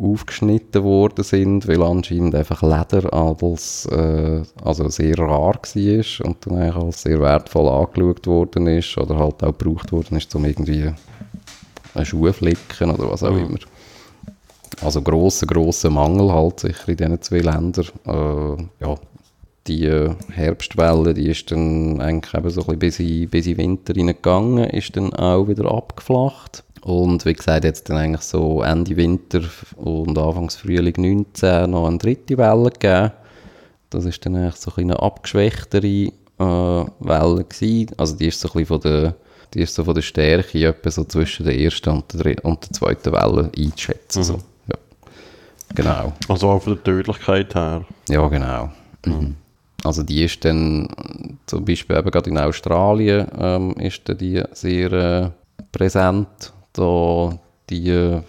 aufgeschnitten 0.00 0.82
worden 0.82 1.22
sind, 1.24 1.68
weil 1.68 1.82
anscheinend 1.82 2.34
einfach 2.34 2.62
Leder 2.62 3.12
als, 3.12 3.86
äh, 3.86 4.42
also 4.64 4.88
sehr 4.88 5.18
rar 5.18 5.54
war 5.54 6.26
und 6.26 6.46
dann 6.46 6.56
eigentlich 6.58 6.76
als 6.76 7.02
sehr 7.02 7.20
wertvoll 7.20 7.68
angeschaut 7.68 8.26
worden 8.26 8.66
ist 8.66 8.96
oder 8.96 9.18
halt 9.18 9.42
auch 9.42 9.56
gebraucht 9.58 9.92
worden 9.92 10.16
ist, 10.16 10.34
um 10.34 10.44
irgendwie 10.44 10.90
einen 11.94 12.06
Schuh 12.06 12.32
flicken 12.32 12.90
oder 12.90 13.10
was 13.10 13.22
auch 13.22 13.32
Mhm. 13.32 13.38
immer. 13.46 13.58
Also 14.82 15.02
grosser, 15.02 15.46
grosser 15.46 15.90
Mangel 15.90 16.32
halt 16.32 16.60
sicher 16.60 16.88
in 16.88 16.96
diesen 16.96 17.22
zwei 17.22 17.38
Ländern. 17.40 17.86
Äh, 18.06 18.84
ja, 18.84 18.94
die 19.66 20.14
Herbstwelle, 20.32 21.12
die 21.12 21.28
ist 21.28 21.50
dann 21.50 22.00
eigentlich 22.00 22.32
eben 22.34 22.48
so 22.50 22.66
ein 22.66 22.78
bisschen 22.78 22.78
bis 22.78 22.98
in, 22.98 23.28
bis 23.28 23.46
in 23.46 23.56
den 23.56 23.58
Winter 23.58 23.92
hineingegangen, 23.92 24.64
ist 24.70 24.96
dann 24.96 25.12
auch 25.14 25.48
wieder 25.48 25.70
abgeflacht. 25.70 26.64
Und 26.82 27.26
wie 27.26 27.34
gesagt, 27.34 27.64
jetzt 27.64 27.88
dann 27.88 27.98
eigentlich 27.98 28.22
so 28.22 28.62
Ende 28.62 28.96
Winter 28.96 29.42
und 29.76 30.16
Anfangs 30.16 30.56
Frühling 30.56 30.94
19 30.96 31.70
noch 31.70 31.86
eine 31.86 31.98
dritte 31.98 32.38
Welle 32.38 32.70
gegeben. 32.70 33.12
Das 33.90 34.04
ist 34.04 34.24
dann 34.24 34.36
eigentlich 34.36 34.56
so 34.56 34.72
eine 34.76 34.98
abgeschwächtere 35.00 35.86
äh, 35.86 36.12
Welle 36.38 37.44
gewesen. 37.44 37.90
Also 37.96 38.16
die 38.16 38.28
ist 38.28 38.40
so 38.40 38.48
ein 38.48 38.52
bisschen 38.52 38.66
von 38.66 38.80
der, 38.80 39.14
die 39.52 39.60
ist 39.60 39.74
so 39.74 39.84
von 39.84 39.94
der 39.94 40.02
Stärke 40.02 40.66
etwa 40.66 40.90
so 40.90 41.04
zwischen 41.04 41.44
der 41.44 41.58
ersten 41.58 41.90
und 41.90 42.12
der, 42.12 42.20
dritten 42.20 42.46
und 42.46 42.62
der 42.64 42.72
zweiten 42.72 43.12
Welle 43.12 43.50
einzuschätzen. 43.56 44.22
So. 44.22 44.34
Ja. 44.68 44.76
Genau. 45.74 46.12
Also 46.28 46.48
auch 46.48 46.62
von 46.62 46.74
der 46.74 46.84
Tödlichkeit 46.84 47.54
her. 47.54 47.84
Ja, 48.08 48.26
genau. 48.28 48.70
Mhm. 49.04 49.36
Also 49.84 50.02
die 50.02 50.24
ist 50.24 50.44
dann 50.44 50.88
zum 51.46 51.64
Beispiel 51.64 51.96
eben 51.96 52.10
gerade 52.10 52.30
in 52.30 52.38
Australien 52.38 53.26
ähm, 53.38 53.72
ist 53.72 54.08
dann 54.08 54.18
die 54.18 54.42
sehr 54.52 54.92
äh, 54.92 55.30
präsent, 55.72 56.52
da 56.80 57.38
die 57.68 57.90
äh, 57.90 58.22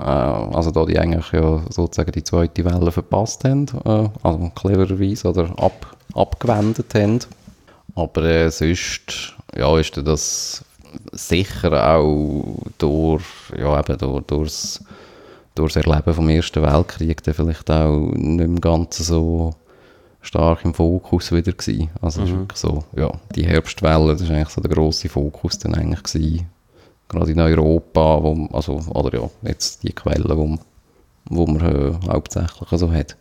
also 0.00 0.70
da 0.70 0.84
die 0.84 0.98
eigentlich 0.98 1.32
ja 1.32 1.62
sozusagen 1.70 2.12
die 2.12 2.24
zweite 2.24 2.64
Welle 2.64 2.92
verpasst 2.92 3.44
haben, 3.44 3.66
äh, 3.84 4.08
also 4.22 4.50
clevererweise 4.54 5.28
oder 5.28 5.50
ab, 5.58 5.96
abgewendet 6.14 6.94
haben. 6.94 7.20
Aber 7.96 8.22
äh, 8.22 8.50
sonst 8.50 9.34
ja, 9.56 9.76
ist 9.78 9.96
das 9.96 10.64
sicher 11.12 11.96
auch 11.96 12.62
durch, 12.78 13.24
ja, 13.56 13.78
eben 13.78 13.98
durch, 13.98 14.24
durchs, 14.26 14.84
durchs 15.54 15.76
Erleben 15.76 16.14
vom 16.14 16.28
Ersten 16.28 16.62
Weltkrieg 16.62 17.22
dann 17.22 17.34
vielleicht 17.34 17.70
auch 17.70 18.10
nicht 18.12 18.48
mehr 18.48 18.60
ganz 18.60 18.98
so 18.98 19.54
stark 20.22 20.64
im 20.64 20.74
Fokus 20.74 21.32
wieder 21.32 21.52
gewesen. 21.52 21.90
Also 22.00 22.22
es 22.22 22.28
ist 22.28 22.36
wirklich 22.36 22.58
so, 22.58 22.84
ja, 22.96 23.10
die 23.34 23.46
Herbstwelle, 23.46 24.12
das 24.12 24.22
ist 24.22 24.30
eigentlich 24.30 24.48
so 24.50 24.60
der 24.60 24.70
grosse 24.70 25.08
Fokus 25.08 25.58
dann 25.58 25.74
eigentlich 25.74 26.02
gewesen. 26.02 26.46
Gerade 27.10 27.32
in 27.32 27.40
Europa, 27.40 28.22
wo, 28.22 28.48
also, 28.52 28.80
oder 28.94 29.20
ja, 29.20 29.28
jetzt 29.42 29.82
die 29.82 29.92
Quellen, 29.92 30.24
wo, 30.28 30.56
wo 31.28 31.46
man 31.46 31.60
äh, 31.60 31.92
hauptsächlich 32.08 32.68
so 32.70 32.90
hat. 32.90 33.16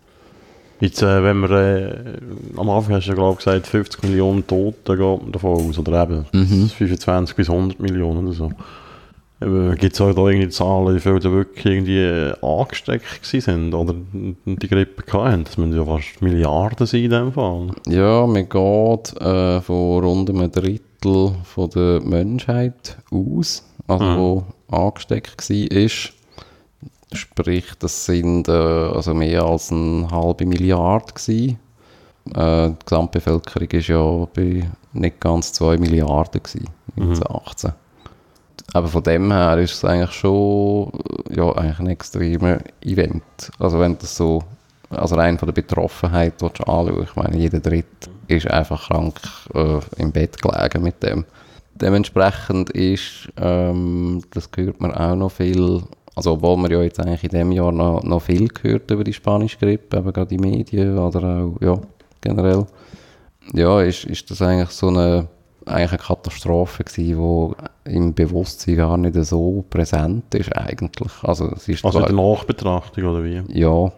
Jetzt, 0.80 1.02
äh, 1.02 1.24
wenn 1.24 1.38
man, 1.38 1.52
äh, 1.52 1.96
am 2.56 2.70
Anfang 2.70 2.96
hast 2.96 3.08
du 3.08 3.10
ja, 3.10 3.16
glaube 3.16 3.34
ich, 3.40 3.46
gesagt, 3.46 3.68
50 3.68 4.04
Millionen 4.04 4.48
Tote 4.48 4.96
geht 4.96 5.22
man 5.22 5.32
davon 5.32 5.70
aus, 5.70 5.78
oder 5.78 6.04
eben 6.04 6.26
Mhm. 6.32 6.70
25 6.70 7.36
bis 7.36 7.50
100 7.50 7.80
Millionen 7.80 8.28
oder 8.28 8.34
so. 8.34 8.52
Gibt 9.42 9.94
es 9.94 10.02
auch 10.02 10.14
da 10.14 10.28
irgendwie 10.28 10.50
Zahlen, 10.50 10.94
wie 10.96 11.00
viele 11.00 11.20
da 11.20 11.32
wirklich 11.32 11.66
irgendwie 11.66 11.98
äh, 11.98 12.34
angesteckt 12.42 13.24
sind 13.24 13.74
oder 13.74 13.96
die 14.46 14.68
Grippe 14.68 15.04
hatten? 15.14 15.46
Das 15.46 15.58
müssen 15.58 15.78
ja 15.78 15.86
fast 15.86 16.22
Milliarden 16.22 16.86
sein 16.86 17.04
in 17.06 17.10
dem 17.10 17.32
Fall. 17.32 17.68
Ja, 17.88 18.28
man 18.28 18.50
geht 18.50 19.22
äh, 19.22 19.62
von 19.62 20.04
rund 20.04 20.30
einem 20.30 20.52
Drittel 20.52 21.32
von 21.46 21.70
der 21.70 22.02
Menschheit 22.02 22.98
aus, 23.12 23.64
also 23.90 24.06
Mhm. 24.06 24.18
wo 24.18 24.44
angesteckt 24.72 25.50
war. 25.50 25.90
Sprich, 27.12 27.66
das 27.80 28.06
sind 28.06 28.48
äh, 28.48 28.52
also 28.52 29.14
mehr 29.16 29.44
als 29.44 29.72
eine 29.72 30.08
halbe 30.12 30.46
Milliarde 30.46 31.12
gewesen. 31.14 31.58
Äh, 32.36 32.70
die 32.70 32.86
Gesamtbevölkerung 32.86 33.68
war 33.72 33.80
ja 33.80 34.28
bei 34.36 34.70
nicht 34.94 35.20
ganz 35.20 35.54
2 35.54 35.78
Milliarden 35.78 36.44
gewesen, 36.44 36.70
1918. 36.98 37.74
Aber 38.74 38.88
von 38.88 39.02
dem 39.02 39.32
her 39.32 39.58
ist 39.58 39.74
es 39.74 39.86
eigentlich 39.86 40.12
schon 40.12 40.92
äh, 41.30 41.36
ja, 41.38 41.52
eigentlich 41.56 41.80
ein 41.80 41.88
extremer 41.88 42.60
Event. 42.82 43.24
Also 43.58 43.80
wenn 43.80 43.98
das 43.98 44.16
so, 44.16 44.44
also 44.92 45.16
rein 45.16 45.40
von 45.40 45.48
der 45.48 45.54
Betroffenheit 45.54 46.44
anschauen, 46.44 47.02
ich 47.04 47.16
meine, 47.16 47.38
jeder 47.38 47.60
Dritte 47.60 48.10
ist 48.28 48.48
einfach 48.52 48.90
krank 48.90 49.20
äh, 49.56 49.80
im 49.98 50.12
Bett 50.12 50.40
gelegen 50.40 50.84
mit 50.84 51.02
dem. 51.02 51.26
Dementsprechend 51.82 52.70
ist, 52.72 53.30
ähm, 53.38 54.22
das 54.32 54.50
hört 54.56 54.82
man 54.82 54.94
auch 54.94 55.16
noch 55.16 55.32
viel, 55.32 55.82
also 56.16 56.34
obwohl 56.34 56.58
man 56.58 56.72
ja 56.72 56.82
jetzt 56.82 57.00
eigentlich 57.00 57.24
in 57.24 57.30
dem 57.30 57.52
Jahr 57.52 57.72
noch, 57.72 58.04
noch 58.04 58.22
viel 58.22 58.48
gehört 58.50 58.92
über 58.92 59.04
die 59.04 59.14
spanische 59.14 59.58
Grippe, 59.58 59.98
eben 59.98 60.12
gerade 60.12 60.36
in 60.36 60.42
Medien 60.42 60.98
oder 60.98 61.24
auch, 61.24 61.62
ja, 61.62 61.80
generell, 62.22 62.66
ja, 63.54 63.82
ist, 63.82 64.06
ist 64.06 64.30
das 64.30 64.42
eigentlich 64.42 64.70
so 64.70 64.88
eine, 64.88 65.28
eigentlich 65.66 65.92
eine 65.92 66.00
Katastrophe 66.00 66.84
gewesen, 66.84 67.56
die 67.86 67.96
im 67.96 68.14
Bewusstsein 68.14 68.76
gar 68.76 68.98
nicht 68.98 69.16
so 69.16 69.64
präsent 69.70 70.34
ist 70.36 70.56
eigentlich. 70.56 71.12
Also 71.24 71.50
es 71.56 71.68
ist 71.68 71.86
Also 71.86 72.00
in 72.00 72.06
der 72.06 72.16
Nachbetrachtung, 72.16 73.06
oder 73.06 73.24
wie? 73.24 73.42
ja, 73.48 73.92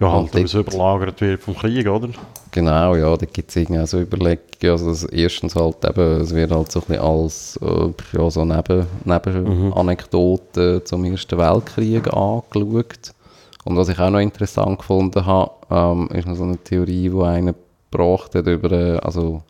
Ja, 0.00 0.12
Halt 0.12 0.34
weil 0.34 0.44
es 0.44 0.54
überlagert 0.54 1.20
wird 1.20 1.40
vom 1.40 1.56
Krieg, 1.56 1.86
oder? 1.86 2.08
Genau, 2.50 2.94
ja, 2.96 3.16
da 3.16 3.26
gibt 3.26 3.50
es 3.50 3.56
irgendwie 3.56 3.80
auch 3.80 3.86
so 3.86 4.00
Überlegungen. 4.00 4.42
Also 4.62 4.88
das 4.88 5.04
erstens 5.04 5.54
halt 5.54 5.84
eben, 5.84 6.20
es 6.20 6.34
wird 6.34 6.50
halt 6.50 6.72
so 6.72 6.80
ein 6.80 6.86
bisschen 6.86 7.02
als 7.02 7.58
äh, 7.62 8.18
ja, 8.18 8.30
so 8.30 8.44
Neben, 8.44 8.86
Nebenanekdote 9.04 10.82
zum 10.84 11.04
Ersten 11.04 11.38
Weltkrieg 11.38 12.12
angeschaut. 12.12 13.12
Und 13.64 13.76
was 13.76 13.88
ich 13.88 13.98
auch 13.98 14.10
noch 14.10 14.18
interessant 14.18 14.78
gefunden 14.78 15.24
habe, 15.24 15.52
ähm, 15.70 16.08
ist 16.12 16.26
noch 16.26 16.36
so 16.36 16.44
eine 16.44 16.58
Theorie, 16.58 17.08
die 17.08 17.22
einer 17.22 17.54
gebracht 17.90 18.34
hat 18.34 18.46
über 18.46 18.72
äh, 18.72 18.96
also 18.98 19.42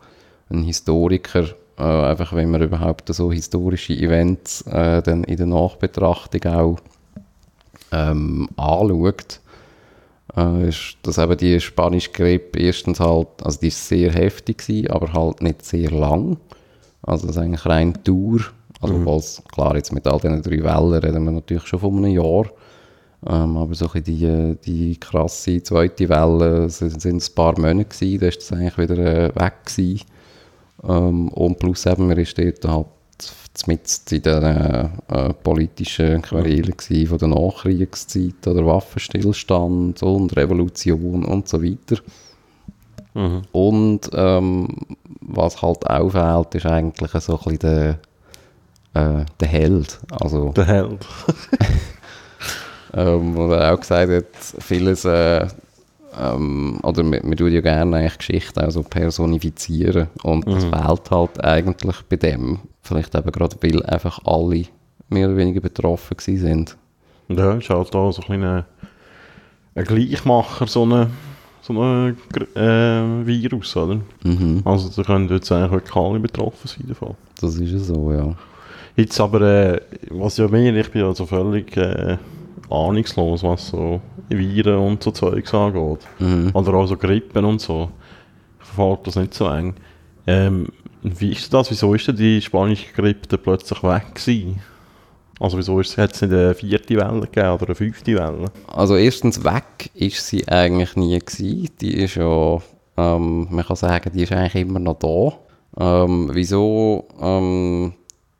ein 0.50 0.62
Historiker, 0.62 1.46
äh, 1.78 1.82
einfach 1.82 2.32
wenn 2.34 2.50
man 2.50 2.62
überhaupt 2.62 3.12
so 3.12 3.32
historische 3.32 3.94
Events 3.94 4.62
äh, 4.62 5.02
dann 5.02 5.24
in 5.24 5.36
der 5.36 5.46
Nachbetrachtung 5.46 6.44
auch 6.52 6.76
ähm, 7.92 8.48
anschaut 8.56 9.40
äh, 10.36 10.68
ist, 10.68 10.96
dass 11.02 11.18
eben 11.18 11.36
die 11.36 11.60
spanische 11.60 12.10
Grippe 12.10 12.58
erstens 12.58 13.00
halt, 13.00 13.28
also 13.42 13.58
die 13.60 13.68
ist 13.68 13.88
sehr 13.88 14.12
heftig 14.12 14.58
gewesen, 14.58 14.90
aber 14.90 15.12
halt 15.12 15.42
nicht 15.42 15.64
sehr 15.64 15.90
lang. 15.90 16.38
Also 17.02 17.26
das 17.26 17.36
ist 17.36 17.42
eigentlich 17.42 17.66
rein 17.66 17.94
Tour. 18.04 18.40
Also 18.80 18.94
mhm. 18.94 19.48
klar, 19.48 19.76
jetzt 19.76 19.92
mit 19.92 20.06
all 20.06 20.20
diesen 20.20 20.42
drei 20.42 20.62
Wellen 20.62 20.94
reden 20.94 21.24
wir 21.24 21.32
natürlich 21.32 21.66
schon 21.66 21.78
von 21.78 21.96
einem 21.98 22.12
Jahr. 22.12 22.46
Ähm, 23.26 23.56
aber 23.56 23.74
so 23.74 23.88
ein 23.94 24.04
die, 24.04 24.24
äh, 24.24 24.56
die 24.66 24.96
krasse 24.98 25.62
zweite 25.62 26.08
Welle 26.08 26.68
sind, 26.68 27.00
sind 27.00 27.22
ein 27.22 27.34
paar 27.34 27.58
Monate 27.58 27.86
gewesen, 27.86 28.20
da 28.20 28.26
ist 28.26 28.38
das 28.38 28.52
eigentlich 28.52 28.76
wieder 28.76 28.98
äh, 28.98 29.34
weg 29.34 29.64
gewesen. 29.64 30.00
Ähm, 30.86 31.28
und 31.28 31.58
plus 31.58 31.86
eben, 31.86 32.06
man 32.06 32.18
ist 32.18 32.36
dort 32.38 32.64
halt 32.66 32.86
mit 33.66 34.00
in 34.10 34.22
den 34.22 34.42
äh, 34.42 34.88
äh, 35.08 35.32
politischen 35.32 36.22
Querelen 36.22 36.76
gewesen, 36.76 37.06
von 37.06 37.18
der 37.18 37.28
Nachkriegszeit 37.28 38.46
oder 38.46 38.66
Waffenstillstand 38.66 40.02
und 40.02 40.36
Revolution 40.36 41.24
und 41.24 41.48
so 41.48 41.62
weiter. 41.62 42.02
Mhm. 43.14 43.42
Und 43.52 44.10
ähm, 44.12 44.68
was 45.20 45.62
halt 45.62 45.88
auffällt, 45.88 46.54
ist 46.56 46.66
eigentlich 46.66 47.10
so 47.22 47.38
ein 47.38 47.56
bisschen 47.56 47.98
der, 48.94 49.20
äh, 49.20 49.24
der 49.40 49.48
Held. 49.48 50.00
Also, 50.10 50.50
Der 50.50 50.66
Held. 50.66 51.06
ähm, 52.94 53.36
wo 53.36 53.52
er 53.52 53.72
auch 53.72 53.80
gesagt 53.80 54.10
hat, 54.10 54.62
vieles, 54.62 55.04
äh, 55.04 55.46
ähm, 56.20 56.78
oder 56.82 57.02
wir, 57.04 57.22
wir 57.22 57.36
tun 57.36 57.52
ja 57.52 57.60
gerne 57.60 57.96
eigentlich 57.96 58.18
Geschichten 58.18 58.60
auch 58.60 58.70
so 58.70 58.82
personifizieren 58.82 60.08
und 60.22 60.46
das 60.46 60.64
fehlt 60.64 61.10
halt 61.10 61.44
eigentlich 61.44 61.96
bei 62.08 62.16
dem. 62.16 62.60
Vielleicht 62.82 63.14
eben 63.14 63.32
gerade, 63.32 63.56
weil 63.60 63.82
einfach 63.84 64.20
alle 64.24 64.64
mehr 65.08 65.28
oder 65.28 65.36
weniger 65.36 65.60
betroffen 65.60 66.16
gewesen 66.16 66.38
sind. 66.46 66.76
Ja, 67.28 67.54
ist 67.54 67.70
halt 67.70 67.94
da 67.94 68.12
so 68.12 68.20
ein 68.22 68.24
kleiner 68.26 68.66
ein 69.74 69.84
Gleichmacher, 69.84 70.66
so 70.66 70.84
ein 70.86 71.08
so 71.62 71.72
eine, 71.72 72.14
äh, 72.56 73.26
Virus, 73.26 73.74
oder? 73.74 73.98
Mhm, 74.22 74.60
Also 74.66 74.90
da 74.94 75.02
können 75.02 75.30
jetzt 75.30 75.50
eigentlich 75.50 75.96
alle 75.96 76.20
betroffen 76.20 76.68
sein 76.68 76.86
davon. 76.86 77.14
das 77.40 77.54
ist 77.54 77.72
ja 77.72 77.78
so, 77.78 78.12
ja. 78.12 78.34
Jetzt 78.96 79.18
aber, 79.18 79.40
äh, 79.40 79.80
was 80.10 80.36
ja 80.36 80.46
mehr, 80.46 80.74
ich 80.76 80.90
bin 80.90 81.02
also 81.04 81.24
völlig 81.24 81.74
äh, 81.78 82.18
ahnungslos, 82.74 83.42
was 83.42 83.68
so 83.68 84.00
Viren 84.28 84.78
und 84.78 85.02
so 85.02 85.10
Zeugs 85.10 85.54
angeht. 85.54 86.00
Mhm. 86.18 86.50
Oder 86.54 86.74
auch 86.74 86.86
so 86.86 86.96
Grippen 86.96 87.44
und 87.44 87.60
so. 87.60 87.90
Ich 88.60 88.66
verfolge 88.66 89.02
das 89.04 89.16
nicht 89.16 89.34
so 89.34 89.48
eng. 89.48 89.74
Ähm, 90.26 90.68
wie 91.02 91.32
ist 91.32 91.52
das? 91.52 91.70
Wieso 91.70 91.94
ist 91.94 92.08
denn 92.08 92.16
die 92.16 92.40
spanische 92.40 92.92
Grippe 92.92 93.28
dann 93.28 93.42
plötzlich 93.42 93.82
weg 93.82 94.14
gewesen? 94.14 94.60
Also 95.40 95.58
wieso 95.58 95.80
ist, 95.80 95.98
hat 95.98 96.14
es 96.14 96.22
nicht 96.22 96.32
eine 96.32 96.54
vierte 96.54 96.96
Welle 96.96 97.22
gegeben 97.22 97.50
oder 97.50 97.66
eine 97.66 97.74
fünfte 97.74 98.14
Welle? 98.14 98.46
Also 98.68 98.96
erstens 98.96 99.42
weg 99.44 99.90
ist 99.94 100.26
sie 100.26 100.46
eigentlich 100.48 100.96
nie 100.96 101.18
gewesen. 101.18 101.68
Die 101.80 101.94
ist 101.94 102.14
ja, 102.14 102.58
ähm, 102.96 103.48
man 103.50 103.64
kann 103.64 103.76
sagen, 103.76 104.10
die 104.14 104.22
ist 104.22 104.32
eigentlich 104.32 104.62
immer 104.62 104.78
noch 104.78 104.98
da. 104.98 106.04
Ähm, 106.04 106.30
wieso? 106.32 107.08
Ähm, 107.20 107.94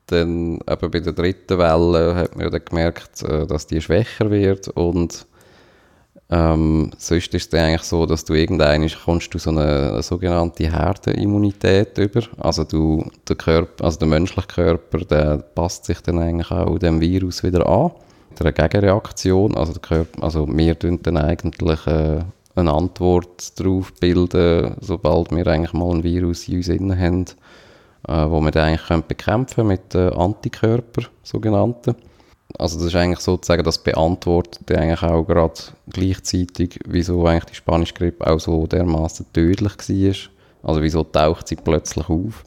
dann 0.07 0.59
eben 0.69 0.91
bei 0.91 0.99
der 0.99 1.13
dritten 1.13 1.57
Welle 1.57 2.15
hat 2.15 2.35
man 2.35 2.45
ja 2.45 2.49
dann 2.49 2.65
gemerkt, 2.65 3.23
äh, 3.23 3.45
dass 3.47 3.67
die 3.67 3.81
schwächer 3.81 4.29
wird 4.29 4.67
und 4.69 5.25
ähm, 6.29 6.91
sonst 6.97 7.33
ist 7.33 7.35
es 7.35 7.49
dann 7.49 7.61
eigentlich 7.61 7.83
so, 7.83 8.05
dass 8.05 8.25
du 8.25 8.33
irgendwann 8.33 8.89
kommst 9.03 9.33
du 9.33 9.37
so 9.37 9.51
eine, 9.51 9.91
eine 9.91 10.03
sogenannte 10.03 10.71
Herdenimmunität 10.71 11.97
über. 11.99 12.21
Also 12.37 12.63
du, 12.63 13.05
der 13.27 13.35
Körper, 13.35 13.85
also 13.85 13.99
der 13.99 14.07
menschliche 14.07 14.47
Körper, 14.47 14.99
der 14.99 15.37
passt 15.37 15.85
sich 15.85 16.01
dann 16.01 16.17
eigentlich 16.17 16.49
auch 16.49 16.79
dem 16.79 16.99
Virus 16.99 17.43
wieder 17.43 17.67
an. 17.67 17.91
Mit 18.31 18.41
einer 18.41 18.51
Gegenreaktion. 18.53 19.55
Also 19.55 19.73
der 19.73 19.81
Körper, 19.81 20.23
also 20.23 20.47
wir 20.47 20.79
tun 20.79 20.99
dann 21.03 21.17
eigentlich 21.17 21.85
äh, 21.85 22.21
eine 22.55 22.73
Antwort 22.73 23.59
darauf 23.59 23.93
bilden, 23.93 24.75
sobald 24.81 25.29
wir 25.31 25.45
eigentlich 25.45 25.73
mal 25.73 25.93
ein 25.93 26.03
Virus 26.03 26.47
in 26.47 26.57
uns 26.57 26.69
haben, 26.69 27.25
äh, 28.07 28.29
wo 28.29 28.41
wir 28.41 28.51
dann 28.51 28.67
eigentlich 28.69 28.87
können 28.87 29.03
bekämpfen 29.07 29.67
mit 29.67 29.95
äh, 29.95 30.09
Antikörper, 30.09 31.03
sogenannten. 31.23 31.95
Also 32.57 32.77
das 32.77 32.87
ist 32.87 32.95
eigentlich 32.95 33.19
sozusagen, 33.19 33.63
das 33.63 33.79
beantwortet 33.79 34.71
eigentlich 34.71 35.03
auch 35.03 35.23
gerade 35.23 35.53
gleichzeitig, 35.91 36.79
wieso 36.85 37.25
eigentlich 37.25 37.45
die 37.45 37.55
spanische 37.55 37.93
Grippe 37.93 38.27
auch 38.27 38.39
so 38.39 38.65
dermaßen 38.67 39.25
tödlich 39.33 39.73
war. 39.89 40.69
Also 40.69 40.81
wieso 40.81 41.03
taucht 41.03 41.47
sie 41.47 41.57
plötzlich 41.57 42.09
auf. 42.09 42.43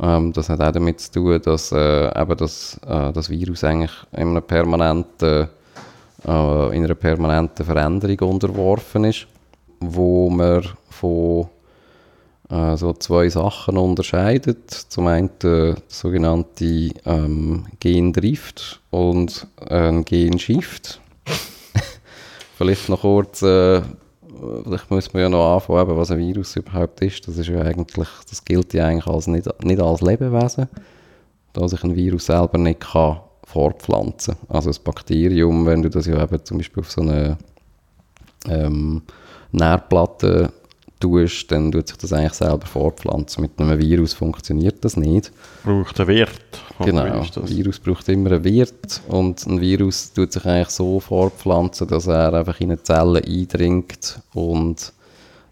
Ähm, 0.00 0.32
das 0.32 0.48
hat 0.48 0.60
auch 0.60 0.72
damit 0.72 1.00
zu 1.00 1.12
tun, 1.12 1.40
dass 1.42 1.72
äh, 1.72 2.20
eben 2.20 2.36
das, 2.36 2.80
äh, 2.86 3.12
das 3.12 3.30
Virus 3.30 3.64
eigentlich 3.64 3.92
in, 4.12 4.28
einem 4.28 4.42
permanenten, 4.42 5.48
äh, 6.26 6.76
in 6.76 6.84
einer 6.84 6.94
permanenten 6.94 7.64
Veränderung 7.64 8.34
unterworfen 8.34 9.04
ist, 9.04 9.26
wo 9.80 10.28
man 10.30 10.64
von 10.90 11.48
äh, 12.52 12.94
zwei 12.98 13.28
Sachen 13.30 13.78
unterscheidet. 13.78 14.70
Zum 14.70 15.06
einen 15.06 15.30
der 15.42 15.76
sogenannte 15.88 16.90
ähm, 17.06 17.66
Gendrift 17.80 18.80
und 18.90 19.46
ein 19.68 20.04
Genshift. 20.04 21.00
Vielleicht 22.56 22.88
noch 22.88 23.00
kurz, 23.00 23.42
äh, 23.42 23.80
vielleicht 24.64 24.90
muss 24.90 25.12
man 25.12 25.22
ja 25.22 25.28
noch 25.28 25.54
anfangen, 25.54 25.96
was 25.96 26.10
ein 26.10 26.18
Virus 26.18 26.56
überhaupt 26.56 27.00
ist. 27.00 27.26
Das 27.26 27.38
ist 27.38 27.48
ja 27.48 27.62
eigentlich, 27.62 28.08
das 28.28 28.44
gilt 28.44 28.74
ja 28.74 28.86
eigentlich 28.86 29.06
als 29.06 29.26
nicht, 29.26 29.48
nicht 29.64 29.80
als 29.80 30.00
Lebewesen, 30.00 30.68
da 31.52 31.68
sich 31.68 31.82
ein 31.82 31.96
Virus 31.96 32.26
selber 32.26 32.58
nicht 32.58 32.80
kann 32.80 33.20
fortpflanzen. 33.44 34.36
Also 34.48 34.70
das 34.70 34.78
Bakterium, 34.78 35.66
wenn 35.66 35.82
du 35.82 35.90
das 35.90 36.06
ja 36.06 36.22
eben 36.22 36.44
zum 36.44 36.58
Beispiel 36.58 36.82
auf 36.82 36.90
so 36.90 37.02
eine 37.02 37.38
ähm, 38.48 39.02
Nährplatte 39.52 40.52
tust, 41.02 41.50
dann 41.50 41.70
tut 41.72 41.88
sich 41.88 41.96
das 41.98 42.12
eigentlich 42.12 42.32
selber 42.34 42.66
fortpflanzen. 42.66 43.42
Mit 43.42 43.58
einem 43.58 43.78
Virus 43.78 44.14
funktioniert 44.14 44.84
das 44.84 44.96
nicht. 44.96 45.32
Braucht 45.64 46.00
einen 46.00 46.08
oder 46.78 46.86
Genau, 46.86 47.02
ein 47.02 47.30
das? 47.34 47.50
Virus 47.50 47.78
braucht 47.78 48.08
immer 48.08 48.32
einen 48.32 48.44
Wirt 48.44 49.02
und 49.08 49.46
ein 49.46 49.60
Virus 49.60 50.12
tut 50.12 50.32
sich 50.32 50.44
eigentlich 50.46 50.70
so 50.70 51.00
fortpflanzen, 51.00 51.88
dass 51.88 52.06
er 52.06 52.32
einfach 52.32 52.60
in 52.60 52.70
eine 52.70 52.82
Zelle 52.82 53.22
eindringt 53.22 54.20
und 54.34 54.92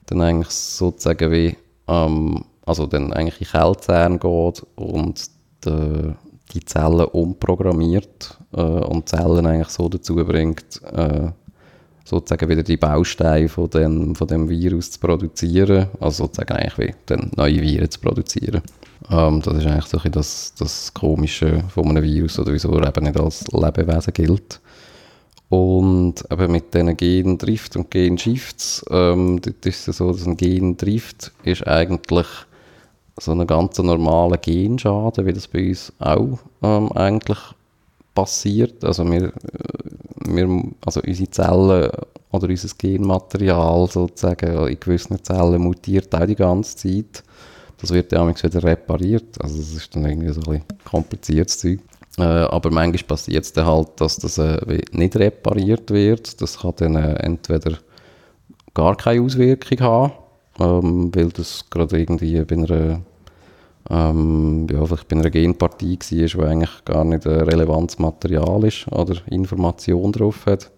dann 0.07 0.20
eigentlich 0.22 0.51
sozusagen 0.51 1.30
wie, 1.30 1.57
ähm, 1.88 2.44
also 2.64 2.86
dann 2.86 3.12
eigentlich 3.12 3.40
in 3.40 3.46
Kältzähne 3.61 4.18
geht 4.18 4.66
und 4.76 5.30
die, 5.64 6.12
die 6.55 6.64
Zellen 6.64 7.05
umprogrammiert 7.05 8.38
äh, 8.53 8.61
und 8.61 9.09
Zellen 9.09 9.46
eigentlich 9.46 9.68
so 9.68 9.88
dazu 9.88 10.16
bringt, 10.16 10.80
äh, 10.92 11.30
sozusagen 12.11 12.49
wieder 12.49 12.65
die 12.65 12.77
Bausteine 12.77 13.49
von 13.49 13.71
dem, 13.71 14.15
von 14.17 14.27
dem 14.27 14.49
Virus 14.49 14.91
zu 14.91 15.01
produzieren, 15.01 15.87
also 16.01 16.25
sozusagen 16.25 16.55
eigentlich 16.55 16.79
wie 16.79 16.95
dann 17.07 17.31
neue 17.37 17.63
Viren 17.63 17.91
zu 17.91 18.01
produzieren. 18.01 18.63
Ähm, 19.09 19.41
das 19.43 19.57
ist 19.57 19.67
eigentlich 19.67 19.87
so 19.87 19.99
ein 19.99 20.13
das, 20.13 20.53
das 20.59 20.93
Komische 20.93 21.63
von 21.73 21.89
einem 21.89 22.03
Virus 22.03 22.39
oder 22.39 22.53
wieso 22.53 22.73
er 22.73 22.89
eben 22.89 23.05
nicht 23.05 23.19
als 23.19 23.45
Lebewesen 23.53 24.13
gilt. 24.13 24.61
Und 25.49 26.25
eben 26.31 26.53
mit 26.53 26.75
diesen 26.75 26.97
Gendrift 26.97 27.77
und 27.77 27.91
Genshifts, 27.91 28.85
ähm, 28.91 29.41
dort 29.41 29.67
ist 29.67 29.89
es 29.89 29.97
so, 29.97 30.13
dass 30.13 30.27
ein 30.27 30.37
Gendrift 30.37 31.33
ist 31.45 31.67
eigentlich 31.67 32.27
so 33.19 33.33
ein 33.33 33.47
ganz 33.47 33.79
normaler 33.79 34.39
Genschaden, 34.39 35.27
wie 35.27 35.33
das 35.33 35.49
bei 35.49 35.69
uns 35.69 35.93
auch 35.99 36.39
ähm, 36.63 36.93
eigentlich 36.93 37.39
passiert. 38.15 38.85
Also 38.85 39.05
wir, 39.11 39.25
äh, 39.25 39.33
wir, 40.27 40.63
also 40.85 41.01
unsere 41.07 41.31
Zellen 41.31 41.91
oder 42.31 42.49
unser 42.49 42.69
Genmaterial 42.77 43.89
sozusagen 43.89 44.69
in 44.69 44.81
gewissen 44.81 45.23
Zellen 45.23 45.61
mutiert 45.61 46.15
auch 46.15 46.27
die 46.27 46.37
ganze 46.37 46.77
Zeit. 46.77 47.23
Das 47.81 47.91
wird 47.93 48.13
ja 48.13 48.27
wieder 48.27 48.63
repariert. 48.63 49.41
Also 49.43 49.57
das 49.57 49.73
ist 49.73 49.95
dann 49.95 50.05
irgendwie 50.05 50.33
so 50.33 50.51
ein 50.51 50.63
kompliziertes 50.85 51.59
Zeug. 51.59 51.81
Äh, 52.19 52.23
aber 52.23 52.71
manchmal 52.71 53.05
passiert 53.05 53.45
es 53.45 53.53
dann 53.53 53.67
halt, 53.67 53.89
dass 53.97 54.17
das 54.17 54.39
äh, 54.39 54.81
nicht 54.93 55.17
repariert 55.17 55.91
wird. 55.91 56.41
Das 56.41 56.59
kann 56.59 56.75
dann 56.77 56.97
äh, 56.97 57.15
entweder 57.15 57.79
gar 58.75 58.97
keine 58.97 59.23
Auswirkung 59.23 59.81
haben, 59.81 60.13
ähm, 60.59 61.15
weil 61.15 61.31
das 61.31 61.65
gerade 61.71 61.99
irgendwie 61.99 62.43
bei 62.45 62.57
einer, 62.57 63.01
ähm, 63.91 64.66
ja, 64.70 64.84
vielleicht 64.86 65.09
bei 65.09 65.16
einer 65.16 65.30
Genpartie 65.30 65.99
war, 65.99 66.41
wo 66.41 66.47
eigentlich 66.47 66.84
gar 66.84 67.05
nicht 67.05 67.26
ein 67.26 67.41
relevantes 67.41 67.99
Material 67.99 68.64
ist 68.64 68.86
oder 68.93 69.16
Information 69.30 70.12
drauf 70.12 70.47
hat. 70.47 70.70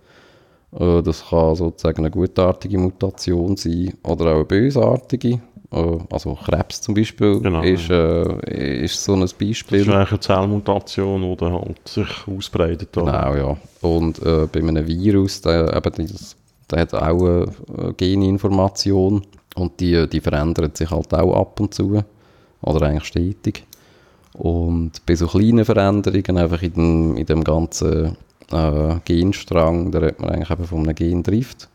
Äh, 0.78 1.02
das 1.02 1.28
kann 1.28 1.54
sozusagen 1.54 1.98
eine 1.98 2.10
gutartige 2.10 2.78
Mutation 2.78 3.56
sein 3.56 3.92
oder 4.02 4.26
auch 4.32 4.34
eine 4.36 4.44
bösartige. 4.44 5.40
Äh, 5.70 5.98
also 6.10 6.34
Krebs 6.44 6.80
zum 6.80 6.94
Beispiel 6.94 7.40
Genau, 7.40 7.62
ist, 7.62 7.90
äh, 7.90 8.84
ist 8.84 9.02
so 9.04 9.12
ein 9.14 9.20
Das 9.20 9.34
Beispiel. 9.34 9.80
ist 9.80 9.88
eigentlich 9.88 10.10
eine 10.10 10.20
Zellmutation, 10.20 11.22
die 11.22 11.36
dann 11.36 11.52
halt 11.52 11.86
sich 11.88 12.08
ausbreitet. 12.26 12.96
oder? 12.96 13.12
Genau, 13.12 13.34
ja. 13.48 13.56
Und 13.88 14.18
äh, 14.24 14.46
bei 14.50 14.60
einem 14.60 14.86
Virus, 14.86 15.40
der, 15.42 15.74
eben 15.76 15.92
dieses, 15.96 16.36
der 16.70 16.80
hat 16.80 16.94
auch 16.94 17.02
eine, 17.22 17.46
eine 17.76 17.92
Geninformation 17.94 19.22
und 19.56 19.80
die, 19.80 20.08
die 20.08 20.20
verändert 20.20 20.76
sich 20.78 20.90
halt 20.90 21.12
auch 21.12 21.34
ab 21.36 21.60
und 21.60 21.74
zu. 21.74 22.02
Oder 22.62 22.86
eigentlich 22.86 23.04
stetig. 23.04 23.64
Und 24.34 25.04
bei 25.04 25.14
so 25.14 25.26
kleinen 25.26 25.64
Veränderungen, 25.64 26.38
einfach 26.38 26.62
in 26.62 26.72
dem, 26.72 27.16
in 27.16 27.26
dem 27.26 27.44
ganzen 27.44 28.16
äh, 28.50 28.96
Genstrang, 29.04 29.90
da 29.90 29.98
redet 29.98 30.20
man 30.20 30.30
eigentlich 30.30 30.50
eben 30.50 30.64
von 30.64 30.82
einem 30.84 30.94
Gendrift. 30.94 31.68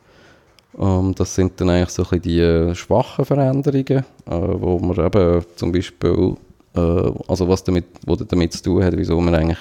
Ähm, 0.79 1.13
das 1.15 1.35
sind 1.35 1.59
dann 1.59 1.69
eigentlich 1.69 1.89
so 1.89 2.03
ein 2.03 2.09
bisschen 2.09 2.21
die 2.21 2.39
äh, 2.39 2.75
schwachen 2.75 3.25
Veränderungen, 3.25 4.05
äh, 4.25 4.31
wo 4.31 4.79
man 4.79 5.05
eben 5.05 5.45
zum 5.55 5.71
Beispiel, 5.71 6.35
äh, 6.75 6.79
also 7.27 7.47
was 7.47 7.63
damit, 7.63 7.85
wo 8.05 8.15
damit 8.15 8.53
zu 8.53 8.63
tun 8.63 8.83
hat, 8.83 8.97
wieso 8.97 9.19
man 9.19 9.35
eigentlich 9.35 9.59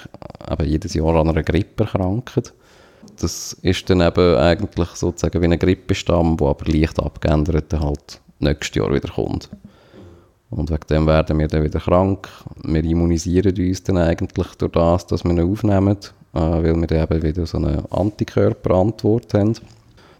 eben 0.50 0.68
jedes 0.68 0.94
Jahr 0.94 1.14
an 1.16 1.28
einer 1.28 1.42
Grippe 1.42 1.84
erkrankt. 1.84 2.52
das 3.20 3.54
ist 3.62 3.88
dann 3.88 4.00
eben 4.00 4.36
eigentlich 4.36 4.88
sozusagen 4.90 5.40
wie 5.42 5.46
ein 5.46 5.58
Grippestamm, 5.58 6.36
der 6.36 6.48
aber 6.48 6.70
leicht 6.70 7.00
abgeändert 7.00 7.72
halt 7.72 8.20
nächstes 8.38 8.74
Jahr 8.76 8.92
wieder 8.92 9.08
kommt. 9.08 9.48
Und 10.50 10.70
wegen 10.70 10.86
dem 10.88 11.06
werden 11.06 11.38
wir 11.38 11.48
dann 11.48 11.64
wieder 11.64 11.80
krank. 11.80 12.28
Wir 12.62 12.84
immunisieren 12.84 13.54
uns 13.56 13.82
dann 13.82 13.98
eigentlich 13.98 14.54
durch 14.56 14.72
das, 14.72 15.06
dass 15.06 15.24
wir 15.24 15.32
ihn 15.32 15.40
aufnehmen, 15.40 15.96
äh, 16.34 16.38
weil 16.38 16.80
wir 16.80 16.86
dann 16.86 17.02
eben 17.02 17.22
wieder 17.22 17.46
so 17.46 17.58
eine 17.58 17.84
Antikörperantwort 17.90 19.34
haben. 19.34 19.54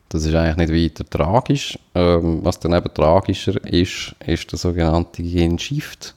Das 0.09 0.25
ist 0.25 0.35
eigentlich 0.35 0.69
nicht 0.69 0.95
weiter 0.99 1.09
tragisch. 1.09 1.79
Ähm, 1.95 2.41
was 2.43 2.61
dann 2.61 2.75
eben 2.75 2.93
tragischer 2.93 3.63
ist, 3.65 4.15
ist 4.27 4.51
der 4.51 4.59
sogenannte 4.59 5.23
Genshift. 5.23 6.15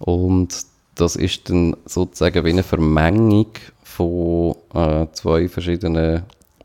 Und 0.00 0.54
das 0.94 1.16
ist 1.16 1.48
dann 1.50 1.76
sozusagen 1.84 2.44
wie 2.44 2.50
eine 2.50 2.62
Vermengung 2.62 3.50
von 3.82 4.56
äh, 4.74 5.06
zwei 5.12 5.48
verschiedenen 5.48 6.22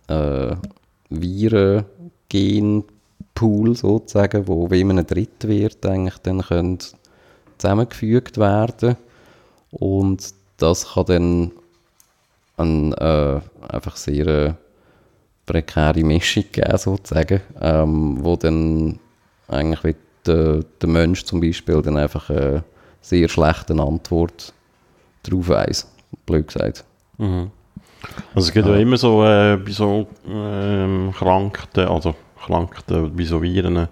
äh, 0.08 0.56
Viren, 1.10 1.86
Genpool 3.34 3.76
sozusagen, 3.76 4.48
wo 4.48 4.70
wie 4.70 4.84
man 4.84 5.00
ein 5.00 5.08
Drittwirt 5.08 5.86
eigentlich 5.86 6.18
dann 6.20 6.42
können 6.42 6.80
zusammengefügt 7.58 8.38
werden. 8.38 8.98
Und 9.72 10.34
das 10.58 10.94
kann 10.94 11.06
dann 11.06 11.52
ein, 12.58 12.94
äh, 12.94 13.40
einfach 13.70 13.96
sehr 13.96 14.28
äh, 14.28 14.54
prekäre 15.46 16.04
Mischung 16.04 16.46
geben 16.52 16.78
sozusagen, 16.78 17.42
ähm, 17.60 18.18
wo 18.22 18.36
dann 18.36 19.00
eigentlich 19.48 19.84
wie 19.84 19.96
der, 20.26 20.64
der 20.82 20.90
Mensch 20.90 21.24
zum 21.26 21.42
Beispiel 21.42 21.82
dann 21.82 21.98
einfach 21.98 22.30
eine 22.30 22.64
sehr 23.02 23.28
schlechte 23.28 23.74
Antwort 23.74 24.54
drauf 25.24 25.48
weiss, 25.48 25.92
blöd 26.26 26.48
gesagt. 26.48 26.84
Also 28.34 28.48
es 28.48 28.52
gibt 28.52 28.68
ja 28.68 28.76
immer 28.76 28.98
so, 28.98 29.24
äh, 29.24 29.58
bei 29.58 29.72
so 29.72 30.08
ähm, 30.28 31.12
Krankheiten, 31.18 31.88
also 31.88 32.16
Krankheiten, 32.46 33.16
bei 33.16 33.24
so 33.24 33.42
Viren, 33.42 33.88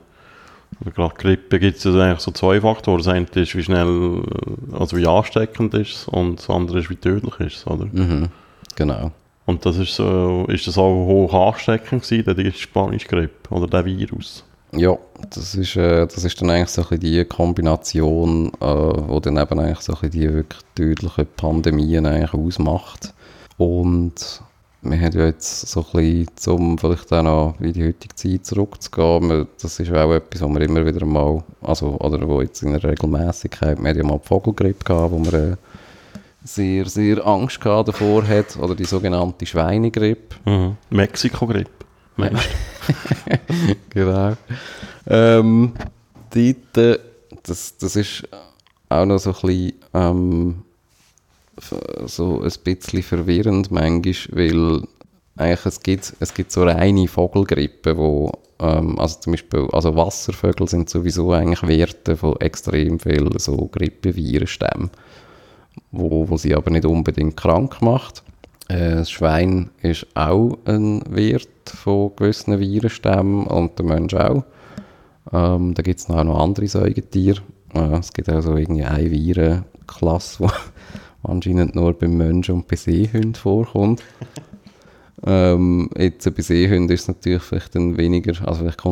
oder 0.81 0.91
gerade 0.91 1.15
Grippe, 1.15 1.59
gibt 1.59 1.77
es 1.77 1.85
eigentlich 1.85 2.19
so 2.19 2.31
zwei 2.31 2.61
Faktoren. 2.61 2.99
Das 2.99 3.07
eine 3.07 3.25
ist, 3.25 3.55
wie 3.55 3.63
schnell, 3.63 4.21
äh, 4.21 4.75
also 4.77 4.97
wie 4.97 5.07
ansteckend 5.07 5.73
ist 5.73 5.95
es 5.95 6.07
und 6.07 6.39
das 6.39 6.49
andere 6.49 6.79
ist, 6.79 6.89
wie 6.89 6.95
tödlich 6.95 7.39
ist 7.39 7.57
es, 7.57 7.67
oder? 7.67 7.85
Mhm. 7.91 8.29
Genau. 8.75 9.11
Und 9.45 9.65
das 9.65 9.77
ist 9.77 9.95
so, 9.95 10.45
ist 10.47 10.67
das 10.67 10.77
auch 10.77 11.05
hoch 11.05 11.33
ansteckend 11.33 12.03
gewesen, 12.03 12.35
die 12.35 12.51
spanische 12.51 13.07
Grippe 13.07 13.53
oder 13.53 13.67
der 13.67 13.85
Virus? 13.85 14.43
Ja, 14.71 14.95
das 15.31 15.55
ist, 15.55 15.75
äh, 15.75 16.05
das 16.05 16.23
ist 16.23 16.39
dann 16.39 16.51
eigentlich 16.51 16.69
so 16.69 16.83
ein 16.83 16.89
bisschen 16.89 17.13
die 17.13 17.25
Kombination, 17.25 18.51
äh, 18.61 18.65
wo 18.65 19.19
dann 19.19 19.37
eben 19.37 19.59
eigentlich 19.59 19.79
so 19.79 19.93
ein 19.93 20.01
bisschen 20.01 20.11
die 20.11 20.33
wirklich 20.33 20.61
tödlichen 20.75 21.27
Pandemien 21.35 22.05
eigentlich 22.05 22.33
ausmacht. 22.33 23.13
Und 23.57 24.41
wir 24.81 24.99
haben 24.99 25.17
ja 25.17 25.25
jetzt 25.25 25.67
so 25.67 25.85
ein 25.93 26.25
bisschen, 26.25 26.53
um 26.53 26.77
vielleicht 26.77 27.11
auch 27.11 27.23
noch 27.23 27.55
in 27.59 27.73
die 27.73 27.85
heutige 27.85 28.15
Zeit 28.15 28.45
zurückzugehen, 28.45 29.47
das 29.61 29.79
ist 29.79 29.91
auch 29.91 30.13
etwas, 30.13 30.41
wo 30.41 30.47
wir 30.47 30.61
immer 30.61 30.85
wieder 30.85 31.05
mal, 31.05 31.43
also, 31.61 31.97
oder 31.99 32.25
wo 32.27 32.41
jetzt 32.41 32.63
in 32.63 32.71
der 32.71 32.83
Regelmäßigkeit, 32.83 33.77
wir 33.81 33.89
haben 33.89 33.97
ja 33.97 34.03
mal 34.03 34.19
die 34.19 34.27
Vogelgrippe 34.27 34.85
gehabt, 34.85 35.11
wo 35.11 35.19
wir 35.23 35.33
äh, 35.33 35.55
sehr, 36.43 36.85
sehr 36.85 37.25
Angst 37.27 37.59
gehabt 37.59 37.89
davor 37.89 38.25
hat, 38.25 38.57
oder 38.57 38.73
die 38.73 38.85
sogenannte 38.85 39.45
Schweinegrippe. 39.45 40.35
Mhm. 40.45 40.77
Mexiko-Grippe. 40.89 41.69
Meinst 42.15 42.49
Genau. 43.89 44.33
Ähm, 45.07 45.73
dort, 46.33 46.77
äh, 46.77 46.99
das, 47.43 47.77
das 47.77 47.95
ist 47.95 48.23
auch 48.87 49.05
noch 49.05 49.19
so 49.19 49.31
ein 49.31 49.41
bisschen, 49.41 49.73
ähm, 49.93 50.63
so 52.05 52.41
ein 52.41 52.51
bisschen 52.63 53.03
verwirrend 53.03 53.71
manchmal, 53.71 54.15
weil 54.31 54.83
eigentlich 55.37 55.65
es 55.65 55.81
gibt, 55.81 56.13
es 56.19 56.33
gibt 56.33 56.51
so 56.51 56.63
reine 56.63 57.07
Vogelgrippen, 57.07 57.97
wo 57.97 58.31
ähm, 58.59 58.99
also 58.99 59.19
zum 59.19 59.33
Beispiel, 59.33 59.67
also 59.71 59.95
Wasservögel 59.95 60.67
sind 60.67 60.89
sowieso 60.89 61.31
eigentlich 61.31 61.67
Werte 61.67 62.17
von 62.17 62.35
extrem 62.41 62.99
vielen 62.99 63.37
so 63.39 63.55
Grippevirenstämmen, 63.71 64.89
wo, 65.91 66.29
wo 66.29 66.37
sie 66.37 66.55
aber 66.55 66.71
nicht 66.71 66.85
unbedingt 66.85 67.37
krank 67.37 67.81
macht. 67.81 68.23
Äh, 68.67 68.95
das 68.95 69.11
Schwein 69.11 69.69
ist 69.81 70.07
auch 70.13 70.57
ein 70.65 71.01
Wirt 71.09 71.47
von 71.65 72.11
gewissen 72.15 72.59
Virenstämmen 72.59 73.47
und 73.47 73.79
der 73.79 73.85
Mensch 73.85 74.13
auch. 74.13 74.43
Ähm, 75.31 75.73
da 75.73 75.81
gibt 75.81 75.99
es 75.99 76.09
noch 76.09 76.17
andere 76.17 76.67
Säugetiere. 76.67 77.41
Äh, 77.73 77.99
es 77.99 78.11
gibt 78.11 78.29
auch 78.29 78.41
so 78.41 78.57
irgendwie 78.57 78.83
eine 78.83 79.09
Virenklasse, 79.09 80.47
die 80.47 80.49
anscheinend 81.23 81.75
nur 81.75 81.93
beim 81.93 82.17
Menschen 82.17 82.55
und 82.55 82.67
bei 82.67 82.75
Seehunden 82.75 83.35
vorkommt. 83.35 84.03
ähm, 85.25 85.89
jetzt 85.97 86.33
bei 86.35 86.41
Seehunden 86.41 86.89
ist 86.89 87.01
es 87.01 87.07
natürlich 87.07 87.43
vielleicht 87.43 87.75
dann 87.75 87.97
weniger, 87.97 88.33
also 88.47 88.61
vielleicht 88.61 88.83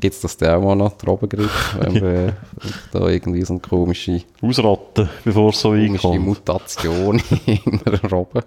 gibt 0.00 0.14
es 0.14 0.20
das 0.20 0.36
dann 0.36 0.54
auch 0.56 0.62
mal 0.62 0.76
noch, 0.76 0.96
die 0.96 1.06
Robengrippe, 1.06 1.50
wenn 1.78 1.94
wir 1.94 2.36
vielleicht 2.58 2.80
da 2.94 3.08
irgendwie 3.08 3.42
so 3.42 3.54
eine 3.54 3.60
komische 3.60 4.12
du? 4.12 4.46
Ausrotten, 4.46 5.08
bevor 5.24 5.50
es 5.50 5.60
so 5.60 5.70
komische 5.70 6.08
reinkommt. 6.08 6.26
Mutation 6.26 7.22
in 7.46 7.80
einer 7.84 8.10
Robbe 8.10 8.44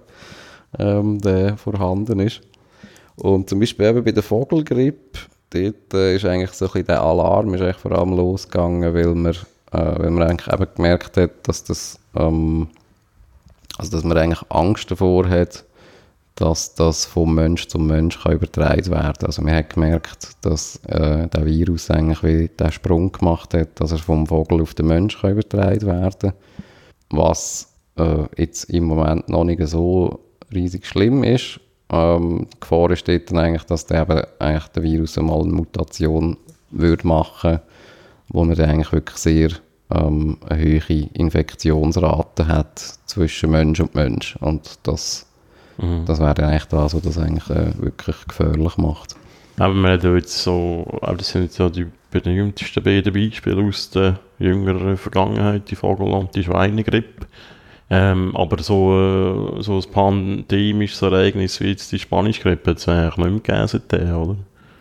ähm, 0.80 1.20
der 1.20 1.58
vorhanden 1.58 2.20
ist. 2.20 2.42
Und 3.16 3.50
zum 3.50 3.60
Beispiel 3.60 3.86
eben 3.86 4.04
bei 4.04 4.12
der 4.12 4.24
Vogelgrippe, 4.24 5.20
dort 5.50 5.94
äh, 5.94 6.16
ist 6.16 6.26
eigentlich 6.26 6.52
so 6.52 6.66
ein 6.66 6.72
bisschen 6.72 6.88
der 6.88 7.02
Alarm 7.02 7.54
ist 7.54 7.62
eigentlich 7.62 7.78
vor 7.78 7.92
allem 7.92 8.16
losgegangen, 8.16 8.94
weil 8.94 9.14
man, 9.14 9.34
äh, 9.34 10.00
weil 10.00 10.10
man 10.10 10.24
eigentlich 10.24 10.52
eben 10.52 10.68
gemerkt 10.76 11.18
hat, 11.18 11.48
dass 11.48 11.64
das, 11.64 12.00
ähm, 12.16 12.68
also 13.78 13.92
dass 13.92 14.04
man 14.04 14.18
eigentlich 14.18 14.44
Angst 14.50 14.92
davor 14.92 15.28
hat, 15.28 15.66
dass 16.36 16.74
das 16.74 17.06
vom 17.06 17.36
Mensch 17.36 17.68
zum 17.68 17.86
Mensch 17.86 18.22
kann 18.22 18.34
übertragen 18.34 18.88
werden. 18.88 19.26
Also 19.26 19.42
man 19.44 19.54
hat 19.54 19.72
gemerkt, 19.72 20.30
dass 20.42 20.78
äh, 20.88 21.28
der 21.28 21.46
Virus 21.46 21.92
eigentlich 21.92 22.24
wie 22.24 22.48
den 22.48 22.72
Sprung 22.72 23.12
gemacht 23.12 23.54
hat, 23.54 23.80
dass 23.80 23.92
er 23.92 24.00
vom 24.00 24.26
Vogel 24.26 24.62
auf 24.62 24.74
den 24.74 24.88
Mensch 24.88 25.20
kann 25.22 25.32
übertragen 25.32 25.86
werden 25.86 26.34
was 27.16 27.72
äh, 27.98 28.26
jetzt 28.38 28.66
im 28.72 28.86
Moment 28.86 29.30
noch 29.30 29.44
nicht 29.44 29.62
so 29.68 30.20
riesig 30.52 30.86
schlimm 30.86 31.24
ist. 31.24 31.60
Ähm, 31.92 32.48
die 32.52 32.60
Gefahr 32.60 32.90
ist 32.92 33.08
dann 33.08 33.38
eigentlich, 33.38 33.66
dass 33.66 33.86
der, 33.86 34.02
eben 34.02 34.22
eigentlich 34.40 34.68
der 34.70 34.84
Virus 34.84 35.18
einmal 35.18 35.42
eine 35.42 35.54
Mutation 35.54 36.38
würde 36.72 37.08
machen 37.08 37.60
wo 38.30 38.44
man 38.44 38.56
dann 38.56 38.70
eigentlich 38.70 38.92
wirklich 38.92 39.18
sehr 39.18 39.50
ähm, 39.94 40.38
eine 40.50 40.64
hohe 40.64 41.10
Infektionsrate 41.14 42.48
hat 42.48 42.80
zwischen 43.06 43.52
Mensch 43.52 43.80
und 43.80 43.96
Mensch. 43.96 44.36
Und 44.42 44.80
das, 44.84 45.26
das 46.06 46.20
wäre 46.20 46.34
dann 46.34 46.50
eigentlich 46.50 46.66
das, 46.66 46.94
was 46.96 47.02
das 47.02 47.18
eigentlich 47.18 47.50
äh, 47.50 47.72
wirklich 47.82 48.16
gefährlich 48.28 48.78
macht. 48.78 49.16
Aber 49.58 49.74
wir 49.76 49.92
haben 49.92 50.16
jetzt 50.16 50.42
so, 50.42 50.86
aber 51.02 51.18
das 51.18 51.30
sind 51.30 51.44
jetzt 51.44 51.56
so 51.56 51.70
die 51.70 51.86
berühmtesten 52.12 52.84
beiden 52.84 53.14
Beispiele 53.14 53.64
aus 53.68 53.90
der 53.92 54.20
jüngeren 54.40 54.98
Vergangenheit, 54.98 55.70
die 55.70 55.76
Vogel- 55.76 56.12
und 56.14 56.36
die 56.36 56.44
Schweinegrippe. 56.44 57.28
Ähm, 57.90 58.36
aber 58.36 58.64
so, 58.64 59.58
äh, 59.60 59.62
so 59.62 59.78
ein 59.78 59.92
pandemisches 59.92 61.02
Ereignis 61.04 61.60
wie 61.60 61.70
jetzt 61.70 61.92
die 61.92 62.00
spanische 62.00 62.42
Grippe 62.42 62.72
hat 62.72 62.78
es 62.78 62.88
eigentlich 62.88 63.18
nicht 63.18 63.18
mehr 63.18 63.40
gegeben 63.40 63.68
seitdem, 63.68 64.16
oder? 64.16 64.36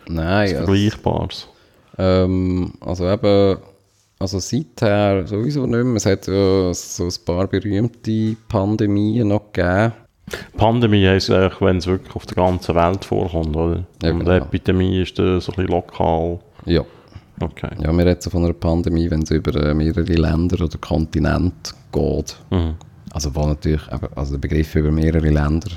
Nein, 0.07 0.49
Das 0.49 0.59
also, 0.59 0.65
Vergleichbares. 0.73 1.49
ähm, 1.97 2.73
also 2.81 3.07
eben, 3.09 3.57
also 4.23 4.39
seither 4.39 5.27
sowieso 5.27 5.65
nicht 5.65 5.83
mehr. 5.83 5.95
Es 5.95 6.05
hat 6.05 6.27
ja 6.27 6.73
so 6.73 7.03
ein 7.03 7.25
paar 7.25 7.47
berühmte 7.47 8.35
Pandemien 8.47 9.27
noch 9.27 9.51
gegeben. 9.51 9.93
Pandemie 10.57 11.05
heisst 11.05 11.29
eigentlich, 11.29 11.61
wenn 11.61 11.77
es 11.77 11.87
wirklich 11.87 12.15
auf 12.15 12.25
der 12.25 12.35
ganzen 12.35 12.73
Welt 12.75 13.03
vorkommt, 13.05 13.55
oder? 13.55 13.83
Ja, 14.01 14.11
Und 14.11 14.19
genau. 14.19 14.31
Epidemie 14.31 15.01
ist 15.01 15.19
dann 15.19 15.41
so 15.41 15.51
ein 15.51 15.55
bisschen 15.57 15.71
lokal. 15.71 16.39
Ja, 16.65 16.83
Okay. 17.41 17.69
ja 17.81 17.91
wir 17.91 18.05
reden 18.05 18.31
von 18.31 18.43
einer 18.45 18.53
Pandemie, 18.53 19.09
wenn 19.11 19.23
es 19.23 19.31
über 19.31 19.55
äh, 19.61 19.73
mehrere 19.73 20.13
Länder 20.13 20.63
oder 20.63 20.77
Kontinente 20.77 21.73
geht. 21.91 22.37
Mhm. 22.51 22.75
Also 23.11 23.35
wo 23.35 23.45
natürlich, 23.45 23.81
also 24.15 24.33
der 24.33 24.39
Begriff 24.39 24.75
über 24.75 24.91
mehrere 24.91 25.29
Länder, 25.29 25.69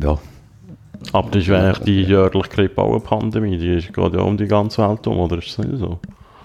ja, 0.00 0.16
Aber 1.12 1.30
das 1.30 1.42
ist 1.42 1.50
eigentlich 1.50 1.78
die 1.80 2.02
jährliche 2.02 2.48
Grippe 2.48 2.80
auch 2.80 2.92
eine 2.92 3.00
Pandemie, 3.00 3.58
die 3.58 3.78
ist, 3.78 3.92
geht 3.92 4.14
ja 4.14 4.20
um 4.20 4.36
die 4.36 4.46
ganze 4.46 4.86
Welt 4.88 5.06
um, 5.06 5.18
oder 5.18 5.38
ist 5.38 5.58
das 5.58 5.66
nicht 5.66 5.78
so? 5.78 5.98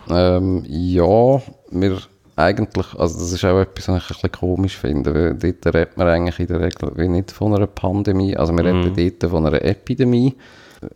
Ähm, 0.10 0.64
ja, 0.68 1.42
wir 1.72 1.98
eigentlich, 2.36 2.94
also 2.96 3.20
das 3.20 3.32
ist 3.32 3.46
auch 3.46 3.60
etwas, 3.60 3.88
was 3.88 4.04
ich 4.04 4.10
ein 4.10 4.14
bisschen 4.14 4.32
komisch 4.32 4.78
finde, 4.78 5.14
weil 5.14 5.34
dort 5.36 5.76
redet 5.76 5.98
man 5.98 6.08
eigentlich 6.08 6.40
in 6.40 6.48
der 6.48 6.62
Regel 6.62 6.92
wie 6.96 7.08
nicht 7.08 7.32
von 7.32 7.56
einer 7.56 7.68
Pandemie, 7.68 8.36
also 8.36 8.54
wir 8.54 8.66
reden 8.66 8.94
dort 9.20 9.32
von 9.32 9.46
einer 9.46 9.62
Epidemie, 9.62 10.36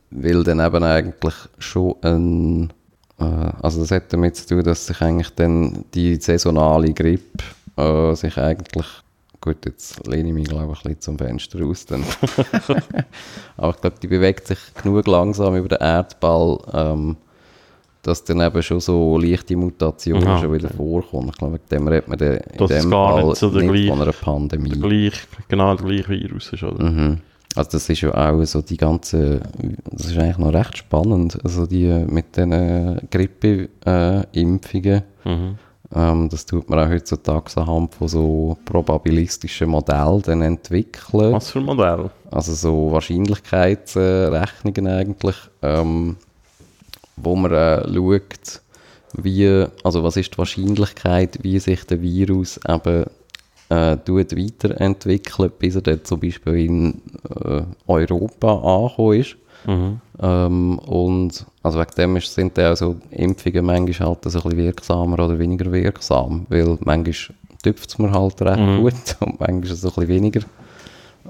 weil 0.10 0.44
dann 0.44 0.60
eben 0.60 0.84
eigentlich 0.84 1.36
schon 1.60 1.96
ein, 2.02 2.74
äh, 3.20 3.52
also 3.62 3.82
das 3.82 3.92
hat 3.92 4.12
damit 4.14 4.36
zu 4.36 4.48
tun, 4.48 4.64
dass 4.64 4.88
sich 4.88 5.00
eigentlich 5.02 5.30
dann 5.36 5.86
die 5.94 6.16
saisonale 6.16 6.94
Grippe 6.94 7.44
äh, 7.78 8.16
sich 8.16 8.38
eigentlich, 8.38 8.88
gut, 9.40 9.64
jetzt 9.66 10.08
lehne 10.08 10.30
ich 10.30 10.34
mich 10.34 10.48
glaube 10.48 10.74
ich 10.74 10.80
ein 10.80 10.96
bisschen 10.96 11.02
zum 11.02 11.18
Fenster 11.20 11.62
raus, 11.62 11.86
dann. 11.86 12.04
aber 13.58 13.76
ich 13.76 13.82
glaube, 13.82 13.98
die 14.02 14.08
bewegt 14.08 14.48
sich 14.48 14.60
genug 14.82 15.06
langsam 15.06 15.56
über 15.56 15.70
den 15.70 15.82
Erdball, 15.82 16.60
ähm, 16.74 17.18
dass 18.08 18.24
dann 18.24 18.40
eben 18.42 18.64
schon 18.64 18.80
so 18.80 19.18
leichte 19.18 19.56
Mutationen 19.58 20.26
Aha, 20.28 20.40
schon 20.40 20.54
wieder 20.54 20.70
vorkommen. 20.70 21.30
Ich 21.30 21.38
glaube, 21.38 21.54
wegen 21.56 21.68
dem 21.70 21.88
redet 21.88 22.08
man 22.08 22.18
dann 22.18 22.38
in 22.38 22.58
Dass 22.58 22.72
es 22.72 22.82
dem 22.82 22.90
gar 22.92 23.12
Fall 23.12 23.24
nicht 23.26 23.38
so 23.38 23.50
der 23.50 23.62
nicht 23.64 23.72
gleiche- 23.72 23.88
von 23.90 24.02
einer 24.02 24.12
Pandemie. 24.14 24.70
Der 24.70 24.80
gleich, 24.90 25.14
genau 25.48 25.76
der 25.76 25.86
gleiche 25.86 26.10
Virus 26.10 26.54
ist, 26.54 26.64
oder? 26.64 26.84
Mhm. 26.84 27.18
Also 27.56 27.70
das 27.72 27.90
ist 27.90 28.02
ja 28.02 28.14
auch 28.14 28.44
so 28.46 28.62
die 28.62 28.78
ganze, 28.78 29.42
das 29.92 30.06
ist 30.08 30.18
eigentlich 30.18 30.38
noch 30.38 30.54
recht 30.54 30.78
spannend, 30.78 31.38
also 31.44 31.66
die 31.66 31.86
mit 32.08 32.38
den 32.38 33.00
Grippeimpfungen, 33.10 35.02
Mhm. 35.26 35.56
ähm, 35.96 36.30
das 36.30 36.46
tut 36.46 36.70
man 36.70 36.80
auch 36.80 36.90
heutzutage 36.90 37.50
anhand 37.56 37.96
von 37.96 38.08
so 38.08 38.58
probabilistischen 38.66 39.70
Modellen 39.70 40.22
dann 40.22 40.42
entwickeln. 40.44 41.34
Was 41.34 41.50
für 41.52 41.60
ein 41.60 41.66
Modell? 41.66 42.10
Also 42.30 42.54
so 42.54 42.92
Wahrscheinlichkeitsrechnungen 42.92 44.88
eigentlich, 44.88 45.36
ähm, 45.62 46.18
wo 47.18 47.36
man 47.36 47.52
äh, 47.52 47.94
schaut, 47.94 48.62
wie, 49.14 49.66
also 49.84 50.04
was 50.04 50.18
ist 50.18 50.34
die 50.34 50.38
Wahrscheinlichkeit, 50.38 51.40
wie 51.42 51.60
sich 51.60 51.84
der 51.86 52.02
Virus 52.02 52.60
eben 52.68 53.06
äh, 53.70 53.98
tut 53.98 54.36
weiterentwickelt, 54.38 55.60
bis 55.60 55.76
er 55.76 55.82
dann 55.82 56.04
zum 56.06 56.20
Beispiel 56.20 56.56
in 56.56 57.02
äh, 57.44 57.62
Europa 57.88 58.54
angekommen 58.54 59.20
ist. 59.20 59.36
Mhm. 59.66 60.02
Ähm, 60.22 60.80
und 60.80 61.46
also 61.64 61.80
wegen 61.80 61.92
dem 61.98 62.16
ist, 62.18 62.34
sind 62.34 62.58
dann 62.58 62.74
auch 62.74 62.78
so 62.78 62.96
Impfungen 63.12 63.66
manchmal 63.66 64.10
halt 64.10 64.24
so 64.24 64.40
ein 64.40 64.44
bisschen 64.44 64.58
wirksamer 64.58 65.16
oder 65.26 65.40
weniger 65.40 65.72
wirksam, 65.72 66.46
weil 66.50 66.78
manchmal 66.82 67.36
tüpft 67.64 67.90
es 67.90 67.98
mir 68.00 68.12
halt 68.12 68.42
recht 68.42 68.60
Mhm. 68.60 68.82
gut 68.82 68.94
und 69.20 69.40
manchmal 69.40 69.76
so 69.76 69.88
ein 69.90 69.94
bisschen 69.94 70.08
weniger. 70.08 70.42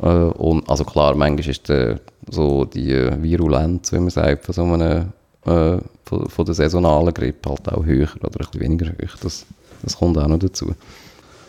Äh, 0.02 0.08
und 0.08 0.70
also 0.70 0.84
klar, 0.84 1.16
manchmal 1.16 1.50
ist 1.50 1.70
der, 1.70 2.00
so 2.30 2.66
die 2.66 2.94
Virulenz, 3.22 3.92
wie 3.94 4.00
man 4.00 4.10
sagt, 4.10 4.46
von 4.46 4.54
so 4.54 4.64
einem 4.64 5.08
äh, 5.48 5.80
von, 6.04 6.30
von 6.30 6.46
der 6.46 6.56
saisonalen 6.56 7.14
Grippe 7.14 7.50
halt 7.50 7.70
auch 7.70 7.86
höher 7.86 8.10
oder 8.20 8.30
ein 8.30 8.38
bisschen 8.38 8.62
weniger 8.62 8.88
hoch. 8.88 9.18
Das, 9.22 9.46
das 9.84 9.98
kommt 9.98 10.18
auch 10.18 10.28
noch 10.28 10.40
dazu. 10.40 10.74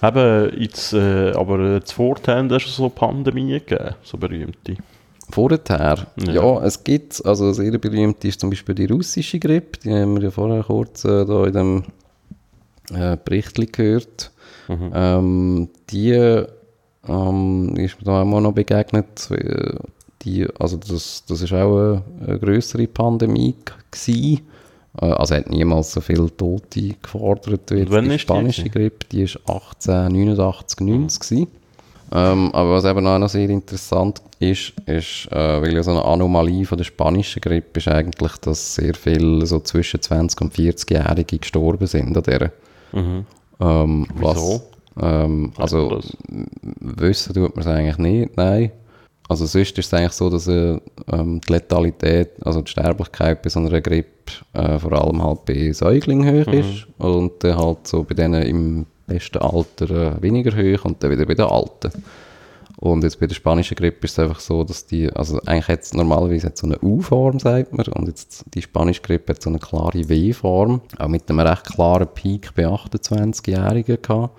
Eben, 0.03 0.61
jetzt, 0.61 0.93
äh, 0.93 1.33
aber 1.33 1.59
äh, 1.59 1.85
zuvor 1.85 2.17
haben 2.27 2.51
es 2.51 2.63
schon 2.63 2.73
so 2.73 2.89
Pandemien 2.89 3.61
gegeben, 3.65 3.95
so 4.03 4.17
berühmte. 4.17 4.77
Vorher, 5.31 6.07
Ja. 6.25 6.33
ja. 6.33 6.63
es 6.63 6.83
gibt, 6.85 7.25
also 7.27 7.53
sehr 7.53 7.77
berühmt 7.79 8.25
ist 8.25 8.41
zum 8.41 8.51
Beispiel 8.51 8.75
die 8.75 8.87
russische 8.87 9.39
Grippe, 9.39 9.81
die 9.85 9.93
haben 9.93 10.17
wir 10.17 10.23
ja 10.25 10.31
vorher 10.31 10.63
kurz 10.63 11.05
äh, 11.05 11.27
da 11.27 11.45
in 11.45 11.53
dem 11.53 11.85
äh, 12.95 13.17
Bericht 13.23 13.73
gehört. 13.73 14.31
Mhm. 14.69 14.93
Ähm, 14.95 15.69
die 15.91 16.13
ähm, 16.13 17.75
ist 17.77 17.99
mir 17.99 18.05
da 18.05 18.23
auch 18.23 18.25
mal 18.25 18.41
noch 18.41 18.53
begegnet. 18.53 19.29
Die, 20.23 20.47
also 20.59 20.77
das, 20.77 21.25
das 21.29 21.43
ist 21.43 21.53
auch 21.53 21.77
eine, 21.79 22.03
eine 22.27 22.39
größere 22.39 22.87
Pandemie 22.89 23.55
gewesen. 23.91 24.41
Äh, 25.01 25.07
Also 25.07 25.35
hat 25.37 25.49
niemals 25.49 25.93
so 25.93 26.01
viele 26.01 26.35
Tote 26.37 26.95
gefordert 27.01 27.71
wie 27.71 27.85
die 27.85 28.09
die 28.09 28.19
spanische 28.19 28.63
gewesen? 28.65 28.73
Grippe. 28.73 29.07
Die 29.13 29.23
ist 29.23 29.37
1889, 29.47 30.81
90 30.81 31.21
gewesen. 31.21 31.47
Ähm, 32.11 32.51
aber 32.55 32.71
was 32.73 32.85
eben 32.87 33.07
auch 33.07 33.19
noch 33.19 33.29
sehr 33.29 33.51
interessant 33.51 34.23
ist, 34.39 34.73
ist, 34.87 35.29
äh, 35.31 35.61
weil 35.61 35.75
ja 35.75 35.83
so 35.83 35.91
eine 35.91 36.05
Anomalie 36.05 36.65
von 36.65 36.79
der 36.79 36.85
spanischen 36.85 37.41
Grippe 37.41 37.79
ist 37.79 37.89
eigentlich, 37.89 38.33
dass 38.39 38.75
sehr 38.77 38.95
viele 38.95 39.45
so 39.45 39.61
zwischen 39.61 40.01
20 40.01 40.41
und 40.41 40.55
40-Jährige 40.55 41.39
gestorben 41.39 41.87
sind 41.87 42.17
an 42.17 42.23
der. 42.23 42.53
Mhm. 42.93 43.27
Ähm, 43.61 44.07
Wieso? 44.15 44.63
Was, 44.95 45.03
ähm, 45.03 45.53
also 45.59 46.01
wissen 46.81 47.35
tut 47.35 47.55
man 47.57 47.61
es 47.61 47.67
eigentlich 47.67 47.99
nicht, 47.99 48.37
nein. 48.37 48.73
Also 49.29 49.45
sonst 49.45 49.79
ist 49.79 49.87
es 49.87 49.95
eigentlich 49.95 50.13
so, 50.13 50.31
dass 50.31 50.49
äh, 50.49 50.79
ähm, 51.13 51.41
die 51.47 51.53
Letalität, 51.53 52.31
also 52.45 52.63
die 52.63 52.71
Sterblichkeit 52.71 53.43
bei 53.43 53.51
so 53.51 53.61
einer 53.61 53.81
Grippe 53.81 54.09
äh, 54.55 54.79
vor 54.79 54.93
allem 54.93 55.23
halt 55.23 55.45
bei 55.45 55.71
Säuglingen 55.73 56.27
hoch 56.27 56.51
ist 56.53 56.87
und 56.97 57.45
dann 57.45 57.59
halt 57.59 57.87
so 57.87 58.05
bei 58.05 58.15
denen 58.15 58.43
im 58.43 58.87
besten 59.07 59.39
Alter 59.39 60.17
äh, 60.17 60.23
weniger 60.23 60.53
hoch 60.53 60.87
und 60.87 61.03
dann 61.03 61.11
wieder 61.11 61.27
bei 61.27 61.35
den 61.35 61.45
Alten. 61.45 61.91
Und 62.81 63.03
jetzt 63.03 63.19
bei 63.19 63.27
der 63.27 63.35
spanischen 63.35 63.75
Grippe 63.75 64.05
ist 64.05 64.13
es 64.13 64.19
einfach 64.21 64.39
so, 64.39 64.63
dass 64.63 64.87
die, 64.87 65.11
also 65.13 65.41
eigentlich 65.47 65.69
hat 65.69 65.83
es 65.83 65.95
normalerweise 65.95 66.47
hat 66.47 66.57
so 66.57 66.67
eine 66.67 66.79
U-Form, 66.79 67.41
sagt 67.41 67.73
man, 67.73 67.87
und 67.89 68.07
jetzt 68.07 68.45
die 68.55 68.63
spanische 68.63 69.03
Grippe 69.03 69.33
hat 69.33 69.43
so 69.43 69.51
eine 69.51 69.59
klare 69.59 70.09
W-Form, 70.09 70.81
auch 70.97 71.09
mit 71.09 71.29
einem 71.29 71.41
recht 71.41 71.65
klaren 71.65 72.07
Peak 72.15 72.55
bei 72.55 72.67
28-Jährigen 72.67 74.01
gehabt. 74.01 74.39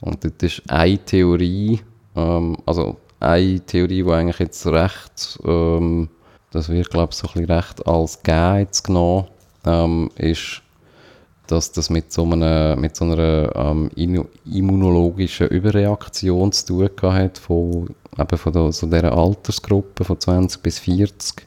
Und 0.00 0.22
das 0.22 0.32
ist 0.40 0.62
eine 0.68 0.98
Theorie, 0.98 1.80
ähm, 2.14 2.58
also 2.66 2.98
eine 3.22 3.60
Theorie, 3.60 4.02
die 4.02 4.10
eigentlich 4.10 4.38
jetzt 4.38 4.66
recht, 4.66 5.38
ähm, 5.44 6.08
das 6.50 6.68
wird 6.68 6.90
glaube 6.90 7.12
ich 7.12 7.18
so 7.18 7.28
ein 7.28 7.32
bisschen 7.32 7.50
recht 7.50 7.86
als 7.86 8.22
gegeben 8.22 8.68
genommen, 8.84 9.28
ähm, 9.64 10.10
ist, 10.16 10.62
dass 11.46 11.72
das 11.72 11.90
mit 11.90 12.12
so 12.12 12.24
einer, 12.24 12.76
mit 12.76 12.96
so 12.96 13.04
einer 13.04 13.54
ähm, 13.54 13.90
immunologischen 14.44 15.48
Überreaktion 15.48 16.52
zu 16.52 16.66
tun 16.66 17.12
hat 17.12 17.38
von, 17.38 17.94
eben 18.18 18.38
von 18.38 18.52
der, 18.52 18.72
so 18.72 18.86
dieser 18.86 19.16
Altersgruppe 19.16 20.04
von 20.04 20.18
20 20.18 20.62
bis 20.62 20.78
40, 20.80 21.46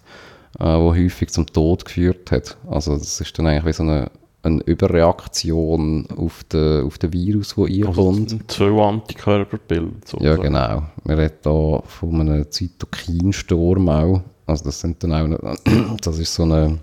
äh, 0.60 0.64
wo 0.64 0.94
häufig 0.94 1.30
zum 1.30 1.46
Tod 1.46 1.86
geführt 1.86 2.32
hat. 2.32 2.58
Also 2.70 2.98
das 2.98 3.20
ist 3.20 3.38
dann 3.38 3.48
eigentlich 3.48 3.66
wie 3.66 3.74
so 3.74 3.84
eine, 3.84 4.10
eine 4.46 4.62
Überreaktion 4.64 6.08
auf 6.18 6.44
den, 6.46 6.86
auf 6.86 6.98
den 6.98 7.12
Virus, 7.14 7.56
der 7.56 7.66
Also 7.88 8.10
reinkommt. 8.10 8.52
zwei 8.52 8.82
Antikörperbilder. 8.82 9.86
Ja, 9.86 9.92
sozusagen. 10.06 10.42
genau. 10.44 10.84
Wir 11.04 11.18
reden 11.18 11.36
hier 11.44 11.84
von 11.88 12.22
einem 12.22 12.52
Zytokinsturm 12.52 13.90
auch. 13.90 14.22
Also 14.46 14.66
das 14.66 14.80
sind 14.80 15.04
dann 15.04 15.14
auch, 15.14 15.28
noch- 15.28 15.56
das 16.02 16.20
ist 16.20 16.34
so 16.36 16.44
eine, 16.44 16.78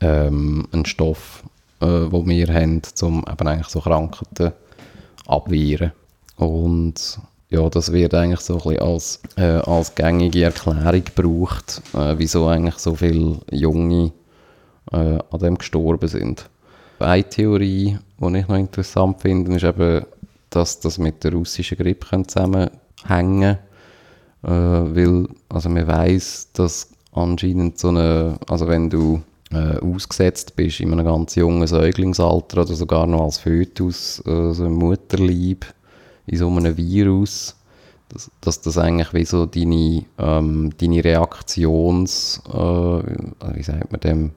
ähm, 0.00 0.66
ein 0.72 0.84
Stoff, 0.84 1.42
äh, 1.80 1.86
wo 1.86 2.26
wir 2.26 2.52
haben, 2.52 2.82
um 3.02 3.24
eben 3.30 3.48
eigentlich 3.48 3.68
so 3.68 3.80
Krankheiten 3.80 4.52
abwehren. 5.26 5.92
Und 6.36 7.18
ja, 7.48 7.68
das 7.70 7.92
wird 7.92 8.12
eigentlich 8.12 8.40
so 8.40 8.54
ein 8.58 8.62
bisschen 8.62 8.80
als, 8.80 9.20
äh, 9.36 9.42
als 9.42 9.94
gängige 9.94 10.44
Erklärung 10.44 11.02
gebraucht, 11.04 11.80
äh, 11.94 12.14
wieso 12.18 12.46
eigentlich 12.48 12.76
so 12.76 12.94
viele 12.94 13.38
Junge 13.50 14.12
äh, 14.92 15.18
an 15.30 15.40
dem 15.40 15.56
gestorben 15.56 16.08
sind. 16.08 16.48
Eine 16.98 17.28
Theorie, 17.28 17.98
die 18.18 18.38
ich 18.38 18.48
noch 18.48 18.56
interessant 18.56 19.20
finde, 19.20 19.54
ist 19.54 19.64
eben, 19.64 20.06
dass 20.50 20.80
das 20.80 20.98
mit 20.98 21.22
der 21.24 21.32
russischen 21.32 21.76
Grippe 21.76 22.22
zusammenhängen. 22.26 23.58
Äh, 24.42 24.48
weil 24.48 25.28
also 25.48 25.68
man 25.68 25.86
weiß, 25.86 26.52
dass 26.52 26.90
anscheinend 27.12 27.78
so 27.78 27.88
eine, 27.88 28.38
also 28.48 28.68
wenn 28.68 28.88
du 28.88 29.22
äh, 29.52 29.78
ausgesetzt 29.78 30.56
bist 30.56 30.80
in 30.80 30.92
einem 30.92 31.06
ganz 31.06 31.34
jungen 31.34 31.66
Säuglingsalter 31.66 32.62
oder 32.62 32.74
sogar 32.74 33.06
noch 33.06 33.24
als 33.24 33.38
Fötus, 33.38 34.22
äh, 34.26 34.52
so 34.52 34.64
im 34.66 34.74
Mutterleib, 34.74 35.66
in 36.26 36.38
so 36.38 36.48
einem 36.48 36.76
Virus, 36.76 37.56
dass, 38.08 38.30
dass 38.40 38.60
das 38.60 38.78
eigentlich 38.78 39.12
wie 39.14 39.24
so 39.24 39.46
deine, 39.46 40.04
ähm, 40.18 40.70
deine 40.78 41.04
Reaktions, 41.04 42.40
äh, 42.48 42.56
wie 42.56 43.62
sagt 43.62 43.92
man 43.92 44.00
dem, 44.00 44.30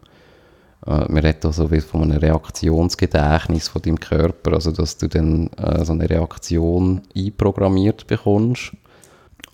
man 0.90 1.18
redet 1.18 1.46
also 1.46 1.70
wie 1.70 1.82
von 1.82 2.04
einem 2.04 2.18
Reaktionsgedächtnis 2.18 3.68
von 3.68 3.82
deinem 3.82 4.00
Körper, 4.00 4.54
also 4.54 4.72
dass 4.72 4.98
du 4.98 5.08
dann 5.08 5.48
äh, 5.58 5.86
so 5.86 5.94
eine 5.94 6.10
Reaktion 6.10 7.02
einprogrammiert 7.16 8.08
bekommst 8.08 8.72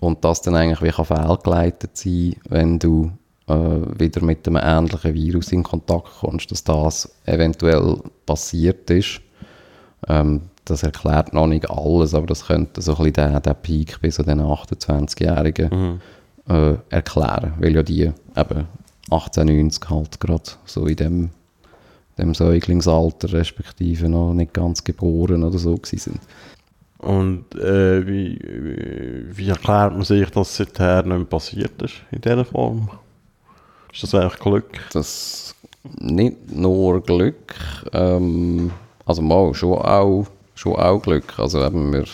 und 0.00 0.24
das 0.24 0.40
dann 0.40 0.56
eigentlich 0.56 0.80
wie 0.80 0.90
kann 0.90 1.04
fehlgeleitet 1.04 1.90
sein, 1.94 2.36
wenn 2.48 2.78
du 2.78 3.10
äh, 3.48 3.54
wieder 3.54 4.24
mit 4.24 4.48
einem 4.48 4.62
ähnlichen 4.62 5.12
Virus 5.12 5.52
in 5.52 5.62
Kontakt 5.62 6.08
kommst, 6.20 6.50
dass 6.50 6.64
das 6.64 7.14
eventuell 7.26 7.98
passiert 8.24 8.88
ist. 8.90 9.20
Ähm, 10.08 10.42
das 10.64 10.82
erklärt 10.82 11.34
noch 11.34 11.46
nicht 11.46 11.70
alles, 11.70 12.14
aber 12.14 12.26
das 12.26 12.46
könnte 12.46 12.80
so 12.80 12.96
ein 12.96 13.12
bisschen 13.12 13.42
den, 13.42 13.54
Peak 13.62 14.00
bei 14.00 14.10
so 14.10 14.22
den 14.22 14.40
28-Jährigen 14.40 16.00
äh, 16.48 16.74
erklären, 16.90 17.54
weil 17.58 17.74
ja 17.74 17.82
die 17.82 18.10
eben 18.36 18.68
1890 19.10 19.90
halt 19.90 20.20
gerade 20.20 20.50
so 20.64 20.86
in 20.86 20.96
dem, 20.96 21.30
dem 22.18 22.34
Säuglingsalter 22.34 23.32
respektive 23.32 24.08
noch 24.08 24.34
nicht 24.34 24.52
ganz 24.52 24.82
geboren 24.82 25.44
oder 25.44 25.58
so 25.58 25.78
sind. 25.84 26.20
Und 26.98 27.54
äh, 27.54 28.06
wie, 28.06 28.38
wie, 28.40 29.36
wie 29.36 29.48
erklärt 29.48 29.92
man 29.92 30.02
sich, 30.02 30.28
dass 30.30 30.56
seither 30.56 31.02
nicht 31.02 31.16
mehr 31.16 31.24
passiert 31.24 31.80
ist 31.82 31.94
in 32.10 32.20
dieser 32.20 32.44
Form? 32.44 32.88
Ist 33.92 34.02
das 34.02 34.14
eigentlich 34.14 34.40
Glück? 34.40 34.80
Das 34.92 35.54
nicht 35.98 36.52
nur 36.52 37.02
Glück, 37.02 37.54
ähm, 37.92 38.70
also 39.04 39.22
mal 39.22 39.54
schon 39.54 39.78
auch, 39.78 40.26
schon 40.54 40.76
auch 40.76 41.00
Glück. 41.00 41.38
Also 41.38 41.64
eben 41.64 41.92
wir, 41.92 42.04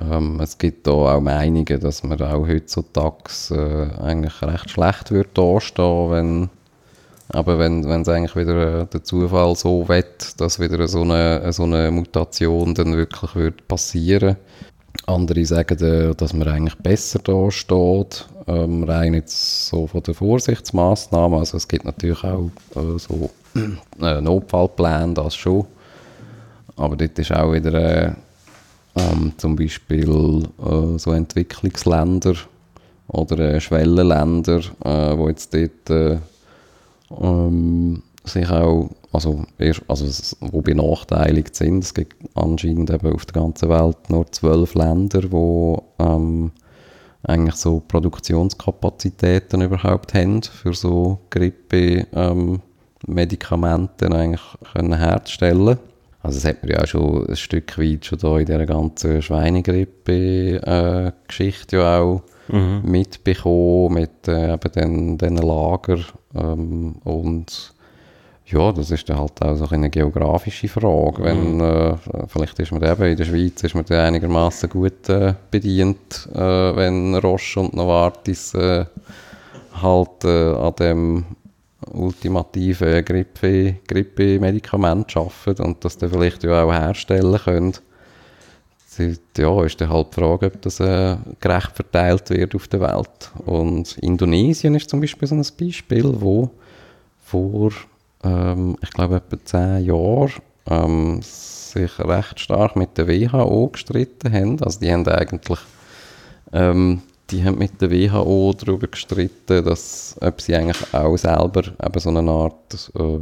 ähm, 0.00 0.40
es 0.40 0.58
gibt 0.58 0.86
da 0.86 0.92
auch 0.92 1.20
Meinungen, 1.20 1.80
dass 1.80 2.02
man 2.02 2.20
auch 2.20 2.46
heutzutage 2.46 3.30
äh, 3.50 4.02
eigentlich 4.02 4.42
recht 4.42 4.70
schlecht 4.70 5.10
wird 5.10 5.36
dastehen, 5.36 6.10
wenn 6.10 6.50
aber 7.30 7.58
wenn 7.58 7.84
es 7.84 8.08
eigentlich 8.08 8.36
wieder 8.36 8.82
äh, 8.82 8.86
der 8.86 9.04
Zufall 9.04 9.54
so 9.54 9.86
wett, 9.88 10.40
dass 10.40 10.58
wieder 10.60 10.88
so 10.88 11.02
eine, 11.02 11.52
so 11.52 11.64
eine 11.64 11.90
Mutation 11.90 12.74
dann 12.74 12.96
wirklich 12.96 13.34
wird 13.34 13.68
passieren. 13.68 14.36
Andere 15.06 15.44
sagen, 15.44 15.78
äh, 15.84 16.14
dass 16.14 16.32
man 16.32 16.48
eigentlich 16.48 16.76
besser 16.76 17.18
da 17.22 17.50
steht, 17.50 18.26
ähm, 18.46 18.82
rein 18.84 19.14
jetzt 19.14 19.68
so 19.68 19.86
von 19.86 20.02
der 20.02 20.14
Vorsichtsmaßnahmen. 20.14 21.38
Also 21.38 21.58
es 21.58 21.68
gibt 21.68 21.84
natürlich 21.84 22.24
auch 22.24 22.50
äh, 22.74 22.98
so 22.98 23.30
äh, 23.54 24.20
Notfallpläne, 24.20 25.12
das 25.12 25.36
schon. 25.36 25.66
Aber 26.76 26.96
dort 26.96 27.18
ist 27.18 27.32
auch 27.32 27.52
wieder 27.52 27.74
äh, 27.74 28.12
ähm, 28.98 29.32
zum 29.36 29.56
Beispiel 29.56 30.48
äh, 30.58 30.98
so 30.98 31.12
Entwicklungsländer, 31.12 32.34
oder 33.08 33.54
äh, 33.54 33.60
Schwellenländer, 33.60 34.60
äh, 34.84 35.18
wo 35.18 35.28
jetzt 35.28 35.54
dort 35.54 35.90
äh, 35.90 36.18
ähm, 37.20 38.02
sich 38.24 38.48
auch, 38.50 38.90
also, 39.12 39.44
also 39.88 40.36
wo 40.40 40.60
benachteiligt 40.60 41.54
sind. 41.56 41.82
Es 41.82 41.94
gibt 41.94 42.14
anscheinend 42.34 42.90
eben 42.90 43.12
auf 43.12 43.24
der 43.24 43.42
ganzen 43.42 43.70
Welt 43.70 44.10
nur 44.10 44.30
zwölf 44.30 44.74
Länder, 44.74 45.22
wo 45.30 45.82
ähm, 45.98 46.50
eigentlich 47.22 47.56
so 47.56 47.82
Produktionskapazitäten 47.88 49.62
überhaupt 49.62 50.12
haben, 50.14 50.42
für 50.42 50.74
so 50.74 51.18
Grippe 51.30 52.06
ähm, 52.12 52.60
Medikamente 53.06 54.10
eigentlich 54.12 54.42
können 54.72 54.92
herzustellen. 54.92 55.78
Also 56.22 56.38
das 56.38 56.44
hat 56.44 56.62
man 56.62 56.72
ja 56.72 56.82
auch 56.82 56.86
schon 56.86 57.26
ein 57.28 57.36
Stück 57.36 57.78
weit 57.78 58.04
schon 58.04 58.18
da 58.18 58.38
in 58.38 58.46
dieser 58.46 58.66
ganzen 58.66 59.22
Schweinegrippe-Geschichte 59.22 61.76
ja 61.76 62.00
auch 62.00 62.22
mitbekommen 62.82 63.94
mit 63.94 64.26
äh, 64.26 64.54
eben 64.54 64.72
den, 64.74 65.18
den 65.18 65.36
Lager 65.36 65.98
ähm, 66.34 66.96
und 67.04 67.74
ja, 68.46 68.72
das 68.72 68.90
ist 68.90 69.08
dann 69.08 69.18
halt 69.18 69.42
auch 69.42 69.56
so 69.56 69.68
eine 69.68 69.90
geografische 69.90 70.68
Frage. 70.68 71.22
Wenn, 71.22 71.60
äh, 71.60 71.96
vielleicht 72.28 72.58
ist 72.58 72.72
man 72.72 72.82
eben 72.82 73.02
in 73.02 73.16
der 73.16 73.24
Schweiz 73.24 73.62
ist 73.62 73.74
man 73.74 73.84
einigermaßen 73.86 74.70
gut 74.70 75.08
äh, 75.10 75.34
bedient, 75.50 76.28
äh, 76.34 76.38
wenn 76.38 77.14
Roche 77.16 77.60
und 77.60 77.74
Novartis 77.74 78.54
äh, 78.54 78.86
halt 79.82 80.24
äh, 80.24 80.54
an 80.54 80.74
dem 80.76 81.24
ultimativen 81.92 83.04
Grippe- 83.04 83.76
Grippe-Medikament 83.86 85.16
arbeiten 85.16 85.62
und 85.62 85.84
das 85.84 85.98
dann 85.98 86.10
vielleicht 86.10 86.44
ja 86.44 86.64
auch 86.64 86.72
herstellen 86.72 87.38
können. 87.38 87.74
Ja, 89.36 89.64
ist 89.64 89.80
dann 89.80 89.90
halt 89.90 90.08
die 90.10 90.20
Frage, 90.20 90.46
ob 90.46 90.60
das 90.62 90.80
äh, 90.80 91.16
gerecht 91.38 91.70
verteilt 91.72 92.30
wird 92.30 92.54
auf 92.56 92.66
der 92.66 92.80
Welt. 92.80 93.30
Und 93.46 93.96
Indonesien 93.98 94.74
ist 94.74 94.90
zum 94.90 95.00
Beispiel 95.00 95.28
so 95.28 95.36
ein 95.36 95.46
Beispiel, 95.58 96.20
wo 96.20 96.50
vor, 97.20 97.70
ähm, 98.24 98.76
ich 98.82 98.90
glaube, 98.90 99.16
etwa 99.16 99.44
zehn 99.44 99.84
Jahren 99.84 100.32
ähm, 100.68 101.20
sich 101.22 101.98
recht 102.00 102.40
stark 102.40 102.74
mit 102.74 102.98
der 102.98 103.06
WHO 103.06 103.68
gestritten 103.68 104.32
haben. 104.32 104.62
Also 104.62 104.80
die 104.80 104.92
haben 104.92 105.06
eigentlich 105.06 105.60
ähm, 106.52 107.02
die 107.30 107.44
haben 107.44 107.58
mit 107.58 107.80
der 107.80 107.90
WHO 107.90 108.54
darüber 108.58 108.86
gestritten, 108.86 109.64
dass, 109.64 110.16
ob 110.20 110.40
sie 110.40 110.54
eigentlich 110.54 110.94
auch 110.94 111.16
selber 111.16 111.62
eben 111.64 112.00
so 112.00 112.08
eine 112.08 112.30
Art 112.30 112.90
äh, 112.98 113.18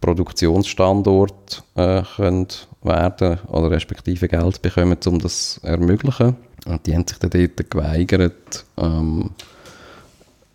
Produktionsstandort 0.00 1.62
äh, 1.74 2.02
können 2.16 2.48
werden 2.82 3.38
oder 3.48 3.70
respektive 3.70 4.28
Geld 4.28 4.62
bekommen, 4.62 4.98
um 5.06 5.18
das 5.18 5.54
zu 5.54 5.66
ermöglichen. 5.66 6.36
Und 6.66 6.86
die 6.86 6.94
haben 6.94 7.06
sich 7.06 7.18
dann 7.18 7.30
dort 7.30 7.70
geweigert, 7.70 8.64
ähm, 8.76 9.30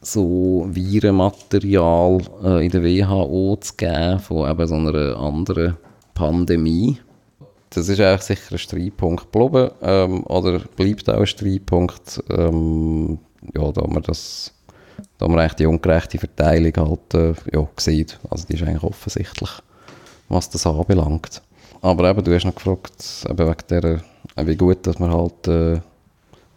so 0.02 0.68
Virenmaterial 0.70 2.18
äh, 2.44 2.66
in 2.66 2.72
der 2.72 2.84
WHO 2.84 3.58
zu 3.62 3.74
geben 3.76 4.20
von 4.20 4.50
eben 4.50 4.68
so 4.68 4.76
einer 4.76 5.18
anderen 5.18 5.78
Pandemie. 6.14 7.00
Das 7.74 7.88
ist 7.88 8.02
eigentlich 8.02 8.22
sicher 8.24 8.52
ein 8.52 8.58
Streitpunkt 8.58 9.32
geblieben, 9.32 9.72
ähm, 9.82 10.26
oder 10.26 10.60
bleibt 10.60 11.10
auch 11.10 11.22
ein 11.22 11.26
Streitpunkt, 11.26 12.22
ähm, 12.30 13.18
ja, 13.56 13.72
da 13.72 13.88
man 13.88 14.04
das, 14.04 14.54
da 15.18 15.28
man 15.30 15.40
eigentlich 15.40 15.54
die 15.54 15.66
ungerechte 15.68 16.18
Verteilung 16.18 16.74
halt, 16.76 17.14
äh, 17.14 17.34
ja, 17.54 17.66
sieht. 17.78 18.20
Also 18.30 18.46
die 18.46 18.56
ist 18.56 18.64
eigentlich 18.64 18.84
offensichtlich, 18.84 19.50
was 20.28 20.50
das 20.50 20.68
anbelangt. 20.68 21.42
Aber 21.82 22.10
eben, 22.10 22.24
du 22.26 22.36
hast 22.36 22.44
noch 22.44 22.56
gefragt, 22.56 23.26
eben 23.30 23.48
wegen 23.48 23.68
der, 23.70 23.84
äh, 24.36 24.46
wie 24.46 24.58
gut, 24.58 24.86
dass 24.86 25.00
man 25.00 25.14
halt 25.14 25.48
äh, 25.48 25.80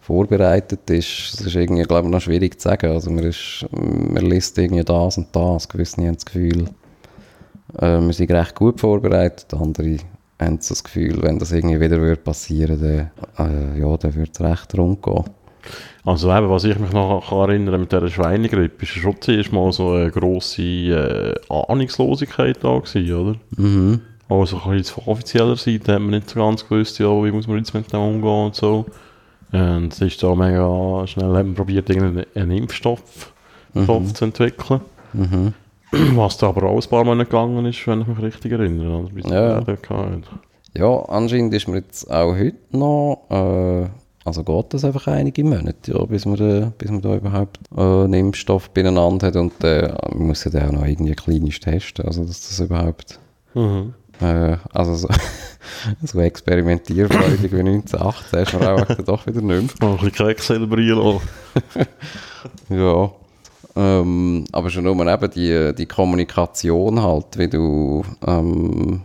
vorbereitet 0.01 0.89
ist. 0.89 1.39
Das 1.39 1.47
ist 1.47 1.55
irgendwie, 1.55 1.83
glaube 1.83 2.07
ich, 2.07 2.11
noch 2.11 2.21
schwierig 2.21 2.59
zu 2.59 2.67
sagen. 2.67 2.91
Also 2.91 3.09
man, 3.09 3.23
ist, 3.23 3.65
man 3.71 4.25
liest 4.25 4.57
irgendwie 4.57 4.83
das 4.83 5.17
und 5.17 5.33
das. 5.33 5.69
Gewisse 5.69 6.01
haben 6.01 6.15
das 6.15 6.25
Gefühl, 6.25 6.65
äh, 7.79 7.99
wir 8.01 8.13
sind 8.13 8.31
recht 8.31 8.53
gut 8.53 8.81
vorbereitet. 8.81 9.53
Andere 9.53 9.97
haben 10.39 10.59
so 10.61 10.73
das 10.73 10.83
Gefühl, 10.83 11.21
wenn 11.21 11.39
das 11.39 11.51
irgendwie 11.51 11.79
wieder 11.79 11.97
würde 11.99 12.21
passieren 12.21 13.11
dann, 13.37 13.75
äh, 13.75 13.79
ja, 13.79 13.97
dann 13.97 14.15
würde 14.15 14.31
es 14.31 14.41
recht 14.41 14.77
rund 14.77 15.01
gehen. 15.01 15.23
Also 16.03 16.31
eben, 16.31 16.49
was 16.49 16.63
ich 16.63 16.77
mich 16.77 16.91
noch 16.91 17.29
kann 17.29 17.49
erinnern 17.49 17.79
mit 17.79 17.91
dieser 17.91 18.09
Schweinegrippe, 18.09 18.83
ist 18.83 18.91
schon 18.91 19.19
zuerst 19.19 19.51
mal 19.51 19.71
so 19.71 19.93
eine 19.93 20.11
grosse 20.11 20.61
äh, 20.61 21.35
Ahnungslosigkeit 21.49 22.63
da 22.63 22.77
gewesen, 22.77 23.13
oder? 23.13 23.35
Mhm. 23.57 24.01
Also 24.29 24.61
ein 24.63 24.77
bisschen 24.77 25.01
von 25.01 25.13
offizieller 25.13 25.55
Seite 25.55 25.93
hat 25.93 26.01
man 26.01 26.11
nicht 26.11 26.29
so 26.29 26.39
ganz 26.39 26.67
gewusst, 26.67 26.99
ja, 26.99 27.07
wie 27.23 27.31
muss 27.31 27.47
man 27.47 27.57
jetzt 27.57 27.73
mit 27.73 27.91
dem 27.91 27.99
umgehen 27.99 28.45
und 28.45 28.55
so. 28.55 28.85
Und 29.51 29.93
es 29.93 30.01
ist 30.01 30.21
da 30.21 30.35
mega 30.35 31.07
schnell, 31.07 31.35
hat 31.35 31.45
man 31.45 31.55
probiert, 31.55 31.89
irgendeinen 31.89 32.25
einen 32.35 32.51
Impfstoff 32.51 33.33
Stoff 33.83 34.13
zu 34.13 34.25
entwickeln. 34.25 34.81
Mhm. 35.13 35.53
Was 36.15 36.37
da 36.37 36.47
aber 36.49 36.63
auch 36.63 36.81
ein 36.83 36.89
paar 36.89 37.03
Monate 37.03 37.29
gegangen 37.29 37.65
ist, 37.65 37.85
wenn 37.87 38.01
ich 38.01 38.07
mich 38.07 38.21
richtig 38.21 38.51
erinnere. 38.51 39.07
Ja. 39.29 39.61
Ja, 40.77 40.99
anscheinend 41.07 41.53
ist 41.53 41.67
man 41.67 41.77
jetzt 41.77 42.09
auch 42.11 42.35
heute 42.35 42.57
noch, 42.71 43.25
äh, 43.29 43.87
also 44.25 44.43
geht 44.43 44.73
das 44.73 44.83
einfach 44.83 45.07
einige 45.07 45.43
Monate, 45.43 45.93
ja, 45.93 46.03
bis 46.05 46.25
man, 46.25 46.37
äh, 46.39 46.71
bis 46.77 46.91
man 46.91 47.01
da 47.01 47.15
überhaupt 47.15 47.59
äh, 47.77 47.79
einen 47.81 48.13
Impfstoff 48.13 48.69
beieinander 48.71 49.27
hat 49.27 49.35
und 49.37 49.63
äh, 49.63 49.93
man 50.13 50.27
muss 50.27 50.43
ja 50.43 50.51
dann 50.51 50.69
auch 50.69 50.81
noch 50.81 50.85
irgendwie 50.85 51.13
klinisch 51.13 51.59
testen, 51.61 52.05
also 52.05 52.25
dass 52.25 52.41
das 52.49 52.59
überhaupt, 52.59 53.19
Mhm. 53.53 53.93
äh, 54.19 54.57
also 54.73 54.95
so, 54.95 55.07
so 56.03 56.19
experimentierfreudig 56.19 57.53
wie 57.53 57.59
1918 57.59 58.39
ist 58.43 58.53
man 58.59 58.67
auch 58.67 58.85
doch 59.05 59.25
wieder 59.27 59.41
nicht 59.41 59.79
mehr. 59.79 59.89
Mal 59.89 59.91
ein 59.91 59.97
bisschen 59.97 60.11
Quecksilber 60.11 60.75
reinlassen. 60.75 61.21
Ja. 62.69 63.11
Ähm, 63.77 64.45
aber 64.53 64.69
schon 64.69 64.85
nur 64.85 65.05
eben 65.05 65.31
die, 65.31 65.73
die 65.75 65.85
Kommunikation 65.85 67.01
halt, 67.01 67.37
wie 67.37 67.47
du, 67.49 68.03
ähm, 68.25 69.01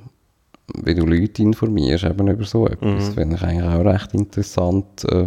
wie 0.85 0.95
du 0.95 1.05
Leute 1.07 1.43
informierst 1.43 2.05
eben 2.05 2.29
über 2.29 2.45
so 2.45 2.67
etwas, 2.67 3.09
finde 3.15 3.37
ich 3.37 3.43
eigentlich 3.43 3.69
auch 3.69 3.85
recht 3.85 4.15
interessant. 4.15 5.05
Äh, 5.11 5.27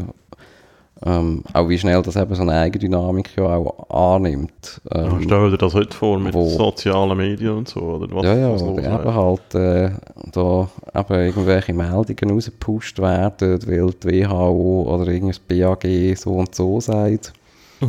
ähm, 1.06 1.44
auch 1.52 1.68
wie 1.68 1.78
schnell 1.78 2.02
das 2.02 2.16
eben 2.16 2.34
so 2.34 2.44
eine 2.44 2.54
Eigendynamik 2.54 3.36
ja 3.36 3.44
auch 3.58 4.16
annimmt. 4.16 4.80
Ähm, 4.90 5.18
stell 5.24 5.52
dir 5.52 5.58
das 5.58 5.74
heute 5.74 5.98
vor 5.98 6.18
mit 6.18 6.34
wo- 6.34 6.48
sozialen 6.48 7.18
Medien 7.18 7.58
und 7.58 7.68
so, 7.68 7.82
oder? 7.82 8.08
Was, 8.16 8.24
ja, 8.24 8.36
ja, 8.38 8.54
was 8.54 8.62
los 8.62 8.78
eben 8.80 9.14
halt 9.14 9.56
äh, 9.56 9.90
da 10.32 10.70
eben 10.96 11.14
irgendwelche 11.26 11.74
Meldungen 11.74 12.32
rausgepusht 12.32 13.00
werden, 13.00 13.60
weil 13.68 13.92
die 14.02 14.22
WHO 14.24 14.84
oder 14.94 15.12
irgendein 15.12 15.42
BAG 15.50 16.16
so 16.18 16.32
und 16.36 16.56
so 16.56 16.80
sagt. 16.80 17.34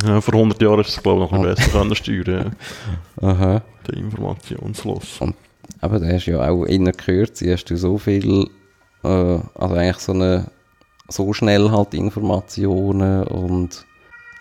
Ja, 0.06 0.20
vor 0.20 0.34
100 0.34 0.60
Jahren 0.62 0.80
ist 0.80 0.88
es, 0.88 1.02
glaube 1.02 1.24
ich, 1.24 1.30
noch 1.30 1.38
ein 1.38 1.44
bisschen 1.54 1.66
besser 1.72 1.78
können 1.78 1.94
steuern, 1.94 2.56
Aha. 3.20 3.62
der 3.86 3.96
Informationsfluss. 3.96 5.20
Aber 5.80 5.98
da 5.98 6.06
hast 6.06 6.26
du 6.26 6.32
ja 6.32 6.48
auch 6.48 6.64
in 6.64 6.84
der 6.84 6.94
Kürze 6.94 7.52
hast 7.52 7.64
du 7.66 7.76
so 7.76 7.98
viel, 7.98 8.48
äh, 9.02 9.08
also 9.08 9.74
eigentlich 9.74 9.98
so 9.98 10.12
eine, 10.12 10.46
so 11.08 11.32
schnell 11.32 11.70
halt 11.70 11.94
Informationen 11.94 13.24
und 13.24 13.84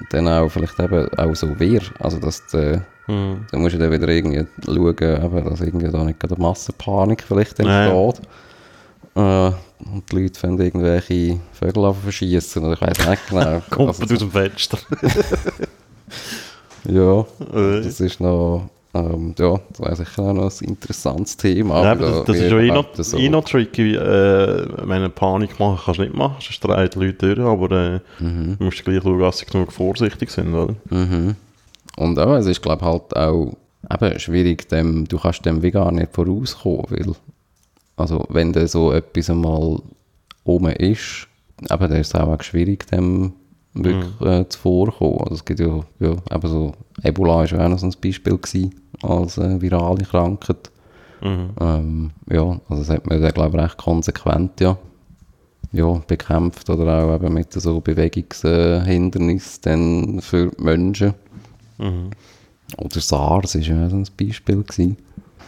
dann 0.10 0.28
auch 0.28 0.50
vielleicht 0.50 0.80
eben 0.80 1.08
auch 1.18 1.36
so 1.36 1.60
wir, 1.60 1.82
also 2.00 2.20
dass 2.20 2.46
du, 2.48 2.84
Mhm. 3.06 3.46
da 3.52 3.58
musst 3.58 3.76
du 3.76 3.80
dann 3.80 3.92
wieder 3.92 4.08
irgendwie 4.08 4.46
schauen, 4.64 4.88
eben, 4.88 5.46
dass 5.50 5.60
irgendwie 5.60 5.90
da 5.92 6.06
nicht 6.06 6.22
gerade 6.22 6.36
eine 6.36 6.42
Massenpanik 6.42 7.22
vielleicht 7.24 7.60
entsteht. 7.60 8.22
Äh, 9.16 9.52
und 9.86 10.12
die 10.12 10.16
Leute 10.22 10.40
fangen 10.40 10.60
irgendwelche 10.60 11.40
Vögel 11.54 11.86
an 11.86 11.94
verschießen 11.96 12.64
oder 12.64 12.74
ich 12.74 12.82
weiß 12.82 13.08
nicht 13.10 13.28
genau. 13.30 13.62
Kommt 13.70 13.90
Also, 14.02 14.04
aus 14.14 14.20
dem 14.20 14.32
Fenster. 14.32 14.78
ja, 16.90 17.20
Äh, 17.54 17.82
das 17.82 18.00
ist 18.00 18.20
noch, 18.20 18.70
ähm, 18.94 19.34
ja, 19.38 19.60
das 19.70 19.80
wäre 19.80 19.96
sicher 19.96 20.34
noch 20.34 20.52
ein 20.62 20.68
interessantes 20.68 21.38
Thema. 21.38 21.84
Ja, 21.84 21.92
aber 21.94 22.06
das, 22.06 22.24
das 22.26 22.38
ist 22.38 22.52
ja 22.52 22.60
eh 22.60 22.72
noch, 22.72 22.86
so- 22.96 23.18
eh 23.18 23.30
noch 23.30 23.44
tricky. 23.44 23.96
Äh, 23.96 24.68
wenn 24.88 25.12
Panik 25.12 25.60
machen 25.60 25.80
kannst 25.84 26.00
du 26.00 26.04
nicht 26.04 26.16
machen, 26.16 26.36
sonst 26.40 26.60
drehen 26.64 26.90
die 26.94 27.00
Leute 27.00 27.36
durch, 27.36 27.48
aber 27.48 27.72
äh, 27.72 28.00
Mhm. 28.24 28.56
du 28.58 28.64
musst 28.66 28.84
gleich 28.84 29.02
schauen, 29.04 29.20
dass 29.20 29.40
sie 29.40 29.46
genug 29.46 29.72
vorsichtig 29.72 30.30
sind, 30.32 30.54
oder? 30.54 30.76
Mhm. 30.90 31.36
Und 31.98 32.18
auch, 32.20 32.34
es 32.36 32.46
ist, 32.48 32.62
glaube 32.62 32.86
halt 32.86 33.16
auch 33.16 33.54
eben 33.92 34.20
schwierig, 34.20 34.68
dem, 34.70 35.08
du 35.08 35.18
kannst 35.20 35.46
dem 35.46 35.62
wie 35.62 35.72
gar 35.72 35.92
nicht 35.92 36.14
vorauskommen, 36.14 36.86
weil, 36.90 37.14
also 37.96 38.26
wenn 38.30 38.54
da 38.54 38.68
so 38.68 38.92
etwas 38.92 39.30
einmal 39.30 39.80
oben 40.44 40.72
ist, 40.72 41.28
eben, 41.62 41.90
dann 41.90 42.00
ist 42.00 42.14
es 42.14 42.16
auch 42.16 42.42
schwierig, 42.42 42.88
dem 42.88 43.34
wirklich 43.74 44.22
äh, 44.22 44.48
zu 44.50 44.60
vorkommen. 44.60 45.20
Also 45.22 45.36
es 45.36 45.46
gibt 45.46 45.60
ja, 45.60 45.80
ja 46.00 46.16
eben 46.32 46.48
so, 46.48 46.74
Ebola 47.02 47.36
war 47.36 47.46
ja 47.46 47.66
auch 47.66 47.70
noch 47.70 47.80
so 47.80 47.88
ein 47.88 47.96
Beispiel 48.02 48.38
gewesen, 48.38 48.76
als 49.02 49.38
äh, 49.38 49.62
virale 49.62 50.04
Krankheit. 50.06 50.72
Mhm. 51.22 51.50
Ähm, 51.60 52.12
ja, 52.30 52.60
also 52.70 52.84
das 52.84 52.90
hat 52.90 53.08
man 53.08 53.22
dann, 53.22 53.32
glaube 53.32 53.58
ich, 53.58 53.64
recht 53.64 53.78
konsequent, 53.78 54.60
ja, 54.60 54.78
ja, 55.72 56.02
bekämpft 56.08 56.70
oder 56.70 57.04
auch 57.04 57.16
eben 57.16 57.34
mit 57.34 57.52
so 57.54 57.82
Bewegungshindernissen 57.82 59.62
dann 59.64 60.22
für 60.22 60.52
Menschen. 60.60 61.14
Mhm. 61.78 62.12
Oder 62.78 63.00
SARS 63.00 63.56
war 63.56 63.62
ja 63.62 63.86
auch 63.86 63.90
so 63.90 63.96
ein 63.96 64.08
Beispiel. 64.18 64.64
Gewesen. 64.64 64.98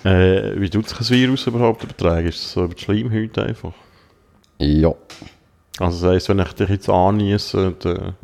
Äh, 0.05 0.59
wie 0.61 0.69
tut 0.69 0.87
sich 0.87 0.99
ein 0.99 1.09
Virus 1.09 1.47
überhaupt 1.47 1.83
übertragen? 1.83 2.27
Ist 2.27 2.37
es 2.37 2.51
so 2.53 2.63
über 2.65 2.75
die 2.75 2.81
Schleimhäute 2.83 3.43
einfach? 3.43 3.73
Ja. 4.59 4.93
Also 5.79 6.05
das 6.05 6.13
heisst, 6.15 6.29
wenn 6.29 6.39
ich 6.39 6.53
dich 6.53 6.69
jetzt 6.69 6.89
anniese, 6.89 7.73
dann 7.79 8.15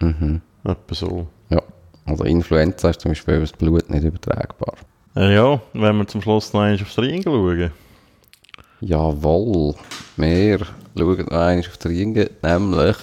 Mhm. 0.00 0.40
Etwa 0.64 0.94
so. 0.94 1.26
Ja. 1.50 1.62
Also 2.06 2.24
Influenza 2.24 2.90
ist 2.90 3.00
zum 3.00 3.10
Beispiel 3.10 3.34
über 3.34 3.42
das 3.42 3.52
Blut 3.52 3.88
nicht 3.90 4.04
übertragbar. 4.04 4.74
Äh, 5.16 5.34
ja, 5.34 5.60
wenn 5.72 5.96
wir 5.96 6.06
zum 6.06 6.22
Schluss 6.22 6.52
noch 6.52 6.60
einmal 6.62 6.80
aufs 6.80 6.98
Ring 6.98 7.22
schauen. 7.22 7.70
Jawohl. 8.80 9.74
Wir 10.16 10.58
schauen 10.58 11.18
noch 11.18 11.18
einmal 11.30 11.58
auf 11.60 11.76
die 11.78 11.88
Ringe, 11.88 12.30
nämlich 12.42 12.96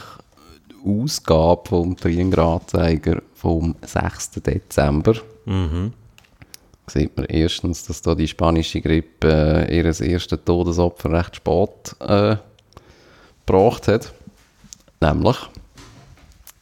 die 0.69 0.89
Ausgabe 1.03 1.61
vom 1.69 1.95
Tringer-Anzeiger 1.95 3.21
vom 3.33 3.75
6. 3.81 4.31
Dezember. 4.31 5.15
Mhm. 5.45 5.93
Sieht 6.93 7.15
man 7.17 7.25
erstens, 7.25 7.85
dass 7.85 8.01
da 8.01 8.15
die 8.15 8.27
spanische 8.27 8.81
Grippe 8.81 9.67
äh, 9.69 9.77
ihr 9.77 9.85
erstes 9.85 10.39
Todesopfer 10.45 11.11
recht 11.11 11.35
spät 11.37 11.95
äh, 11.99 12.37
gebracht 13.45 13.87
hat. 13.87 14.13
Nämlich, 15.01 15.37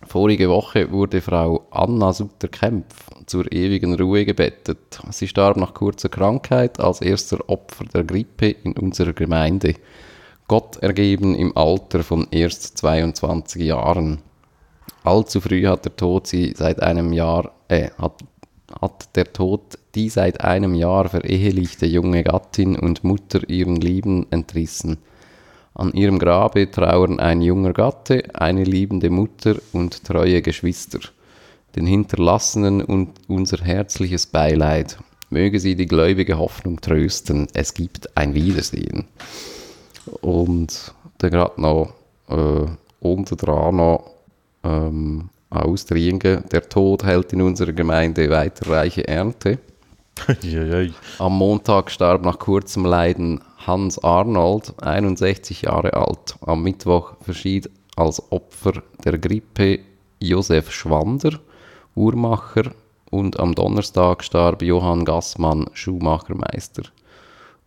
vorige 0.07 0.49
Woche 0.49 0.91
wurde 0.91 1.21
Frau 1.21 1.67
Anna 1.71 2.13
Sutter-Kempf 2.13 3.09
zur 3.25 3.51
ewigen 3.51 3.95
Ruhe 3.95 4.25
gebettet. 4.25 4.99
Sie 5.11 5.27
starb 5.27 5.57
nach 5.57 5.73
kurzer 5.73 6.09
Krankheit 6.09 6.79
als 6.79 7.01
erster 7.01 7.47
Opfer 7.47 7.85
der 7.85 8.03
Grippe 8.03 8.49
in 8.49 8.73
unserer 8.73 9.13
Gemeinde. 9.13 9.75
Gott 10.47 10.77
ergeben 10.77 11.35
im 11.35 11.55
Alter 11.55 12.03
von 12.03 12.27
erst 12.31 12.77
22 12.79 13.61
Jahren. 13.61 14.19
Allzu 15.03 15.41
früh 15.41 15.65
hat 15.67 15.85
der 15.85 15.95
Tod 15.95 16.27
sie 16.27 16.53
seit 16.55 16.81
einem 16.81 17.13
Jahr, 17.13 17.51
äh, 17.67 17.89
hat, 17.99 18.23
hat 18.81 19.15
der 19.15 19.31
Tod 19.33 19.77
die 19.95 20.09
seit 20.09 20.41
einem 20.41 20.75
Jahr 20.75 21.09
verehelichte 21.09 21.85
junge 21.85 22.23
Gattin 22.23 22.75
und 22.75 23.03
Mutter 23.03 23.47
ihren 23.49 23.75
Lieben 23.75 24.27
entrissen. 24.29 24.97
An 25.73 25.93
ihrem 25.93 26.19
Grabe 26.19 26.69
trauern 26.69 27.19
ein 27.19 27.41
junger 27.41 27.73
Gatte, 27.73 28.23
eine 28.33 28.63
liebende 28.63 29.09
Mutter 29.09 29.55
und 29.71 30.03
treue 30.03 30.41
Geschwister. 30.41 30.99
Den 31.75 31.85
Hinterlassenen 31.85 32.81
und 32.81 33.11
unser 33.27 33.63
herzliches 33.63 34.25
Beileid. 34.25 34.97
Möge 35.29 35.59
sie 35.59 35.75
die 35.75 35.85
gläubige 35.85 36.37
Hoffnung 36.37 36.81
trösten. 36.81 37.47
Es 37.53 37.73
gibt 37.73 38.17
ein 38.17 38.33
Wiedersehen. 38.33 39.05
Und 40.21 40.93
dann 41.19 41.31
gerade 41.31 41.61
noch 41.61 41.93
äh, 42.27 42.65
unten 42.99 43.37
dran 43.37 43.75
noch 43.75 44.11
ähm, 44.63 45.29
ausdringen. 45.49 46.43
Der 46.51 46.67
Tod 46.67 47.03
hält 47.03 47.33
in 47.33 47.41
unserer 47.41 47.73
Gemeinde 47.73 48.29
weiter 48.29 48.69
reiche 48.69 49.07
Ernte. 49.07 49.59
Am 51.19 51.37
Montag 51.37 51.91
starb 51.91 52.23
nach 52.23 52.39
kurzem 52.39 52.85
Leiden 52.85 53.41
Hans 53.65 54.03
Arnold, 54.03 54.73
61 54.81 55.63
Jahre 55.63 55.93
alt. 55.93 56.35
Am 56.41 56.63
Mittwoch 56.63 57.13
verschied 57.21 57.69
als 57.95 58.31
Opfer 58.31 58.83
der 59.03 59.17
Grippe 59.17 59.79
Josef 60.19 60.71
Schwander, 60.71 61.39
Uhrmacher, 61.95 62.71
und 63.09 63.39
am 63.39 63.55
Donnerstag 63.55 64.23
starb 64.23 64.61
Johann 64.61 65.03
Gassmann, 65.03 65.65
Schuhmachermeister. 65.73 66.83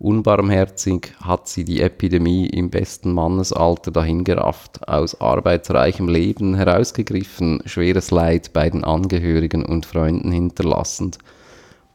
Unbarmherzig 0.02 1.14
hat 1.20 1.46
sie 1.46 1.62
die 1.62 1.80
Epidemie 1.80 2.46
im 2.46 2.70
besten 2.70 3.12
Mannesalter 3.12 3.92
dahingerafft, 3.92 4.88
aus 4.88 5.20
arbeitsreichem 5.20 6.08
Leben 6.08 6.56
herausgegriffen, 6.56 7.62
schweres 7.66 8.10
Leid 8.10 8.52
bei 8.52 8.68
den 8.68 8.82
Angehörigen 8.82 9.64
und 9.64 9.86
Freunden 9.86 10.32
hinterlassend. 10.32 11.18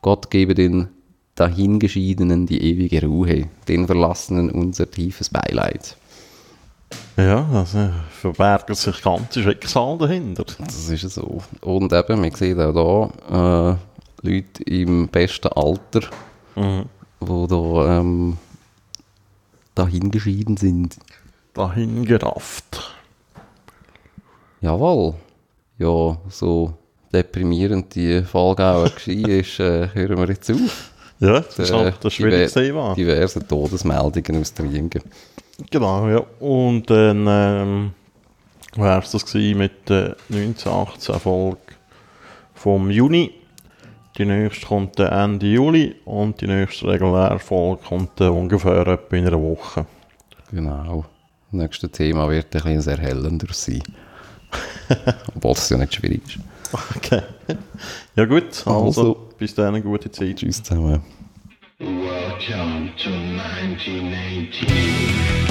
Gott 0.01 0.32
gebe 0.32 0.55
den 0.55 0.88
Dahingeschiedenen 1.36 2.45
die 2.45 2.64
ewige 2.64 3.05
Ruhe, 3.05 3.49
den 3.68 3.88
Verlassenen 3.88 4.51
unser 4.51 4.89
tiefes 4.89 5.30
Beileid. 5.30 5.97
Ja, 7.18 7.45
also 7.51 7.89
verbergen 8.10 8.76
sich 8.76 9.01
ganze 9.01 9.43
Schicksale 9.43 9.97
dahinter. 9.97 10.45
Das 10.60 10.89
ist 10.89 11.10
so. 11.10 11.43
Und 11.60 11.91
eben, 11.91 12.22
man 12.22 12.32
sieht 12.32 12.58
auch 12.58 13.12
hier 13.28 13.78
äh, 14.24 14.28
Leute 14.30 14.64
im 14.64 15.10
besten 15.10 15.49
Alter, 15.49 16.08
Mhm. 16.58 16.86
Die 17.22 17.47
da 17.47 17.99
ähm, 17.99 18.38
dahingeschieden 19.76 20.57
sind. 20.57 20.97
Dahingerafft. 21.53 22.95
Jawohl. 24.61 25.13
Ja, 25.78 26.18
so 26.30 26.74
deprimierend 27.13 27.93
die 27.95 28.24
Folge 28.24 28.65
auch 28.65 28.84
war, 28.86 28.89
äh, 29.59 29.89
hören 29.93 30.18
wir 30.18 30.28
jetzt 30.30 30.49
auf. 30.51 30.91
Ja, 31.20 31.39
das 31.39 31.59
ist 31.59 31.70
Äh, 31.72 31.74
halt 31.74 31.95
das 32.01 32.13
schwierigste 32.13 32.59
diver- 32.61 32.68
Thema. 32.68 32.95
Diverse 32.95 33.47
Todesmeldungen 33.47 34.41
aus 34.41 34.53
der 34.53 34.65
Ringen. 34.65 34.89
Genau, 35.72 36.07
ja. 36.09 36.20
Und 36.39 36.89
dann 36.89 37.26
ähm, 37.28 37.91
wäre 38.76 38.99
es 38.99 39.11
das 39.11 39.26
gewesen 39.26 39.57
mit 39.59 39.89
der 39.89 40.15
1918 40.30 41.20
Folge 41.20 41.57
vom 42.53 42.91
Juni. 42.91 43.32
Die 44.18 44.26
nächste 44.26 44.65
kommt 44.65 44.99
Ende 44.99 45.45
Juli 45.45 45.95
und 46.05 46.41
die 46.41 46.47
nächste 46.47 46.88
reguläre 46.88 47.38
Folge 47.38 47.84
kommt 47.84 48.20
dann 48.20 48.32
ungefähr 48.32 48.88
etwa 48.88 49.15
in 49.15 49.28
einer 49.28 49.39
Woche. 49.39 49.86
Genau. 50.51 51.05
Das 51.51 51.61
nächste 51.61 51.89
Thema 51.89 52.28
wird 52.30 52.55
ein 52.55 52.61
bisschen 52.63 52.82
sehr 52.82 52.97
erhellender 52.97 53.47
sein. 53.51 53.84
Obwohl 55.36 55.51
es 55.51 55.70
ja 55.70 55.78
nicht 55.78 55.93
schwierig 55.93 56.22
ist. 56.26 56.39
Okay. 56.95 57.22
Ja 58.15 58.26
gut, 58.26 58.63
also, 58.65 58.86
Also. 58.86 59.30
bis 59.38 59.53
dann 59.53 59.68
eine 59.68 59.82
gute 59.82 60.09
Zeit. 60.11 60.38
Tschüss 60.38 60.63
zusammen. 60.63 61.03
Welcome 61.80 62.89
to 62.97 63.09
1918. 63.11 65.47